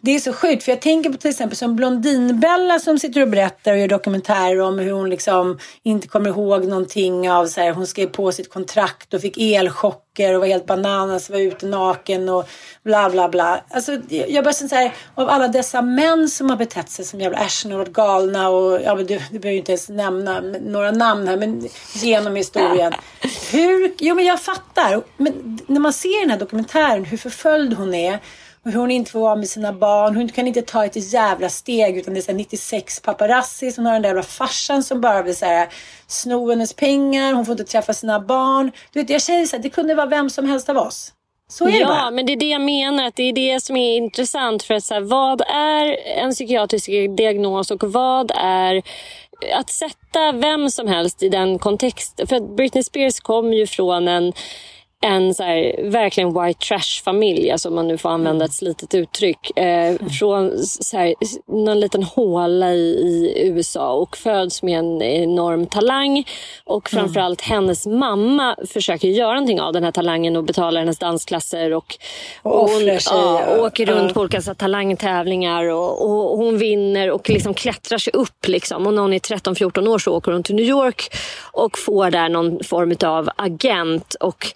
det 0.00 0.14
är 0.14 0.18
så 0.18 0.32
sjukt 0.32 0.62
för 0.62 0.72
jag 0.72 0.80
tänker 0.80 1.10
på 1.10 1.18
till 1.18 1.30
exempel 1.30 1.56
som 1.56 1.76
Blondinbella 1.76 2.78
som 2.78 2.98
sitter 2.98 3.22
och 3.22 3.28
berättar 3.28 3.72
och 3.72 3.78
gör 3.78 3.88
dokumentärer 3.88 4.60
om 4.60 4.78
hur 4.78 4.92
hon 4.92 5.10
liksom 5.10 5.58
inte 5.82 6.08
kommer 6.08 6.30
ihåg 6.30 6.64
någonting 6.64 7.30
av 7.30 7.46
så 7.46 7.60
här, 7.60 7.72
hon 7.72 7.86
skrev 7.86 8.06
på 8.06 8.32
sitt 8.32 8.50
kontrakt 8.50 9.14
och 9.14 9.20
fick 9.20 9.38
elchocker 9.38 10.34
och 10.34 10.40
var 10.40 10.46
helt 10.46 10.66
bananas, 10.66 11.30
var 11.30 11.38
ute 11.38 11.66
naken 11.66 12.28
och 12.28 12.48
bla 12.82 13.10
bla 13.10 13.28
bla. 13.28 13.60
Alltså 13.70 13.98
jag 14.08 14.44
bara 14.44 14.52
så 14.52 14.74
här, 14.74 14.94
av 15.14 15.28
alla 15.28 15.48
dessa 15.48 15.82
män 15.82 16.28
som 16.28 16.50
har 16.50 16.56
betett 16.56 16.90
sig 16.90 17.04
som 17.04 17.20
jävla 17.20 17.38
arslen 17.38 17.72
och 17.72 17.78
varit 17.78 17.92
galna 17.92 18.48
och 18.48 18.80
ja 18.82 18.94
men 18.94 19.06
du, 19.06 19.20
du 19.30 19.38
behöver 19.38 19.50
ju 19.50 19.58
inte 19.58 19.72
ens 19.72 19.88
nämna 19.88 20.40
några 20.60 20.90
namn 20.90 21.28
här 21.28 21.36
men 21.36 21.68
genom 21.94 22.36
historien. 22.36 22.92
Hur, 23.52 23.94
jo 23.98 24.14
men 24.14 24.24
jag 24.24 24.40
fattar. 24.40 25.02
Men 25.16 25.58
när 25.66 25.80
man 25.80 25.92
ser 25.92 26.20
den 26.20 26.30
här 26.30 26.38
dokumentären 26.38 27.04
hur 27.04 27.16
förföljd 27.16 27.74
hon 27.74 27.94
är 27.94 28.20
hur 28.70 28.80
hon 28.80 28.90
inte 28.90 29.10
får 29.10 29.20
vara 29.20 29.36
med 29.36 29.48
sina 29.48 29.72
barn. 29.72 30.16
Hon 30.16 30.28
kan 30.28 30.46
inte 30.46 30.62
ta 30.62 30.84
ett 30.84 31.12
jävla 31.12 31.48
steg 31.48 31.96
utan 31.96 32.14
det 32.14 32.28
är 32.28 32.34
96 32.34 33.00
paparazzi. 33.00 33.72
Hon 33.76 33.86
har 33.86 33.92
den 33.92 34.02
där 34.02 34.08
jävla 34.08 34.22
farsan 34.22 34.82
som 34.82 35.00
bara 35.00 35.22
vill 35.22 35.36
så 35.36 35.66
sno 36.06 36.50
hennes 36.50 36.74
pengar. 36.74 37.32
Hon 37.32 37.46
får 37.46 37.52
inte 37.52 37.64
träffa 37.64 37.94
sina 37.94 38.20
barn. 38.20 38.72
Du 38.92 39.00
vet, 39.00 39.10
jag 39.10 39.22
säger 39.22 39.46
så 39.46 39.56
här, 39.56 39.62
det 39.62 39.70
kunde 39.70 39.94
vara 39.94 40.06
vem 40.06 40.30
som 40.30 40.46
helst 40.46 40.68
av 40.68 40.76
oss. 40.76 41.12
Så 41.50 41.64
är 41.64 41.70
ja, 41.70 41.78
det 41.78 41.84
bara. 41.84 42.10
men 42.10 42.26
det 42.26 42.32
är 42.32 42.36
det 42.36 42.48
jag 42.48 42.60
menar. 42.60 43.06
Att 43.06 43.16
det 43.16 43.22
är 43.22 43.32
det 43.32 43.60
som 43.62 43.76
är 43.76 43.96
intressant. 43.96 44.62
För 44.62 44.74
att 44.74 44.84
så 44.84 44.94
här, 44.94 45.00
Vad 45.00 45.40
är 45.40 45.96
en 46.18 46.30
psykiatrisk 46.30 46.86
diagnos 47.16 47.70
och 47.70 47.84
vad 47.84 48.30
är 48.36 48.82
att 49.54 49.70
sätta 49.70 50.32
vem 50.32 50.70
som 50.70 50.88
helst 50.88 51.22
i 51.22 51.28
den 51.28 51.58
kontexten. 51.58 52.26
För 52.26 52.36
att 52.36 52.56
Britney 52.56 52.84
Spears 52.84 53.20
kom 53.20 53.52
ju 53.52 53.66
från 53.66 54.08
en 54.08 54.32
en 55.00 55.34
så 55.34 55.42
här, 55.42 55.90
verkligen 55.90 56.42
white 56.42 56.66
trash-familj, 56.66 57.50
alltså 57.50 57.68
om 57.68 57.74
man 57.74 57.88
nu 57.88 57.98
får 57.98 58.08
använda 58.08 58.44
ett 58.44 58.52
slitet 58.52 58.94
uttryck. 58.94 59.58
Eh, 59.58 59.88
mm. 59.88 60.10
från 60.10 60.58
så 60.64 60.96
här, 60.96 61.14
någon 61.46 61.80
liten 61.80 62.02
håla 62.02 62.72
i, 62.72 62.78
i, 62.78 63.48
USA 63.48 63.92
och 63.92 64.16
föds 64.16 64.62
med 64.62 64.78
en 64.78 65.02
enorm 65.02 65.66
talang. 65.66 66.24
Och 66.64 66.92
mm. 66.92 67.04
framförallt 67.04 67.46
mm. 67.46 67.56
hennes 67.56 67.86
mamma 67.86 68.56
försöker 68.72 69.08
göra 69.08 69.32
någonting 69.32 69.60
av 69.60 69.72
den 69.72 69.84
här 69.84 69.92
talangen 69.92 70.36
och 70.36 70.44
betala 70.44 70.80
hennes 70.80 70.98
dansklasser. 70.98 71.74
Och, 71.74 71.96
och, 72.42 72.62
och 72.62 72.70
hon 72.70 72.86
ja, 72.86 73.56
åker 73.58 73.86
runt 73.86 74.14
på 74.14 74.20
olika 74.20 74.40
så, 74.40 74.54
talangtävlingar 74.54 75.64
och, 75.64 76.04
och, 76.04 76.38
hon 76.38 76.58
vinner 76.58 77.10
och 77.10 77.30
liksom 77.30 77.54
klättrar 77.54 77.98
sig 77.98 78.12
upp. 78.12 78.48
Liksom. 78.48 78.86
Och 78.86 78.94
när 78.94 79.02
hon 79.02 79.12
är 79.12 79.18
13-14 79.18 79.88
år 79.88 79.98
så 79.98 80.16
åker 80.16 80.32
hon 80.32 80.42
till 80.42 80.54
New 80.54 80.66
York 80.66 81.14
och 81.52 81.78
får 81.78 82.10
där 82.10 82.28
någon 82.28 82.64
form 82.64 82.96
av 83.04 83.28
agent. 83.36 84.14
Och 84.20 84.46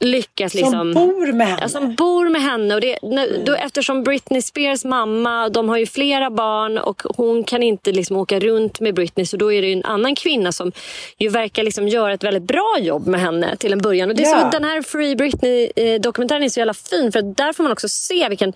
lyckas 0.00 0.54
liksom... 0.54 0.72
Som 0.72 0.92
bor 0.92 1.32
med 1.32 1.46
henne? 1.46 1.58
Ja, 1.60 1.68
som 1.68 1.94
bor 1.94 2.28
med 2.28 2.42
henne. 2.42 2.74
Och 2.74 2.80
det, 2.80 2.98
då, 3.46 3.52
mm. 3.52 3.66
eftersom 3.66 4.02
Britney 4.02 4.42
Spears 4.42 4.84
mamma, 4.84 5.48
de 5.48 5.68
har 5.68 5.78
ju 5.78 5.86
flera 5.86 6.30
barn 6.30 6.78
och 6.78 7.02
hon 7.16 7.44
kan 7.44 7.62
inte 7.62 7.92
liksom 7.92 8.16
åka 8.16 8.40
runt 8.40 8.80
med 8.80 8.94
Britney 8.94 9.26
så 9.26 9.36
då 9.36 9.52
är 9.52 9.62
det 9.62 9.72
en 9.72 9.84
annan 9.84 10.14
kvinna 10.14 10.52
som 10.52 10.72
ju 11.18 11.28
verkar 11.28 11.62
liksom 11.62 11.88
göra 11.88 12.12
ett 12.12 12.24
väldigt 12.24 12.42
bra 12.42 12.76
jobb 12.80 13.06
med 13.06 13.20
henne 13.20 13.56
till 13.56 13.72
en 13.72 13.78
början. 13.78 14.10
Och 14.10 14.16
det 14.16 14.22
är 14.22 14.36
ja. 14.36 14.40
så, 14.40 14.58
den 14.58 14.64
här 14.64 14.82
Free 14.82 15.16
Britney-dokumentären 15.16 16.42
är 16.42 16.48
så 16.48 16.60
jävla 16.60 16.74
fin 16.74 17.12
för 17.12 17.22
där 17.22 17.52
får 17.52 17.62
man 17.62 17.72
också 17.72 17.88
se 17.88 18.28
vilken 18.28 18.52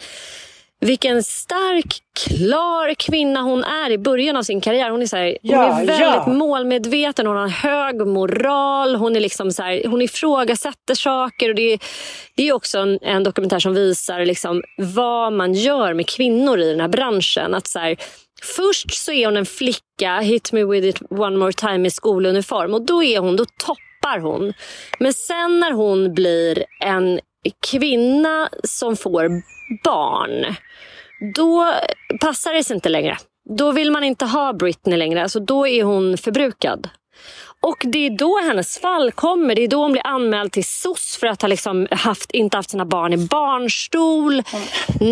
vilken 0.81 1.23
stark, 1.23 2.03
klar 2.27 2.95
kvinna 2.95 3.41
hon 3.41 3.65
är 3.65 3.91
i 3.91 3.99
början 3.99 4.37
av 4.37 4.43
sin 4.43 4.61
karriär. 4.61 4.91
Hon 4.91 5.03
är, 5.03 5.07
så 5.07 5.17
här, 5.17 5.39
ja, 5.43 5.57
hon 5.57 5.83
är 5.83 5.87
väldigt 5.87 6.23
ja. 6.27 6.29
målmedveten, 6.29 7.27
hon 7.27 7.37
har 7.37 7.49
hög 7.49 8.07
moral, 8.07 8.97
hon, 8.97 9.17
är 9.17 9.21
liksom 9.21 9.53
så 9.53 9.63
här, 9.63 9.89
hon 9.89 10.03
ifrågasätter 10.03 10.95
saker. 10.95 11.49
Och 11.49 11.55
det, 11.55 11.73
är, 11.73 11.79
det 12.35 12.49
är 12.49 12.53
också 12.53 12.79
en, 12.79 12.99
en 13.03 13.25
dokumentär 13.25 13.59
som 13.59 13.75
visar 13.75 14.25
liksom 14.25 14.63
vad 14.77 15.33
man 15.33 15.55
gör 15.55 15.95
med 15.95 16.07
kvinnor 16.07 16.59
i 16.59 16.71
den 16.71 16.81
här 16.81 16.89
branschen. 16.89 17.55
Att 17.55 17.67
så 17.67 17.79
här, 17.79 17.97
Först 18.43 18.95
så 18.95 19.13
är 19.13 19.27
hon 19.27 19.37
en 19.37 19.47
flicka, 19.47 20.19
hit 20.21 20.53
me 20.53 20.65
with 20.65 20.87
it 20.87 21.03
one 21.11 21.37
more 21.37 21.53
time 21.53 21.89
i 21.89 21.91
skoluniform. 21.91 22.75
Och 22.75 22.83
då 22.83 23.03
är 23.03 23.19
hon, 23.19 23.37
då 23.37 23.45
toppar 23.45 24.21
hon. 24.21 24.53
Men 24.99 25.13
sen 25.13 25.61
när 25.61 25.73
hon 25.73 26.15
blir 26.15 26.65
en 26.81 27.21
kvinna 27.71 28.49
som 28.65 28.97
får 28.97 29.43
barn. 29.85 30.55
Då 31.35 31.75
passar 32.21 32.55
det 32.55 32.65
sig 32.65 32.75
inte 32.75 32.89
längre. 32.89 33.17
Då 33.57 33.73
vill 33.73 33.91
man 33.91 34.05
inte 34.05 34.25
ha 34.25 34.53
Britney 34.53 34.97
längre. 34.97 35.23
Alltså 35.23 35.41
då 35.41 35.67
är 35.67 35.85
hon 35.85 36.19
förbrukad. 36.19 36.89
Och 37.61 37.77
det 37.83 38.07
är 38.07 38.11
då 38.11 38.39
hennes 38.47 38.79
fall 38.79 39.13
kommer. 39.13 39.55
Det 39.55 39.65
är 39.65 39.69
då 39.69 39.83
hon 39.83 39.93
blir 39.93 40.07
anmäld 40.07 40.53
till 40.53 40.65
SOS 40.65 41.17
för 41.17 41.27
att 41.27 41.43
ha 41.43 41.49
liksom 41.49 41.89
haft, 41.91 42.31
inte 42.31 42.57
haft 42.57 42.71
sina 42.71 42.85
barn 42.85 43.13
i 43.13 43.17
barnstol. 43.17 44.33
Mm. 44.33 44.43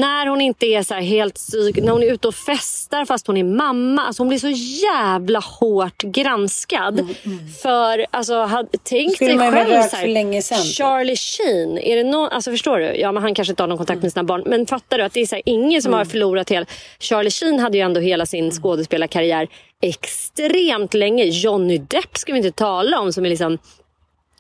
När 0.01 0.27
hon 0.27 0.41
inte 0.41 0.67
är 0.67 0.83
så 0.83 0.95
helt 0.95 1.35
psyk, 1.35 1.77
när 1.77 1.93
hon 1.93 2.03
är 2.03 2.13
ute 2.13 2.29
och 2.29 2.35
festar 2.35 3.05
fast 3.05 3.27
hon 3.27 3.37
är 3.37 3.45
mamma. 3.45 4.03
Alltså 4.03 4.23
hon 4.23 4.29
blir 4.29 4.39
så 4.39 4.49
jävla 4.87 5.39
hårt 5.39 6.03
granskad. 6.03 7.01
Mm, 7.01 7.15
mm. 7.25 7.49
För 7.63 8.07
alltså, 8.11 8.43
had, 8.43 8.69
tänk 8.83 9.19
dig 9.19 9.39
själv 9.39 9.83
så 9.89 9.97
här. 9.97 10.63
Charlie 10.63 11.17
Sheen. 11.17 11.79
Är 11.79 11.97
det 11.97 12.05
någon, 12.05 12.29
alltså 12.29 12.51
förstår 12.51 12.79
du? 12.79 12.95
Ja, 12.97 13.13
men 13.13 13.23
han 13.23 13.35
kanske 13.35 13.53
inte 13.53 13.63
har 13.63 13.69
någon 13.69 13.79
kontakt 13.79 14.03
med 14.03 14.13
sina 14.13 14.25
barn. 14.25 14.43
Men 14.47 14.67
fattar 14.67 14.99
du 14.99 15.05
att 15.05 15.13
det 15.13 15.21
är 15.21 15.27
så 15.27 15.35
här, 15.35 15.43
ingen 15.47 15.83
som 15.83 15.93
har 15.93 16.01
mm. 16.01 16.11
förlorat 16.11 16.51
hela... 16.51 16.67
Charlie 16.99 17.31
Sheen 17.31 17.61
hade 17.61 17.79
ju 17.79 17.83
ändå 17.83 18.01
hela 18.01 18.27
sin 18.27 18.51
skådespelarkarriär 18.51 19.49
extremt 19.83 20.95
länge. 20.95 21.25
Johnny 21.25 21.79
Depp 21.79 22.17
ska 22.17 22.33
vi 22.33 22.39
inte 22.39 22.53
tala 22.53 23.01
om 23.01 23.13
som 23.13 23.25
är 23.25 23.29
liksom 23.29 23.59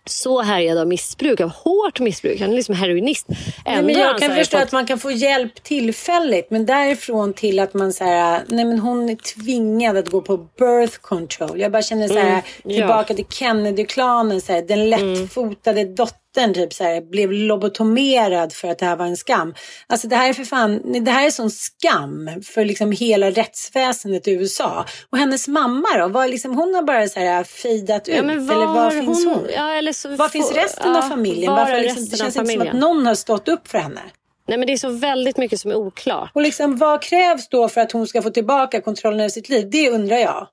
så 0.09 0.43
härjad 0.43 0.79
av 0.79 0.87
missbruk, 0.87 1.41
av 1.41 1.51
hårt 1.51 2.01
missbruk. 2.01 2.41
Han 2.41 2.51
är 2.51 2.55
liksom 2.55 2.75
heroinist. 2.75 3.27
Nej, 3.67 3.83
men 3.83 3.95
jag 3.95 4.19
kan 4.19 4.35
förstå 4.35 4.59
fått... 4.59 4.67
att 4.67 4.73
man 4.73 4.87
kan 4.87 4.99
få 4.99 5.11
hjälp 5.11 5.63
tillfälligt. 5.63 6.51
Men 6.51 6.67
därifrån 6.67 7.33
till 7.33 7.59
att 7.59 7.75
man 7.75 7.93
säger 7.93 8.43
nej 8.47 8.65
men 8.65 8.79
hon 8.79 9.11
är 9.11 9.17
tvingad 9.17 9.97
att 9.97 10.11
gå 10.11 10.21
på 10.21 10.37
birth 10.37 10.99
control. 11.01 11.61
Jag 11.61 11.73
bara 11.73 11.83
känner 11.83 12.09
så 12.09 12.19
här, 12.19 12.43
mm, 12.65 12.77
tillbaka 12.77 13.13
ja. 13.13 13.17
till 13.17 13.27
Kennedy-klanen, 13.31 14.41
så 14.41 14.53
här, 14.53 14.63
den 14.63 14.81
mm. 14.81 15.15
lättfotade 15.15 15.81
mm. 15.81 15.95
dottern 15.95 16.26
dottern 16.37 16.55
typ 16.55 16.73
så 16.73 16.85
här, 16.85 17.01
blev 17.01 17.33
lobotomerad 17.33 18.53
för 18.53 18.69
att 18.69 18.79
det 18.79 18.87
här 18.87 18.97
var 18.97 19.07
en 19.07 19.17
skam. 19.17 19.55
Alltså 19.87 20.09
det 20.09 20.17
här 20.17 20.29
är 20.29 20.33
för 20.33 20.45
fan, 20.45 21.05
det 21.05 21.11
här 21.11 21.27
är 21.27 21.31
sån 21.31 21.51
skam 21.51 22.31
för 22.45 22.65
liksom 22.65 22.93
hela 22.93 23.31
rättsväsendet 23.31 24.29
i 24.29 24.33
USA. 24.33 24.85
Och 25.11 25.19
hennes 25.19 25.49
mamma 25.49 25.89
då, 25.99 26.09
var 26.09 26.29
liksom, 26.29 26.57
hon 26.57 26.75
har 26.75 26.83
bara 26.83 27.09
så 27.09 27.21
här 27.21 27.45
fejdat 27.45 28.09
ut. 28.09 28.17
Ja, 28.17 28.23
var 28.23 28.33
eller 28.33 28.67
var 28.67 28.91
finns 28.91 29.25
hon? 29.25 29.35
hon? 29.35 29.47
Ja, 29.55 29.73
eller 29.73 29.93
så, 29.93 30.17
var 30.17 30.29
finns 30.29 30.53
resten 30.53 30.93
ja, 30.93 30.99
av 30.99 31.09
familjen? 31.09 31.53
Varför 31.53 31.81
liksom, 31.81 32.05
det 32.05 32.17
känns 32.17 32.37
inte 32.37 32.53
som 32.53 32.63
att 32.63 32.73
någon 32.73 33.07
har 33.07 33.15
stått 33.15 33.49
upp 33.49 33.69
för 33.69 33.79
henne. 33.79 34.01
Nej 34.49 34.59
men 34.59 34.67
det 34.67 34.73
är 34.73 34.77
så 34.77 34.89
väldigt 34.89 35.37
mycket 35.37 35.61
som 35.61 35.71
är 35.71 35.75
oklart. 35.75 36.31
Och 36.35 36.43
liksom, 36.43 36.77
vad 36.77 37.03
krävs 37.03 37.49
då 37.49 37.69
för 37.69 37.81
att 37.81 37.93
hon 37.93 38.07
ska 38.07 38.23
få 38.23 38.31
tillbaka 38.31 38.81
kontrollen 38.81 39.21
över 39.21 39.29
sitt 39.29 39.49
liv? 39.49 39.69
Det 39.71 39.91
undrar 39.91 40.17
jag. 40.17 40.49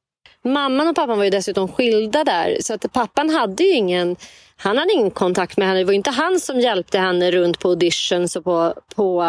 Mamman 0.45 0.88
och 0.88 0.95
pappan 0.95 1.17
var 1.17 1.23
ju 1.23 1.29
dessutom 1.29 1.67
skilda 1.67 2.23
där. 2.23 2.57
Så 2.61 2.73
att 2.73 2.93
pappan 2.93 3.29
hade 3.29 3.63
ju 3.63 3.71
ingen, 3.71 4.15
han 4.64 4.78
hade 4.78 4.93
ingen 4.93 5.11
kontakt 5.11 5.57
med 5.57 5.68
henne. 5.68 5.80
Det 5.80 5.86
var 5.86 5.93
inte 5.93 6.11
han 6.11 6.39
som 6.39 6.59
hjälpte 6.59 6.99
henne 6.99 7.32
runt 7.32 7.59
på 7.59 7.70
auditions 7.70 8.36
och 8.36 8.43
på, 8.43 8.74
på, 8.95 9.24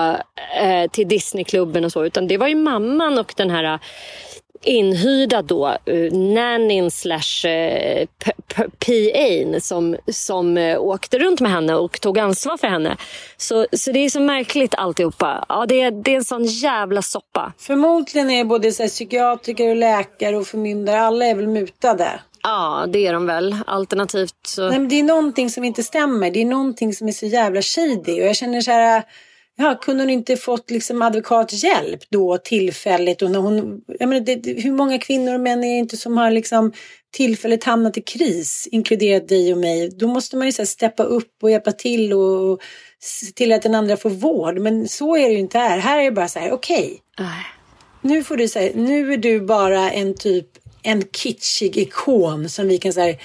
eh, 0.61 0.91
till 0.91 1.09
Disneyklubben 1.09 1.85
och 1.85 1.93
så. 1.93 2.05
Utan 2.05 2.27
det 2.27 2.39
var 2.39 2.49
ju 2.49 2.55
mamman 2.55 3.19
och 3.19 3.35
den 3.37 3.51
här 3.51 3.65
eh, 3.65 3.81
inhyrda 4.63 5.43
då 5.43 5.67
eh, 5.67 6.13
nannyn 6.13 6.91
slash 6.91 7.49
eh, 7.49 8.07
PA 8.57 9.61
som, 9.61 9.97
som 10.13 10.77
åkte 10.79 11.19
runt 11.19 11.41
med 11.41 11.51
henne 11.51 11.75
och 11.75 12.01
tog 12.01 12.19
ansvar 12.19 12.57
för 12.57 12.69
henne. 12.69 12.97
Så, 13.37 13.67
så 13.73 13.93
det 13.93 13.99
är 13.99 14.11
så 14.11 14.21
märkligt 14.21 14.75
alltihopa. 14.75 15.45
Ja, 15.49 15.67
det, 15.69 15.81
är, 15.81 15.91
det 15.91 16.13
är 16.13 16.17
en 16.17 16.25
sån 16.25 16.45
jävla 16.45 17.03
soppa. 17.03 17.53
Förmodligen 17.59 18.31
är 18.31 18.45
både 18.45 18.73
så 18.73 18.83
här, 18.83 18.91
psykiatriker 18.91 19.69
och 19.69 19.77
läkare 19.77 20.37
och 20.37 20.47
förmyndare, 20.47 21.01
alla 21.01 21.27
är 21.27 21.35
väl 21.35 21.49
mutade? 21.49 22.21
Ja, 22.45 22.87
det 22.93 23.07
är 23.07 23.13
de 23.13 23.27
väl. 23.27 23.57
Alternativt 23.67 24.47
så... 24.47 24.69
Nej, 24.69 24.79
men 24.79 24.89
det 24.89 25.01
är 25.01 25.03
någonting 25.03 25.51
som 25.51 25.65
inte 25.65 25.83
stämmer. 25.83 26.31
Det 26.31 26.43
är 26.43 26.47
någonting 26.47 26.95
som 26.95 27.09
är 27.09 27.13
så 27.13 27.27
jävla 27.27 27.63
shady. 27.63 28.21
Och 28.21 28.27
jag 28.29 28.37
känner 28.37 28.61
så 28.61 28.71
här 28.71 29.05
Ja, 29.57 29.79
kunde 29.83 30.03
hon 30.03 30.11
inte 30.11 30.37
fått 30.37 30.71
liksom 30.71 31.03
advokathjälp 31.03 32.01
då 32.11 32.39
tillfälligt? 32.39 33.23
Och 33.23 33.31
när 33.31 33.39
hon, 33.39 33.81
jag 33.99 34.09
menar, 34.09 34.21
det, 34.21 34.63
hur 34.63 34.73
många 34.73 34.99
kvinnor 34.99 35.35
och 35.35 35.41
män 35.41 35.65
är 35.65 35.69
det 35.69 35.79
inte 35.79 35.97
som 35.97 36.17
har 36.17 36.31
liksom 36.31 36.73
tillfälligt 37.17 37.65
hamnat 37.65 37.99
i 37.99 38.01
kris, 38.01 38.69
inkluderat 38.73 39.29
dig 39.29 39.53
och 39.53 39.59
mig? 39.59 39.91
Då 39.91 40.09
måste 40.09 40.37
man 40.37 40.47
ju 40.47 40.53
så 40.53 40.63
här 40.63 40.67
steppa 40.67 41.03
upp 41.03 41.33
och 41.43 41.51
hjälpa 41.51 41.73
till 41.73 42.13
och 42.13 42.63
se 43.01 43.27
till 43.27 43.53
att 43.53 43.63
den 43.63 43.75
andra 43.75 43.97
får 43.97 44.11
vård. 44.11 44.59
Men 44.59 44.89
så 44.89 45.17
är 45.17 45.29
det 45.29 45.33
ju 45.33 45.39
inte 45.39 45.59
här. 45.59 45.79
Här 45.79 45.99
är 45.99 46.05
det 46.05 46.13
bara 46.13 46.29
så 46.29 46.39
här, 46.39 46.53
okej. 46.53 46.99
Okay, 47.13 47.27
nu 48.01 48.25
får 48.25 48.37
du 48.37 48.49
säga, 48.49 48.73
nu 48.75 49.13
är 49.13 49.17
du 49.17 49.41
bara 49.41 49.91
en 49.91 50.15
typ 50.15 50.47
en 50.85 51.03
kitschig 51.13 51.77
ikon 51.77 52.49
som 52.49 52.69
vi 52.69 52.79
kan 52.79 52.93
säga 52.93 53.17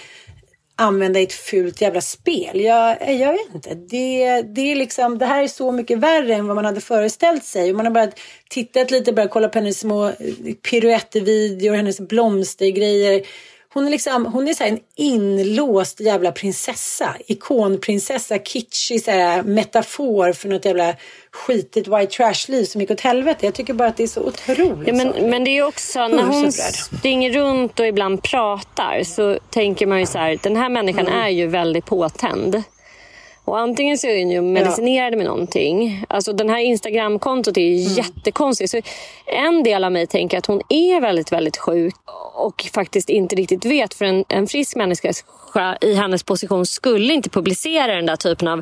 använda 0.79 1.19
i 1.19 1.23
ett 1.23 1.33
fult 1.33 1.81
jävla 1.81 2.01
spel. 2.01 2.61
Jag, 2.61 3.15
jag 3.19 3.31
vet 3.31 3.55
inte. 3.55 3.75
Det, 3.75 4.41
det, 4.41 4.71
är 4.71 4.75
liksom, 4.75 5.17
det 5.17 5.25
här 5.25 5.43
är 5.43 5.47
så 5.47 5.71
mycket 5.71 5.97
värre 5.97 6.35
än 6.35 6.47
vad 6.47 6.55
man 6.55 6.65
hade 6.65 6.81
föreställt 6.81 7.43
sig. 7.43 7.73
Man 7.73 7.85
har 7.85 7.93
bara 7.93 8.11
tittat 8.49 8.91
lite, 8.91 9.13
börjat 9.13 9.31
kolla 9.31 9.49
på 9.49 9.59
hennes 9.59 9.79
små 9.79 10.11
piruettvideor, 10.69 11.75
hennes 11.75 11.99
blomstergrejer. 11.99 13.21
Hon 13.73 13.85
är 13.85 13.89
liksom, 13.89 14.25
hon 14.25 14.47
är 14.47 14.53
så 14.53 14.63
en 14.63 14.79
inlåst 14.95 15.99
jävla 15.99 16.31
prinsessa. 16.31 17.15
Ikonprinsessa, 17.27 18.39
kitschig 18.39 19.03
så 19.03 19.11
här, 19.11 19.43
metafor 19.43 20.33
för 20.33 20.49
något 20.49 20.65
jävla 20.65 20.95
skitigt 21.31 21.87
white 21.87 22.07
trash-liv 22.07 22.65
som 22.65 22.81
gick 22.81 22.91
åt 22.91 23.01
helvete. 23.01 23.45
Jag 23.45 23.53
tycker 23.53 23.73
bara 23.73 23.87
att 23.87 23.97
det 23.97 24.03
är 24.03 24.07
så 24.07 24.21
otroligt 24.21 24.87
ja, 24.87 24.93
men, 24.93 25.29
men 25.29 25.43
det 25.43 25.57
är 25.57 25.63
också 25.63 26.07
när 26.07 26.23
hon 26.23 26.51
springer 26.51 27.33
runt 27.33 27.79
och 27.79 27.87
ibland 27.87 28.23
pratar 28.23 29.03
så 29.03 29.39
tänker 29.49 29.85
man 29.85 29.99
ju 29.99 30.05
så 30.05 30.17
här, 30.17 30.39
den 30.43 30.55
här 30.55 30.69
människan 30.69 31.07
mm. 31.07 31.19
är 31.19 31.29
ju 31.29 31.47
väldigt 31.47 31.85
påtänd. 31.85 32.63
Och 33.49 33.59
antingen 33.59 33.97
så 33.97 34.07
är 34.07 34.19
hon 34.19 34.31
ju 34.31 34.41
medicinerad 34.41 35.13
ja. 35.13 35.17
med 35.17 35.25
någonting. 35.25 36.05
Alltså 36.09 36.33
den 36.33 36.49
här 36.49 36.59
Instagramkontot 36.59 37.57
är 37.57 37.61
ju 37.61 37.81
mm. 37.81 37.93
jättekonstigt. 37.93 38.71
Så 38.71 38.81
en 39.25 39.63
del 39.63 39.83
av 39.83 39.91
mig 39.91 40.07
tänker 40.07 40.37
att 40.37 40.45
hon 40.45 40.61
är 40.69 41.01
väldigt, 41.01 41.31
väldigt 41.31 41.57
sjuk 41.57 41.95
och 42.35 42.69
faktiskt 42.73 43.09
inte 43.09 43.35
riktigt 43.35 43.65
vet. 43.65 43.93
För 43.93 44.05
en, 44.05 44.25
en 44.29 44.47
frisk 44.47 44.75
människa 44.75 45.13
i 45.81 45.93
hennes 45.93 46.23
position 46.23 46.65
skulle 46.65 47.13
inte 47.13 47.29
publicera 47.29 47.95
den 47.95 48.05
där 48.05 48.15
typen 48.15 48.47
av 48.47 48.61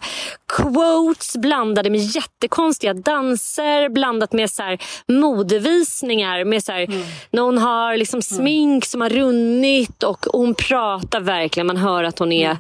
quotes 0.58 1.36
blandade 1.38 1.90
med 1.90 2.00
jättekonstiga 2.00 2.94
danser 2.94 3.90
blandat 3.90 4.34
med 4.34 4.50
så 4.50 4.64
här 4.64 4.80
modevisningar. 5.08 6.44
Med 6.44 6.64
så 6.64 6.72
här, 6.72 6.84
mm. 6.84 7.02
När 7.32 7.42
hon 7.42 7.58
har 7.58 7.98
liksom 7.98 8.22
smink 8.22 8.86
som 8.86 9.02
har 9.02 9.10
runnit 9.10 10.04
och 10.04 10.26
hon 10.34 10.56
pratar 10.56 11.20
verkligen. 11.20 11.68
Man 11.68 11.78
hör 11.78 12.04
att 12.04 12.20
hon 12.20 12.32
är 12.32 12.46
mm 12.46 12.58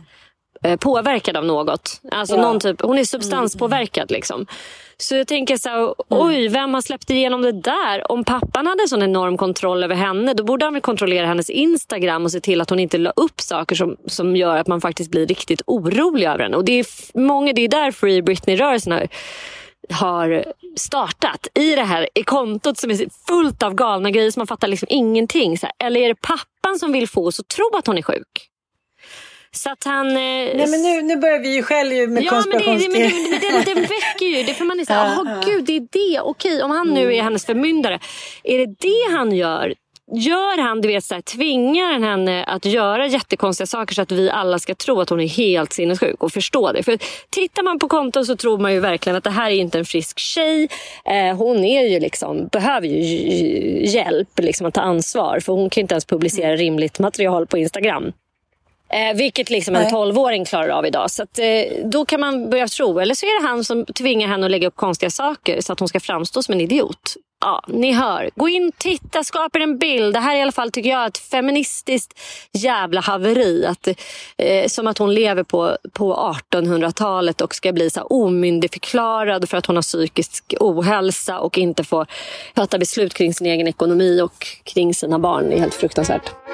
påverkad 0.80 1.38
av 1.38 1.46
något. 1.46 2.02
Alltså 2.12 2.36
ja. 2.36 2.42
någon 2.42 2.60
typ, 2.60 2.82
hon 2.82 2.98
är 2.98 3.04
substanspåverkad. 3.04 4.12
Liksom. 4.12 4.46
Så 5.00 5.16
jag 5.16 5.28
tänker 5.28 5.58
så 5.58 5.70
här, 5.70 5.78
mm. 5.78 5.94
oj, 6.10 6.48
vem 6.48 6.74
har 6.74 6.82
släppt 6.82 7.10
igenom 7.10 7.42
det 7.42 7.52
där? 7.52 8.12
Om 8.12 8.24
pappan 8.24 8.68
hade 8.68 8.88
sån 8.88 9.04
enorm 9.04 9.38
kontroll 9.38 9.84
över 9.84 9.96
henne, 9.96 10.34
då 10.34 10.44
borde 10.44 10.66
han 10.66 10.74
väl 10.74 10.82
kontrollera 10.82 11.28
hennes 11.28 11.50
Instagram 11.50 12.26
och 12.26 12.32
se 12.32 12.40
till 12.40 12.62
att 12.62 12.70
hon 12.70 12.80
inte 12.80 12.98
la 12.98 13.14
upp 13.16 13.42
saker 13.42 13.76
som, 13.76 13.98
som 14.06 14.36
gör 14.36 14.58
att 14.58 14.68
man 14.68 14.82
faktiskt 14.82 15.12
blir 15.12 15.28
riktigt 15.28 15.62
orolig 15.66 16.26
över 16.28 16.40
henne. 16.40 16.58
Och 16.58 16.66
det 16.66 16.80
är, 16.80 16.86
många, 17.20 17.54
det 17.54 17.62
är 17.62 17.68
där 17.68 17.92
Free 17.92 18.22
Britney-rörelsen 18.22 18.94
har, 18.94 19.08
har 19.94 20.46
startat. 20.76 21.48
I 21.54 21.76
det 21.76 21.84
här 21.84 22.10
i 22.14 22.24
kontot 22.24 22.78
som 22.78 22.92
är 22.92 23.28
fullt 23.28 23.64
av 23.64 23.76
galna 23.76 24.12
grejer 24.12 24.32
som 24.32 24.40
man 24.40 24.48
fattar 24.48 24.68
liksom 24.68 24.88
ingenting. 24.92 25.58
Så 25.58 25.66
här, 25.66 25.88
eller 25.88 26.00
är 26.00 26.08
det 26.08 26.22
pappan 26.22 26.80
som 26.80 26.92
vill 26.92 27.08
få 27.08 27.28
oss 27.28 27.40
att 27.40 27.48
tro 27.48 27.72
att 27.78 27.88
hon 27.88 27.98
är 27.98 28.02
sjuk? 28.02 28.50
Så 29.58 29.70
att 29.70 29.84
han... 29.84 30.08
Eh, 30.08 30.14
Nej 30.14 30.68
men 30.68 30.82
nu, 30.82 31.02
nu 31.02 31.16
börjar 31.16 31.40
vi 31.40 31.56
ju 31.56 31.64
själv 31.64 32.10
med 32.10 32.24
ja, 32.24 32.30
konspirationsteorier. 32.30 33.30
Men, 33.32 33.40
det, 33.40 33.52
men 33.52 33.66
det, 33.66 33.74
det, 33.74 33.82
det, 33.82 33.82
väcker 33.82 34.26
ju. 34.26 34.44
Det 34.44 34.54
får 34.54 34.66
man 34.66 34.86
säga, 34.86 35.00
jaha 35.00 35.24
ja, 35.26 35.42
ja. 35.46 35.52
gud 35.52 35.66
det 35.66 35.76
är 35.76 35.88
det. 35.92 36.20
Okej, 36.20 36.64
om 36.64 36.72
han 36.72 36.94
nu 36.94 37.02
är 37.02 37.12
mm. 37.12 37.24
hennes 37.24 37.46
förmyndare. 37.46 38.00
Är 38.44 38.58
det 38.58 38.76
det 38.80 39.18
han 39.18 39.32
gör? 39.32 39.74
Gör 40.12 40.62
han, 40.62 40.82
du 40.82 40.88
vet, 40.88 41.04
så 41.04 41.16
här, 41.16 41.22
tvingar 41.22 42.00
henne 42.00 42.44
att 42.44 42.66
göra 42.66 43.08
jättekonstiga 43.08 43.68
saker 43.68 43.96
så 43.96 44.02
att 44.02 44.12
vi 44.12 44.30
alla 44.30 44.60
ska 44.60 44.76
tro 44.76 45.02
att 45.02 45.10
hon 45.10 45.20
är 45.20 45.28
helt 45.28 45.74
sinnessjuk 45.74 46.24
och 46.24 46.32
förstå 46.32 46.72
det. 46.72 46.84
För 46.84 46.98
tittar 47.30 47.64
man 47.64 47.80
på 47.80 47.88
konton 47.88 48.26
så 48.26 48.36
tror 48.36 48.58
man 48.58 48.74
ju 48.74 48.80
verkligen 48.80 49.16
att 49.16 49.24
det 49.24 49.30
här 49.30 49.52
är 49.52 49.56
inte 49.56 49.80
en 49.80 49.86
frisk 49.86 50.20
tjej. 50.20 50.70
Eh, 51.06 51.38
hon 51.38 51.64
är 51.64 51.88
ju 51.88 52.00
liksom, 52.00 52.48
behöver 52.48 52.88
ju 52.88 53.86
hjälp 53.86 54.40
liksom, 54.40 54.68
att 54.68 54.74
ta 54.74 54.82
ansvar 54.82 55.40
för 55.40 55.54
hon 55.54 55.70
kan 55.70 55.82
inte 55.82 55.94
ens 55.94 56.06
publicera 56.06 56.56
rimligt 56.56 57.00
material 57.00 57.48
på 57.48 57.58
Instagram. 57.58 58.12
Eh, 58.90 59.18
vilket 59.18 59.50
liksom 59.50 59.76
en 59.76 59.90
tolvåring 59.90 60.46
klarar 60.46 60.70
av 60.70 60.86
idag. 60.86 61.12
Så 61.12 61.24
att, 61.24 61.40
eh, 61.40 61.46
då 61.84 62.06
kan 62.06 62.20
man 62.20 62.50
börja 62.50 62.68
tro. 62.68 63.00
Eller 63.00 63.16
så 63.16 63.26
är 63.26 63.42
det 63.42 63.48
han 63.48 63.64
som 63.64 63.86
tvingar 63.86 64.28
henne 64.28 64.46
att 64.46 64.52
lägga 64.52 64.68
upp 64.68 64.76
konstiga 64.76 65.10
saker 65.10 65.62
så 65.62 65.74
att 65.74 65.80
hon 65.80 65.88
ska 65.88 66.00
framstå 66.00 66.44
som 66.44 66.54
en 66.54 66.62
idiot. 66.62 67.16
ja, 67.42 67.64
ni 67.68 67.92
hör. 67.92 68.30
Gå 68.36 68.50
in, 68.50 68.72
titta, 68.78 69.24
skapa 69.24 69.60
en 69.60 69.78
bild. 69.78 70.14
Det 70.14 70.20
här 70.20 70.36
är 70.36 70.40
i 70.40 70.42
alla 70.42 70.52
fall 70.52 70.72
tycker 70.72 70.90
jag 70.90 71.06
ett 71.06 71.18
feministiskt 71.18 72.20
jävla 72.52 73.02
haveri. 73.02 73.66
Att, 73.66 73.88
eh, 74.38 74.68
som 74.68 74.88
att 74.88 74.98
hon 74.98 75.14
lever 75.14 75.44
på, 75.44 75.78
på 75.94 76.34
1800-talet 76.54 77.42
och 77.42 77.56
ska 77.56 77.74
bli 77.74 77.90
så 77.90 78.02
omyndigförklarad 78.02 79.50
för 79.50 79.58
att 79.58 79.66
hon 79.66 79.76
har 79.76 79.84
psykisk 79.84 80.54
ohälsa 80.60 81.40
och 81.40 81.58
inte 81.58 81.84
får 81.84 82.08
fatta 82.56 82.78
beslut 82.78 83.14
kring 83.14 83.34
sin 83.34 83.48
egen 83.48 83.68
ekonomi 83.68 84.22
och 84.22 84.48
kring 84.64 84.94
sina 84.94 85.20
barn. 85.20 85.50
Det 85.50 85.56
är 85.56 85.60
helt 85.60 85.76
fruktansvärt. 85.76 86.47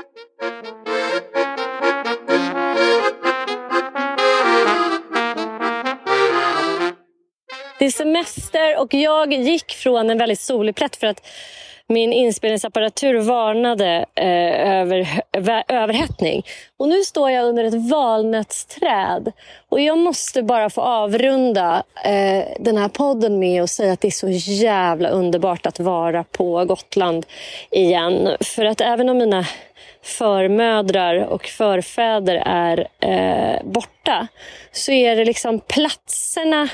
Det 7.84 7.88
är 7.88 7.92
semester 7.92 8.80
och 8.80 8.94
jag 8.94 9.34
gick 9.34 9.72
från 9.72 10.10
en 10.10 10.18
väldigt 10.18 10.40
solig 10.40 10.76
plätt 10.76 10.96
för 10.96 11.08
att 11.08 11.28
min 11.88 12.14
inspelningsapparatur 12.14 13.20
varnade 13.20 14.06
eh, 14.16 14.72
över 14.80 15.24
överhettning. 15.68 16.46
Och 16.78 16.88
nu 16.88 17.02
står 17.02 17.32
jag 17.32 17.46
under 17.46 17.64
ett 17.64 17.92
valnötsträd. 17.92 19.32
Och 19.70 19.82
jag 19.82 19.98
måste 19.98 20.44
bara 20.44 20.70
få 20.70 20.82
avrunda 20.82 21.84
eh, 22.06 22.46
den 22.60 22.78
här 22.78 22.88
podden 22.88 23.40
med 23.40 23.64
att 23.64 23.70
säga 23.70 23.94
att 23.94 24.02
det 24.02 24.08
är 24.08 24.12
så 24.12 24.30
jävla 24.30 25.10
underbart 25.10 25.66
att 25.66 25.80
vara 25.80 26.24
på 26.24 26.66
Gotland 26.66 27.26
igen. 27.72 28.38
För 28.40 28.66
att 28.66 28.82
även 28.82 29.10
om 29.10 29.18
mina 29.18 29.46
förmödrar 30.02 31.16
och 31.16 31.46
förfäder 31.46 32.44
är 32.46 32.88
eh, 33.00 33.64
borta 33.64 34.28
så 34.72 34.92
är 34.92 35.16
det 35.16 35.26
liksom 35.26 35.60
platserna 35.60 36.70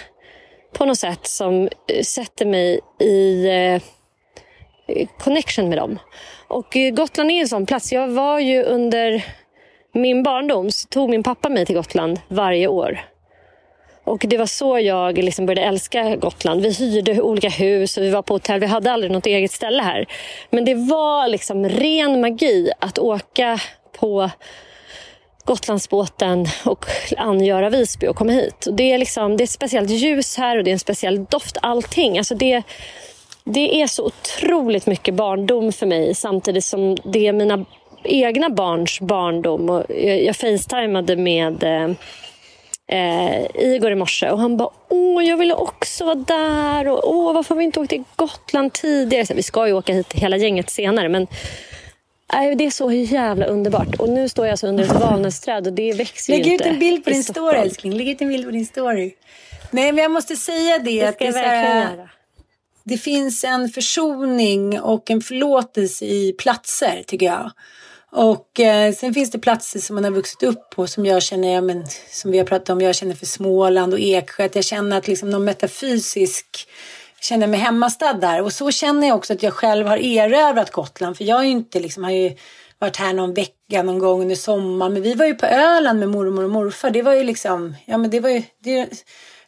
på 0.74 0.86
något 0.86 0.98
sätt 0.98 1.28
som 1.28 1.70
eh, 1.88 2.04
sätter 2.04 2.46
mig 2.46 2.80
i 3.00 3.48
eh, 3.48 3.82
connection 5.20 5.70
med 5.70 5.78
dem. 5.78 6.00
Och 6.48 6.78
eh, 6.78 6.92
Gotland 6.92 7.32
är 7.32 7.42
en 7.42 7.48
sån 7.48 7.66
plats. 7.66 7.92
Jag 7.92 8.08
var 8.08 8.40
ju 8.40 8.64
under 8.64 9.26
min 9.94 10.24
barndom 10.24 10.72
så 10.72 10.88
tog 10.88 11.10
min 11.10 11.24
pappa 11.24 11.50
mig 11.50 11.66
till 11.66 11.76
Gotland 11.76 12.20
varje 12.28 12.68
år. 12.68 13.00
Och 14.04 14.26
Det 14.28 14.38
var 14.38 14.46
så 14.46 14.80
jag 14.80 15.18
liksom 15.18 15.46
började 15.46 15.68
älska 15.68 16.16
Gotland. 16.16 16.62
Vi 16.62 16.72
hyrde 16.72 17.22
olika 17.22 17.50
hus 17.50 17.98
och 17.98 18.04
vi 18.04 18.10
var 18.10 18.22
på 18.22 18.34
hotell. 18.34 18.60
Vi 18.60 18.66
hade 18.66 18.92
aldrig 18.92 19.12
något 19.12 19.26
eget 19.26 19.52
ställe 19.52 19.84
här. 19.84 20.06
Men 20.50 20.66
det 20.66 20.76
var 20.76 21.28
liksom 21.28 21.70
ren 21.70 22.22
magi 22.22 22.72
att 22.80 23.00
åka 23.00 23.60
på 24.00 24.30
Gotlandsbåten 25.50 26.46
och 26.66 26.86
angöra 27.18 27.70
Visby 27.70 28.08
och 28.08 28.16
komma 28.16 28.32
hit. 28.32 28.66
Och 28.66 28.74
det, 28.74 28.92
är 28.92 28.98
liksom, 28.98 29.38
det 29.38 29.42
är 29.42 29.46
ett 29.46 29.50
speciellt 29.50 29.90
ljus 29.90 30.38
här 30.38 30.58
och 30.58 30.64
det 30.64 30.70
är 30.70 30.74
en 30.74 30.80
speciell 30.80 31.26
doft. 31.26 31.58
Allting. 31.62 32.18
Alltså 32.18 32.36
det, 32.36 32.64
det 33.44 33.82
är 33.82 33.88
så 33.88 34.06
otroligt 34.06 34.86
mycket 34.86 35.14
barndom 35.14 35.72
för 35.72 35.86
mig 35.86 36.16
samtidigt 36.16 36.66
som 36.66 36.98
det 37.04 37.28
är 37.28 37.34
mina 37.34 37.66
egna 38.04 38.50
barns 38.50 39.00
barndom. 39.00 39.70
Och 39.70 39.86
jag, 39.90 40.24
jag 40.24 40.36
facetimade 40.36 41.16
med 41.16 41.64
eh, 41.64 41.92
eh, 42.88 43.46
Igor 43.54 43.92
i 43.92 43.96
morse 43.96 44.30
och 44.30 44.40
han 44.40 44.58
bara 44.58 44.70
åh, 44.90 45.24
jag 45.24 45.38
ville 45.38 45.54
också 45.54 46.06
vara 46.06 46.16
där 46.16 46.88
och 46.88 47.12
åh, 47.16 47.34
varför 47.34 47.56
har 47.56 47.60
vi 47.60 47.66
inte 47.66 47.80
åkt 47.80 47.90
till 47.90 48.04
Gotland 48.16 48.74
tidigare? 48.74 49.26
Så 49.26 49.34
vi 49.34 49.44
ska 49.44 49.68
ju 49.68 49.74
åka 49.74 49.94
hit 49.94 50.14
hela 50.14 50.38
gänget 50.38 50.70
senare 50.70 51.10
men 51.10 51.28
det 52.30 52.66
är 52.66 52.72
så 52.72 52.92
jävla 52.92 53.46
underbart. 53.46 53.96
Och 54.00 54.10
nu 54.10 54.30
står 54.30 54.46
jag 54.46 54.52
alltså 54.52 54.68
under 54.68 54.84
ett 54.84 55.00
valnötsträd 55.00 55.68
och 55.68 55.74
det 55.74 55.94
växer 55.94 56.34
Lägg 56.34 56.46
ju 56.46 56.52
inte. 56.52 56.64
Lägg 56.64 56.72
ut 56.72 56.74
en 56.74 56.80
bild 56.80 57.04
på 57.04 57.10
din 57.10 57.24
story 57.24 57.58
älskling. 57.58 57.94
Lägg 57.94 58.10
ut 58.10 58.22
en 58.22 58.30
bild 58.30 58.46
på 58.46 58.52
din 58.52 58.66
story. 58.66 59.14
Nej 59.72 59.92
men 59.92 60.04
jag 60.04 60.12
måste 60.12 60.36
säga 60.36 60.80
det. 60.80 61.06
Det 61.06 61.14
ska 61.14 61.26
jag 61.26 61.34
det, 61.34 61.42
verkligen 61.42 61.98
göra. 61.98 62.10
det 62.84 62.98
finns 62.98 63.44
en 63.44 63.70
försoning 63.70 64.80
och 64.80 65.12
en 65.12 65.22
förlåtelse 65.22 66.06
i 66.06 66.34
platser 66.38 67.04
tycker 67.08 67.26
jag. 67.26 67.52
Och 68.12 68.60
eh, 68.60 68.94
sen 68.94 69.14
finns 69.14 69.32
det 69.32 69.40
platser 69.40 69.80
som 69.80 69.96
man 69.96 70.04
har 70.04 70.12
vuxit 70.12 70.44
upp 70.44 70.70
på 70.70 70.88
som 70.88 71.06
jag 71.06 71.24
känner, 71.24 71.54
ja, 71.54 71.62
men, 71.62 71.86
som 72.12 72.32
vi 72.32 72.38
har 72.38 72.46
pratat 72.46 72.70
om, 72.70 72.82
jag 72.82 72.96
känner 72.96 73.16
för 73.16 73.26
Småland 73.26 73.94
och 73.94 74.00
Eksjö. 74.00 74.46
Att 74.46 74.56
jag 74.56 74.64
känner 74.64 74.98
att 74.98 75.08
liksom 75.08 75.30
någon 75.30 75.46
metafysisk 75.46 76.68
känner 77.22 77.48
mig 77.48 77.60
hemmastad 77.60 78.14
där. 78.14 78.42
Och 78.42 78.54
så 78.54 78.72
känner 78.72 79.08
jag 79.08 79.18
också 79.18 79.34
att 79.34 79.44
jag 79.44 79.54
själv 79.54 79.88
har 79.88 79.98
erövrat 79.98 80.72
Gotland. 80.72 81.18
För 81.18 81.24
jag 81.24 81.40
är 81.40 81.44
ju 81.44 81.50
inte 81.50 81.80
liksom, 81.80 82.04
har 82.04 82.12
ju 82.12 82.36
varit 82.80 82.98
här 82.98 83.14
någon 83.14 83.34
vecka 83.34 83.84
någon 83.84 84.00
gång 84.00 84.22
under 84.22 84.36
sommaren. 84.36 84.94
Men 84.94 85.02
vi 85.02 85.14
var 85.14 85.26
ju 85.26 85.34
på 85.34 85.46
Öland 85.46 86.00
med 86.00 86.10
mormor 86.10 86.44
och 86.44 86.50
morfar. 86.50 86.90
Det 86.90 87.02
var 87.02 87.14
ju 87.14 87.24
liksom, 87.24 87.76
ja 87.86 87.98
men 87.98 88.10
det 88.10 88.20
var 88.20 88.30
ju, 88.30 88.44
det, 88.64 88.90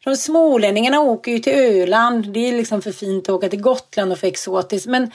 de 0.04 0.16
smålänningarna 0.16 1.00
åker 1.00 1.32
ju 1.32 1.40
till 1.40 1.54
Öland. 1.54 2.34
Det 2.34 2.40
är 2.40 2.54
liksom 2.54 2.82
för 2.82 2.92
fint 2.92 3.30
att 3.30 3.36
åka 3.36 3.50
till 3.50 3.62
Gotland 3.62 4.12
och 4.12 4.20
för 4.20 4.28
exotiskt. 4.28 4.88
Men 4.88 5.12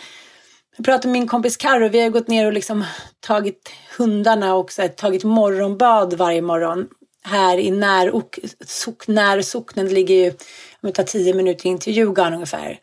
jag 0.76 0.84
pratade 0.84 1.08
med 1.08 1.12
min 1.20 1.28
kompis 1.28 1.56
Carro. 1.56 1.88
Vi 1.88 2.00
har 2.00 2.08
gått 2.08 2.28
ner 2.28 2.46
och 2.46 2.52
liksom 2.52 2.84
tagit 3.20 3.70
hundarna 3.98 4.54
och 4.54 4.72
så 4.72 4.82
här, 4.82 4.88
tagit 4.88 5.24
morgonbad 5.24 6.14
varje 6.14 6.42
morgon. 6.42 6.88
Här 7.22 7.58
i 7.58 7.70
när, 7.70 8.10
och, 8.10 8.38
sok, 8.66 9.08
när 9.08 9.42
socknen 9.42 9.88
ligger 9.88 10.14
ju, 10.14 10.32
kommer 10.86 10.92
det 10.92 10.96
tar 10.96 11.04
tio 11.04 11.34
minuter 11.34 11.66
in 11.66 11.78
till 11.78 11.98
ungefär. 12.34 12.78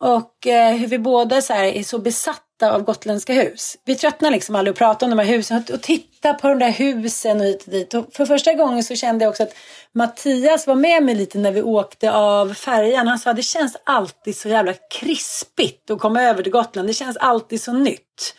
Och 0.00 0.46
eh, 0.46 0.74
hur 0.74 0.86
vi 0.86 0.98
båda 0.98 1.42
så 1.42 1.52
här, 1.52 1.64
är 1.64 1.82
så 1.82 1.98
besatta 1.98 2.72
av 2.72 2.82
gotländska 2.82 3.32
hus. 3.32 3.76
Vi 3.84 3.94
tröttnar 3.94 4.30
liksom 4.30 4.56
aldrig 4.56 4.72
att 4.72 4.78
prata 4.78 5.06
om 5.06 5.10
de 5.10 5.18
här 5.18 5.26
husen 5.26 5.56
och, 5.56 5.74
och 5.74 5.82
titta 5.82 6.34
på 6.34 6.48
de 6.48 6.58
där 6.58 6.70
husen 6.70 7.40
och 7.40 7.46
hit 7.46 7.64
och 7.64 7.72
dit. 7.72 7.94
Och 7.94 8.06
för 8.12 8.26
första 8.26 8.54
gången 8.54 8.84
så 8.84 8.94
kände 8.94 9.24
jag 9.24 9.30
också 9.30 9.42
att 9.42 9.54
Mattias 9.92 10.66
var 10.66 10.74
med 10.74 11.02
mig 11.02 11.14
lite 11.14 11.38
när 11.38 11.52
vi 11.52 11.62
åkte 11.62 12.12
av 12.12 12.54
färjan. 12.54 13.08
Han 13.08 13.18
sa 13.18 13.30
att 13.30 13.36
det 13.36 13.42
känns 13.42 13.76
alltid 13.84 14.36
så 14.36 14.48
jävla 14.48 14.74
krispigt 15.00 15.90
att 15.90 15.98
komma 15.98 16.22
över 16.22 16.42
till 16.42 16.52
Gotland. 16.52 16.88
Det 16.88 16.94
känns 16.94 17.16
alltid 17.16 17.60
så 17.60 17.72
nytt. 17.72 18.34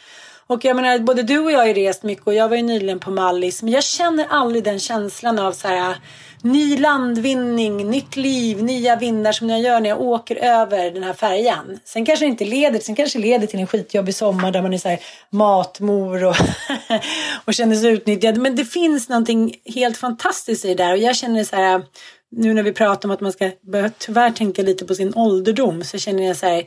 Och 0.48 0.66
jag 0.66 0.76
menar, 0.76 1.00
både 1.00 1.24
du 1.24 1.40
och 1.40 1.52
jag 1.52 1.60
har 1.60 1.66
ju 1.66 1.74
rest 1.74 2.04
mycket 2.04 2.28
och 2.28 2.34
jag 2.34 2.50
var 2.50 2.56
ju 2.56 2.64
nyligen 2.64 3.00
på 3.00 3.12
Mallis. 3.12 3.64
Men 3.64 3.74
jag 3.74 3.84
känner 3.84 4.26
aldrig 4.30 4.64
den 4.64 4.80
känslan 4.80 5.40
av 5.40 5.52
så 5.52 5.68
här 5.68 5.96
ny 6.42 6.78
landvinning, 6.78 7.90
nytt 7.90 8.16
liv, 8.16 8.64
nya 8.64 8.96
vindar 8.96 9.32
som 9.32 9.50
jag 9.50 9.62
gör 9.62 9.80
när 9.80 9.90
jag 9.90 10.02
åker 10.02 10.36
över 10.36 10.92
den 10.92 11.04
här 11.04 11.14
färjan. 11.14 11.80
Sen 11.86 12.06
kanske 12.06 12.26
det 12.26 12.30
inte 12.30 12.46
leder, 12.46 12.80
sen 12.80 12.96
kanske 12.96 13.20
leder 13.20 13.48
till 13.48 13.60
en 13.60 13.68
skitjobbig 13.68 14.16
sommar 14.16 14.52
där 14.52 14.62
man 14.62 14.74
är 14.74 14.78
så 14.78 14.90
här 14.90 15.00
matmor 15.30 16.26
och, 16.26 16.36
och 17.46 17.54
känner 17.54 17.76
sig 17.76 17.92
utnyttjad. 17.92 18.38
Men 18.38 18.56
det 18.56 18.66
finns 18.66 19.10
någonting 19.10 19.56
helt 19.66 19.98
fantastiskt 19.98 20.66
i 20.66 20.68
det 20.68 20.84
där 20.84 20.92
och 20.92 20.98
jag 20.98 21.16
känner 21.16 21.44
så 21.44 21.56
här 21.56 21.82
nu 22.32 22.54
när 22.54 22.64
vi 22.64 22.74
pratar 22.74 23.10
om 23.10 23.14
att 23.14 23.22
man 23.22 23.32
ska 23.32 23.52
börja 23.62 23.92
tyvärr 23.98 24.32
tänka 24.32 24.62
lite 24.62 24.86
på 24.86 24.96
sin 24.96 25.14
ålderdom 25.16 25.84
så 25.84 25.98
känner 25.98 26.24
jag 26.24 26.38
så 26.38 26.46
här 26.46 26.64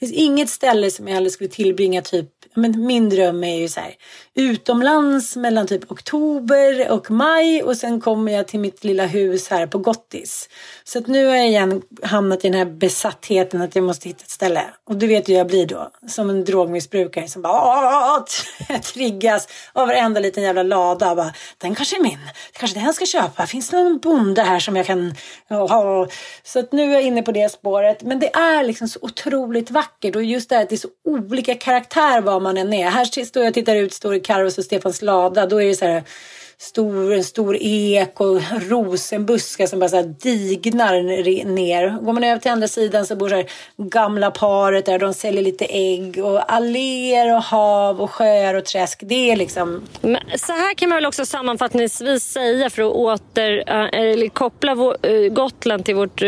finns 0.00 0.12
inget 0.12 0.50
ställe 0.50 0.90
som 0.90 1.08
jag 1.08 1.14
hellre 1.14 1.30
skulle 1.30 1.50
tillbringa 1.50 2.02
typ, 2.02 2.30
men 2.54 2.86
min 2.86 3.10
dröm 3.10 3.44
är 3.44 3.56
ju 3.56 3.68
så 3.68 3.80
här 3.80 3.94
utomlands 4.34 5.36
mellan 5.36 5.66
typ 5.66 5.90
oktober 5.90 6.90
och 6.90 7.10
maj 7.10 7.62
och 7.62 7.76
sen 7.76 8.00
kommer 8.00 8.32
jag 8.32 8.48
till 8.48 8.60
mitt 8.60 8.84
lilla 8.84 9.06
hus 9.06 9.48
här 9.48 9.66
på 9.66 9.78
Gottis. 9.78 10.48
Så 10.84 10.98
att 10.98 11.06
nu 11.06 11.26
har 11.26 11.36
jag 11.36 11.46
igen 11.46 11.82
hamnat 12.02 12.44
i 12.44 12.48
den 12.48 12.58
här 12.58 12.64
besattheten 12.64 13.62
att 13.62 13.74
jag 13.74 13.84
måste 13.84 14.08
hitta 14.08 14.22
ett 14.22 14.30
ställe. 14.30 14.64
Och 14.84 14.96
du 14.96 15.06
vet 15.06 15.28
hur 15.28 15.34
jag 15.34 15.46
blir 15.46 15.66
då, 15.66 15.90
som 16.08 16.30
en 16.30 16.44
drogmissbrukare 16.44 17.28
som 17.28 17.42
bara 17.42 18.24
triggas 18.94 19.48
av 19.72 19.88
varenda 19.88 20.20
liten 20.20 20.42
jävla 20.42 20.62
lada. 20.62 21.14
Bara, 21.14 21.32
den 21.58 21.74
kanske 21.74 21.96
är 21.96 22.02
min, 22.02 22.18
kanske 22.52 22.78
den 22.78 22.84
jag 22.84 22.94
ska 22.94 23.06
köpa. 23.06 23.46
Finns 23.46 23.70
det 23.70 23.76
någon 23.76 23.98
bonde 23.98 24.42
här 24.42 24.58
som 24.58 24.76
jag 24.76 24.86
kan 24.86 25.14
ha? 25.48 26.08
Så 26.44 26.58
att 26.58 26.72
nu 26.72 26.82
är 26.82 26.92
jag 26.92 27.02
inne 27.02 27.22
på 27.22 27.32
det 27.32 27.52
spåret. 27.52 28.02
Men 28.02 28.18
det 28.18 28.34
är 28.34 28.64
liksom 28.64 28.88
så 28.88 28.98
otroligt 29.02 29.70
vackert 29.70 29.85
och 30.16 30.24
just 30.24 30.48
det 30.48 30.54
här 30.54 30.62
att 30.62 30.68
det 30.68 30.74
är 30.74 30.78
så 30.78 30.88
olika 31.04 31.54
karaktär 31.54 32.20
var 32.20 32.40
man 32.40 32.56
än 32.56 32.72
är. 32.72 32.90
Här 32.90 33.24
står 33.24 33.42
jag 33.42 33.50
och 33.50 33.54
tittar 33.54 33.76
ut, 33.76 33.94
står 33.94 34.14
i 34.14 34.20
Carros 34.20 34.58
och 34.58 34.64
Stefans 34.64 35.02
lada. 35.02 35.46
Då 35.46 35.62
är 35.62 35.66
det 35.66 35.74
så 35.74 35.84
här 35.84 36.02
stor, 36.58 37.12
en 37.12 37.24
stor 37.24 37.56
ek 37.60 38.20
och 38.20 38.40
rosenbuskar 38.68 39.66
som 39.66 39.78
bara 39.78 39.88
så 39.88 40.02
dignar 40.02 41.02
ner. 41.44 42.02
Går 42.02 42.12
man 42.12 42.24
över 42.24 42.40
till 42.40 42.50
andra 42.50 42.68
sidan 42.68 43.06
så 43.06 43.16
bor 43.16 43.28
så 43.28 43.34
här 43.34 43.46
gamla 43.76 44.30
paret 44.30 44.86
där 44.86 44.98
de 44.98 45.14
säljer 45.14 45.42
lite 45.42 45.64
ägg 45.64 46.24
och 46.24 46.52
alléer 46.52 47.36
och 47.36 47.42
hav 47.42 48.00
och 48.00 48.10
sjöar 48.10 48.54
och 48.54 48.64
träsk. 48.64 49.00
Det 49.02 49.30
är 49.30 49.36
liksom... 49.36 49.82
Men 50.00 50.20
så 50.36 50.52
här 50.52 50.74
kan 50.74 50.88
man 50.88 50.96
väl 50.96 51.06
också 51.06 51.26
sammanfattningsvis 51.26 52.24
säga 52.24 52.70
för 52.70 52.82
att 52.82 52.92
åter, 52.92 53.70
eller 53.94 54.28
koppla 54.28 54.74
vår, 54.74 55.28
Gotland 55.28 55.84
till 55.84 55.94
vårt 55.94 56.22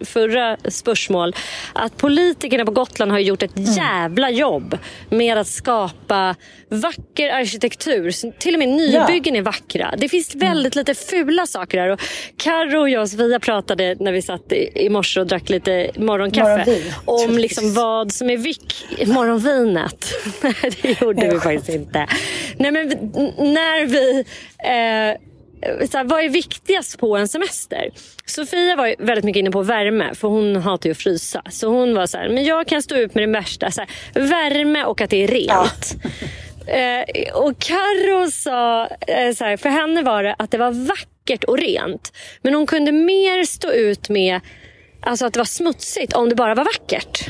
förra 0.00 0.56
spörsmål. 0.68 1.34
Att 1.72 1.96
politikerna 1.96 2.64
på 2.64 2.72
Gotland 2.72 3.12
har 3.12 3.18
gjort 3.18 3.42
ett 3.42 3.56
mm. 3.56 3.72
jävla 3.72 4.30
jobb 4.30 4.78
med 5.08 5.38
att 5.38 5.46
skapa 5.46 6.34
vacker 6.68 7.28
arkitektur. 7.28 8.30
Till 8.38 8.54
och 8.54 8.58
med 8.58 8.68
nybyggen 8.68 9.34
ja 9.34 9.39
är 9.40 9.44
vackra. 9.44 9.94
Det 9.98 10.08
finns 10.08 10.34
väldigt 10.34 10.76
lite 10.76 10.94
fula 10.94 11.46
saker 11.46 11.78
här. 11.80 11.88
Och 11.88 12.00
Karo 12.36 12.80
och 12.80 12.90
jag 12.90 13.02
och 13.02 13.08
Sofia 13.08 13.40
pratade 13.40 13.96
när 14.00 14.12
vi 14.12 14.22
satt 14.22 14.52
i, 14.52 14.70
i 14.74 14.88
morse 14.88 15.20
och 15.20 15.26
drack 15.26 15.48
lite 15.48 15.90
morgonkaffe 15.96 16.56
Morgonvin. 16.56 16.92
om 17.04 17.38
liksom 17.38 17.74
vad 17.74 18.12
som 18.12 18.30
är 18.30 18.36
vik... 18.36 18.74
Morgonvinet. 19.06 20.14
Nej, 20.42 20.54
det 20.82 21.00
gjorde 21.00 21.28
vi 21.28 21.40
faktiskt 21.40 21.68
inte. 21.68 22.06
Nej, 22.56 22.70
men 22.70 22.88
när 23.54 23.86
vi... 23.86 24.24
Eh, 24.58 25.20
så 25.90 25.96
här, 25.96 26.04
vad 26.04 26.24
är 26.24 26.28
viktigast 26.28 26.98
på 26.98 27.16
en 27.16 27.28
semester? 27.28 27.90
Sofia 28.26 28.76
var 28.76 28.94
väldigt 28.98 29.24
mycket 29.24 29.40
inne 29.40 29.50
på 29.50 29.62
värme 29.62 30.14
för 30.14 30.28
hon 30.28 30.56
hatar 30.56 30.88
ju 30.88 30.92
att 30.92 30.98
frysa. 30.98 31.42
Så 31.50 31.68
hon 31.68 31.94
var 31.94 32.06
så 32.06 32.18
här, 32.18 32.28
men 32.28 32.44
jag 32.44 32.66
kan 32.66 32.82
stå 32.82 32.96
ut 32.96 33.14
med 33.14 33.28
det 33.28 33.32
värsta. 33.32 33.70
Så 33.70 33.80
här, 33.80 33.88
värme 34.20 34.84
och 34.84 35.00
att 35.00 35.10
det 35.10 35.24
är 35.24 35.28
rent. 35.28 35.48
Ja. 35.48 36.10
Eh, 36.70 37.34
och 37.34 37.58
Carro 37.58 38.30
sa, 38.30 38.86
eh, 38.86 39.34
så 39.34 39.44
här, 39.44 39.56
för 39.56 39.68
henne 39.68 40.02
var 40.02 40.22
det 40.22 40.34
att 40.38 40.50
det 40.50 40.58
var 40.58 40.70
vackert 40.70 41.44
och 41.44 41.58
rent. 41.58 42.12
Men 42.42 42.54
hon 42.54 42.66
kunde 42.66 42.92
mer 42.92 43.44
stå 43.44 43.72
ut 43.72 44.08
med 44.08 44.40
alltså, 45.00 45.26
att 45.26 45.32
det 45.32 45.40
var 45.40 45.44
smutsigt 45.44 46.12
om 46.12 46.28
det 46.28 46.34
bara 46.34 46.54
var 46.54 46.64
vackert. 46.64 47.28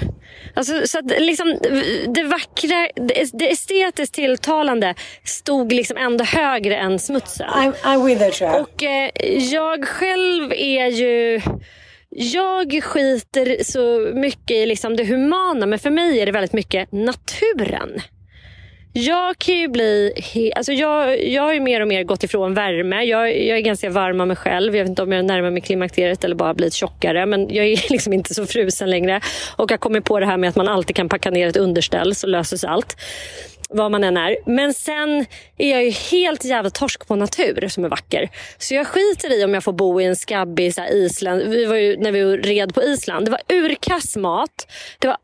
Alltså, 0.55 0.87
så 0.87 0.99
att, 0.99 1.05
liksom, 1.05 1.59
det 2.09 2.23
vackra, 2.23 2.89
det, 3.33 3.51
estetiskt 3.51 4.15
tilltalande 4.15 4.95
stod 5.25 5.73
liksom 5.73 5.97
ändå 5.97 6.25
högre 6.25 6.77
än 6.77 6.99
smutsen. 6.99 7.49
I'm, 7.49 7.75
I'm 7.83 8.07
with 8.07 8.29
it, 8.29 8.35
tror 8.35 8.61
Och 8.61 8.83
eh, 8.83 9.11
jag 9.53 9.85
själv 9.89 10.53
är 10.53 10.87
ju... 10.87 11.41
Jag 12.13 12.83
skiter 12.83 13.65
så 13.65 14.11
mycket 14.15 14.57
i 14.57 14.67
liksom 14.67 14.97
det 14.97 15.05
humana 15.05 15.67
men 15.67 15.79
för 15.79 15.91
mig 15.91 16.21
är 16.21 16.27
det 16.27 16.33
väldigt 16.33 16.53
mycket 16.53 16.93
naturen. 16.93 18.01
Jag 18.93 19.39
kan 19.39 19.55
ju 19.55 19.69
bli... 19.69 20.13
Alltså 20.57 20.73
jag, 20.73 21.25
jag 21.29 21.43
har 21.43 21.55
ju 21.55 21.61
mer 21.61 21.81
och 21.81 21.89
mer 21.89 22.05
gått 22.05 22.23
ifrån 22.23 22.55
värme. 22.55 23.05
Jag, 23.05 23.29
jag 23.29 23.59
är 23.59 23.61
ganska 23.61 23.91
varm 23.91 24.21
av 24.21 24.27
mig 24.27 24.37
själv. 24.37 24.77
Jag 24.77 24.85
vet 24.85 24.89
inte 24.89 25.03
om 25.03 25.13
jag 25.13 25.25
närmar 25.25 25.51
mig 25.51 25.63
klimakteriet 25.63 26.25
eller 26.25 26.35
bara 26.35 26.55
blivit 26.55 26.75
tjockare. 26.75 27.27
Men 27.27 27.55
jag 27.55 27.67
är 27.67 27.85
liksom 27.91 28.13
inte 28.13 28.35
så 28.35 28.47
frusen 28.47 28.91
längre. 28.91 29.21
Och 29.57 29.71
jag 29.71 29.81
kommer 29.81 30.01
på 30.01 30.21
det 30.21 30.27
här 30.27 30.37
med 30.37 30.51
att 30.51 30.57
man 30.57 30.69
alltid 30.69 30.97
kan 30.97 31.09
packa 31.09 31.31
ner 31.31 31.49
ett 31.49 31.57
underställ 31.57 32.15
så 32.15 32.27
löser 32.27 32.57
sig 32.57 32.71
allt. 32.71 32.97
Vad 33.69 33.91
man 33.91 34.05
än 34.05 34.17
är. 34.17 34.37
Men 34.47 34.75
sen 34.75 35.27
är 35.59 35.71
jag 35.71 35.85
ju 35.85 35.91
helt 35.91 36.45
jävla 36.45 36.71
torsk 36.71 37.09
på 37.09 37.17
natur 37.17 37.69
som 37.69 37.85
är 37.85 37.89
vacker. 37.89 38.29
Så 38.59 38.75
jag 38.75 38.87
skiter 38.87 39.41
i 39.41 39.45
om 39.45 39.55
jag 39.55 39.65
får 39.65 39.73
bo 39.73 40.01
i 40.01 40.05
en 40.05 40.17
skabbig 40.17 40.73
Island. 40.93 41.43
Vi 41.43 41.65
var 41.65 41.77
ju 41.77 41.97
när 41.97 42.13
vi 42.13 42.37
red 42.37 42.75
på 42.75 42.83
Island. 42.83 43.27
Det 43.27 43.31
var 43.31 43.41
urkass 43.49 44.17
mat. 44.17 44.67
Det 44.99 45.09
var 45.09 45.17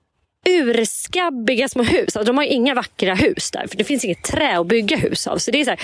urskabbiga 0.47 1.69
små 1.69 1.83
hus. 1.83 2.17
Alltså, 2.17 2.25
de 2.25 2.37
har 2.37 2.45
inga 2.45 2.75
vackra 2.75 3.15
hus 3.15 3.51
där 3.51 3.67
för 3.67 3.77
det 3.77 3.85
finns 3.85 4.05
inget 4.05 4.23
trä 4.23 4.59
att 4.59 4.67
bygga 4.67 4.97
hus 4.97 5.27
av. 5.27 5.39
Så 5.39 5.51
det 5.51 5.61
är 5.61 5.65
så 5.65 5.71
här, 5.71 5.81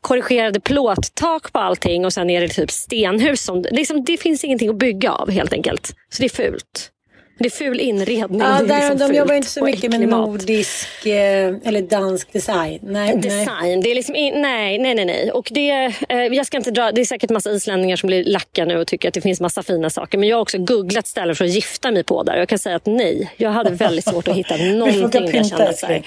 korrigerade 0.00 0.60
plåttak 0.60 1.52
på 1.52 1.58
allting 1.58 2.04
och 2.04 2.12
sen 2.12 2.30
är 2.30 2.40
det 2.40 2.48
typ 2.48 2.70
stenhus. 2.70 3.42
Som, 3.42 3.64
liksom, 3.70 4.04
det 4.04 4.16
finns 4.16 4.44
ingenting 4.44 4.68
att 4.68 4.76
bygga 4.76 5.12
av 5.12 5.30
helt 5.30 5.52
enkelt. 5.52 5.94
Så 6.10 6.22
det 6.22 6.26
är 6.26 6.50
fult. 6.50 6.92
Det 7.38 7.46
är 7.46 7.50
ful 7.50 7.80
inredning. 7.80 8.40
Ja, 8.40 8.62
där, 8.62 8.90
liksom 8.90 9.08
de 9.08 9.14
jobbar 9.14 9.34
inte 9.34 9.48
så 9.48 9.64
mycket 9.64 9.90
med 9.90 10.08
nordisk 10.08 11.06
eh, 11.06 11.54
eller 11.64 11.80
dansk 11.82 12.32
design. 12.32 12.78
Nej, 12.82 13.16
design. 13.16 13.48
Nej. 13.60 13.80
Det 13.82 13.90
är 13.90 13.94
liksom 13.94 14.14
in, 14.14 14.42
nej, 14.42 14.78
nej, 14.78 14.94
nej, 14.94 15.04
nej. 15.04 15.30
Och 15.30 15.48
det, 15.50 15.92
eh, 16.08 16.18
jag 16.18 16.46
ska 16.46 16.56
inte 16.56 16.70
dra, 16.70 16.92
det 16.92 17.00
är 17.00 17.04
säkert 17.04 17.30
massa 17.30 17.50
islänningar 17.50 17.96
som 17.96 18.06
blir 18.06 18.24
lacka 18.24 18.64
nu 18.64 18.78
och 18.78 18.86
tycker 18.86 19.08
att 19.08 19.14
det 19.14 19.20
finns 19.20 19.40
massa 19.40 19.62
fina 19.62 19.90
saker. 19.90 20.18
Men 20.18 20.28
jag 20.28 20.36
har 20.36 20.42
också 20.42 20.58
googlat 20.58 21.06
ställen 21.06 21.36
för 21.36 21.44
att 21.44 21.50
gifta 21.50 21.90
mig 21.90 22.04
på 22.04 22.22
där. 22.22 22.36
Jag 22.36 22.48
kan 22.48 22.58
säga 22.58 22.76
att 22.76 22.86
nej, 22.86 23.32
jag 23.36 23.50
hade 23.50 23.70
väldigt 23.70 24.04
svårt 24.04 24.28
att 24.28 24.36
hitta 24.36 24.56
någonting 24.74 25.30
jag 25.32 25.46
kände 25.46 25.74
så 25.74 25.86
här. 25.86 26.02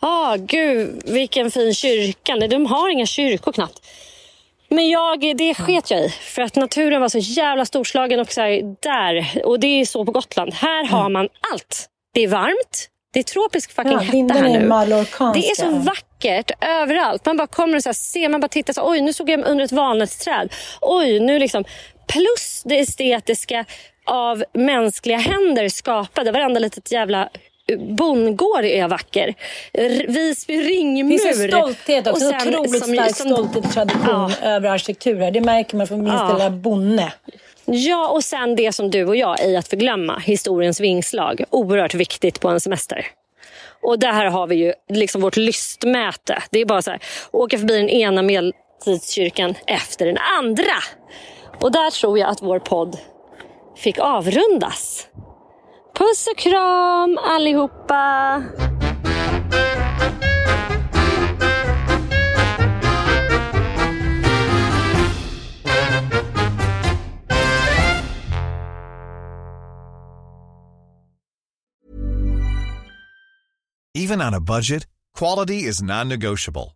Ah, 0.00 0.36
gud, 0.36 1.02
vilken 1.04 1.50
fin 1.50 1.74
kyrka. 1.74 2.36
De 2.36 2.66
har 2.66 2.90
inga 2.90 3.06
kyrkor 3.06 3.52
knappt. 3.52 3.80
Men 4.76 4.88
jag, 4.88 5.36
det 5.36 5.54
sket 5.54 5.90
jag 5.90 6.00
i. 6.00 6.08
För 6.08 6.42
att 6.42 6.56
naturen 6.56 7.00
var 7.00 7.08
så 7.08 7.18
jävla 7.18 7.64
storslagen 7.64 8.20
och 8.20 8.32
så 8.32 8.40
här, 8.40 8.76
där. 8.82 9.42
Och 9.44 9.60
det 9.60 9.80
är 9.80 9.84
så 9.84 10.04
på 10.04 10.12
Gotland. 10.12 10.54
Här 10.54 10.86
har 10.86 11.00
mm. 11.00 11.12
man 11.12 11.28
allt. 11.52 11.88
Det 12.14 12.20
är 12.20 12.28
varmt. 12.28 12.88
Det 13.12 13.18
är 13.18 13.22
tropisk 13.22 13.72
fucking 13.72 13.92
ja, 13.92 13.98
hetta 13.98 14.34
här 14.34 14.42
nu. 14.42 14.68
Det 15.34 15.50
är 15.50 15.54
så 15.54 15.70
vackert 15.70 16.50
överallt. 16.60 17.26
Man 17.26 17.36
bara 17.36 17.46
kommer 17.46 17.76
och 17.76 17.82
så 17.82 17.88
här, 17.88 17.94
ser, 17.94 18.28
man 18.28 18.40
bara 18.40 18.48
tittar 18.48 18.72
så 18.72 18.90
oj 18.90 19.00
nu 19.00 19.12
såg 19.12 19.30
jag 19.30 19.46
under 19.46 19.64
ett 19.64 19.72
valnötsträd. 19.72 20.52
Oj, 20.80 21.20
nu 21.20 21.38
liksom. 21.38 21.64
Plus 22.08 22.62
det 22.64 22.78
estetiska 22.78 23.64
av 24.06 24.44
mänskliga 24.52 25.18
händer 25.18 25.68
skapade. 25.68 26.32
Varenda 26.32 26.60
litet 26.60 26.92
jävla 26.92 27.28
bondgård 27.78 28.64
är 28.64 28.88
vacker. 28.88 29.34
Visby 30.08 30.56
ringmur. 30.56 31.12
Det 31.12 31.18
finns 31.18 31.40
en 31.40 31.48
stolthet 31.48 32.06
också. 32.06 32.24
En 32.24 32.56
otroligt 32.56 32.84
stark 32.84 33.16
som, 33.16 33.30
stolthet 33.30 33.64
och 33.64 33.72
tradition 33.72 34.32
ja. 34.42 34.48
över 34.48 34.68
arkitekturen. 34.68 35.32
Det 35.32 35.40
märker 35.40 35.76
man 35.76 35.86
från 35.86 36.02
minsta 36.02 36.26
ja. 36.28 36.32
lilla 36.32 36.50
bonne. 36.50 37.12
Ja, 37.64 38.08
och 38.08 38.24
sen 38.24 38.56
det 38.56 38.72
som 38.72 38.90
du 38.90 39.04
och 39.04 39.16
jag 39.16 39.40
ej 39.40 39.56
att 39.56 39.68
förglömma. 39.68 40.18
Historiens 40.18 40.80
vingslag. 40.80 41.44
Oerhört 41.50 41.94
viktigt 41.94 42.40
på 42.40 42.48
en 42.48 42.60
semester. 42.60 43.06
Och 43.82 43.98
där 43.98 44.24
har 44.24 44.46
vi 44.46 44.56
ju 44.56 44.72
liksom 44.88 45.20
vårt 45.20 45.36
lystmäte. 45.36 46.42
Det 46.50 46.60
är 46.60 46.64
bara 46.64 46.82
så 46.82 46.90
här, 46.90 47.00
åka 47.30 47.58
förbi 47.58 47.76
den 47.76 47.88
ena 47.88 48.22
medeltidskyrkan 48.22 49.54
efter 49.66 50.06
den 50.06 50.18
andra. 50.38 50.76
Och 51.60 51.72
där 51.72 51.90
tror 51.90 52.18
jag 52.18 52.30
att 52.30 52.42
vår 52.42 52.58
podd 52.58 52.98
fick 53.76 53.98
avrundas. 53.98 55.08
Puss 55.98 56.26
och 56.26 56.38
kram 56.38 57.18
allihopa! 57.18 58.42
Even 73.94 74.20
on 74.20 74.34
a 74.34 74.40
budget, 74.40 74.86
quality 75.14 75.64
is 75.64 75.82
non-negotiable. 75.82 76.75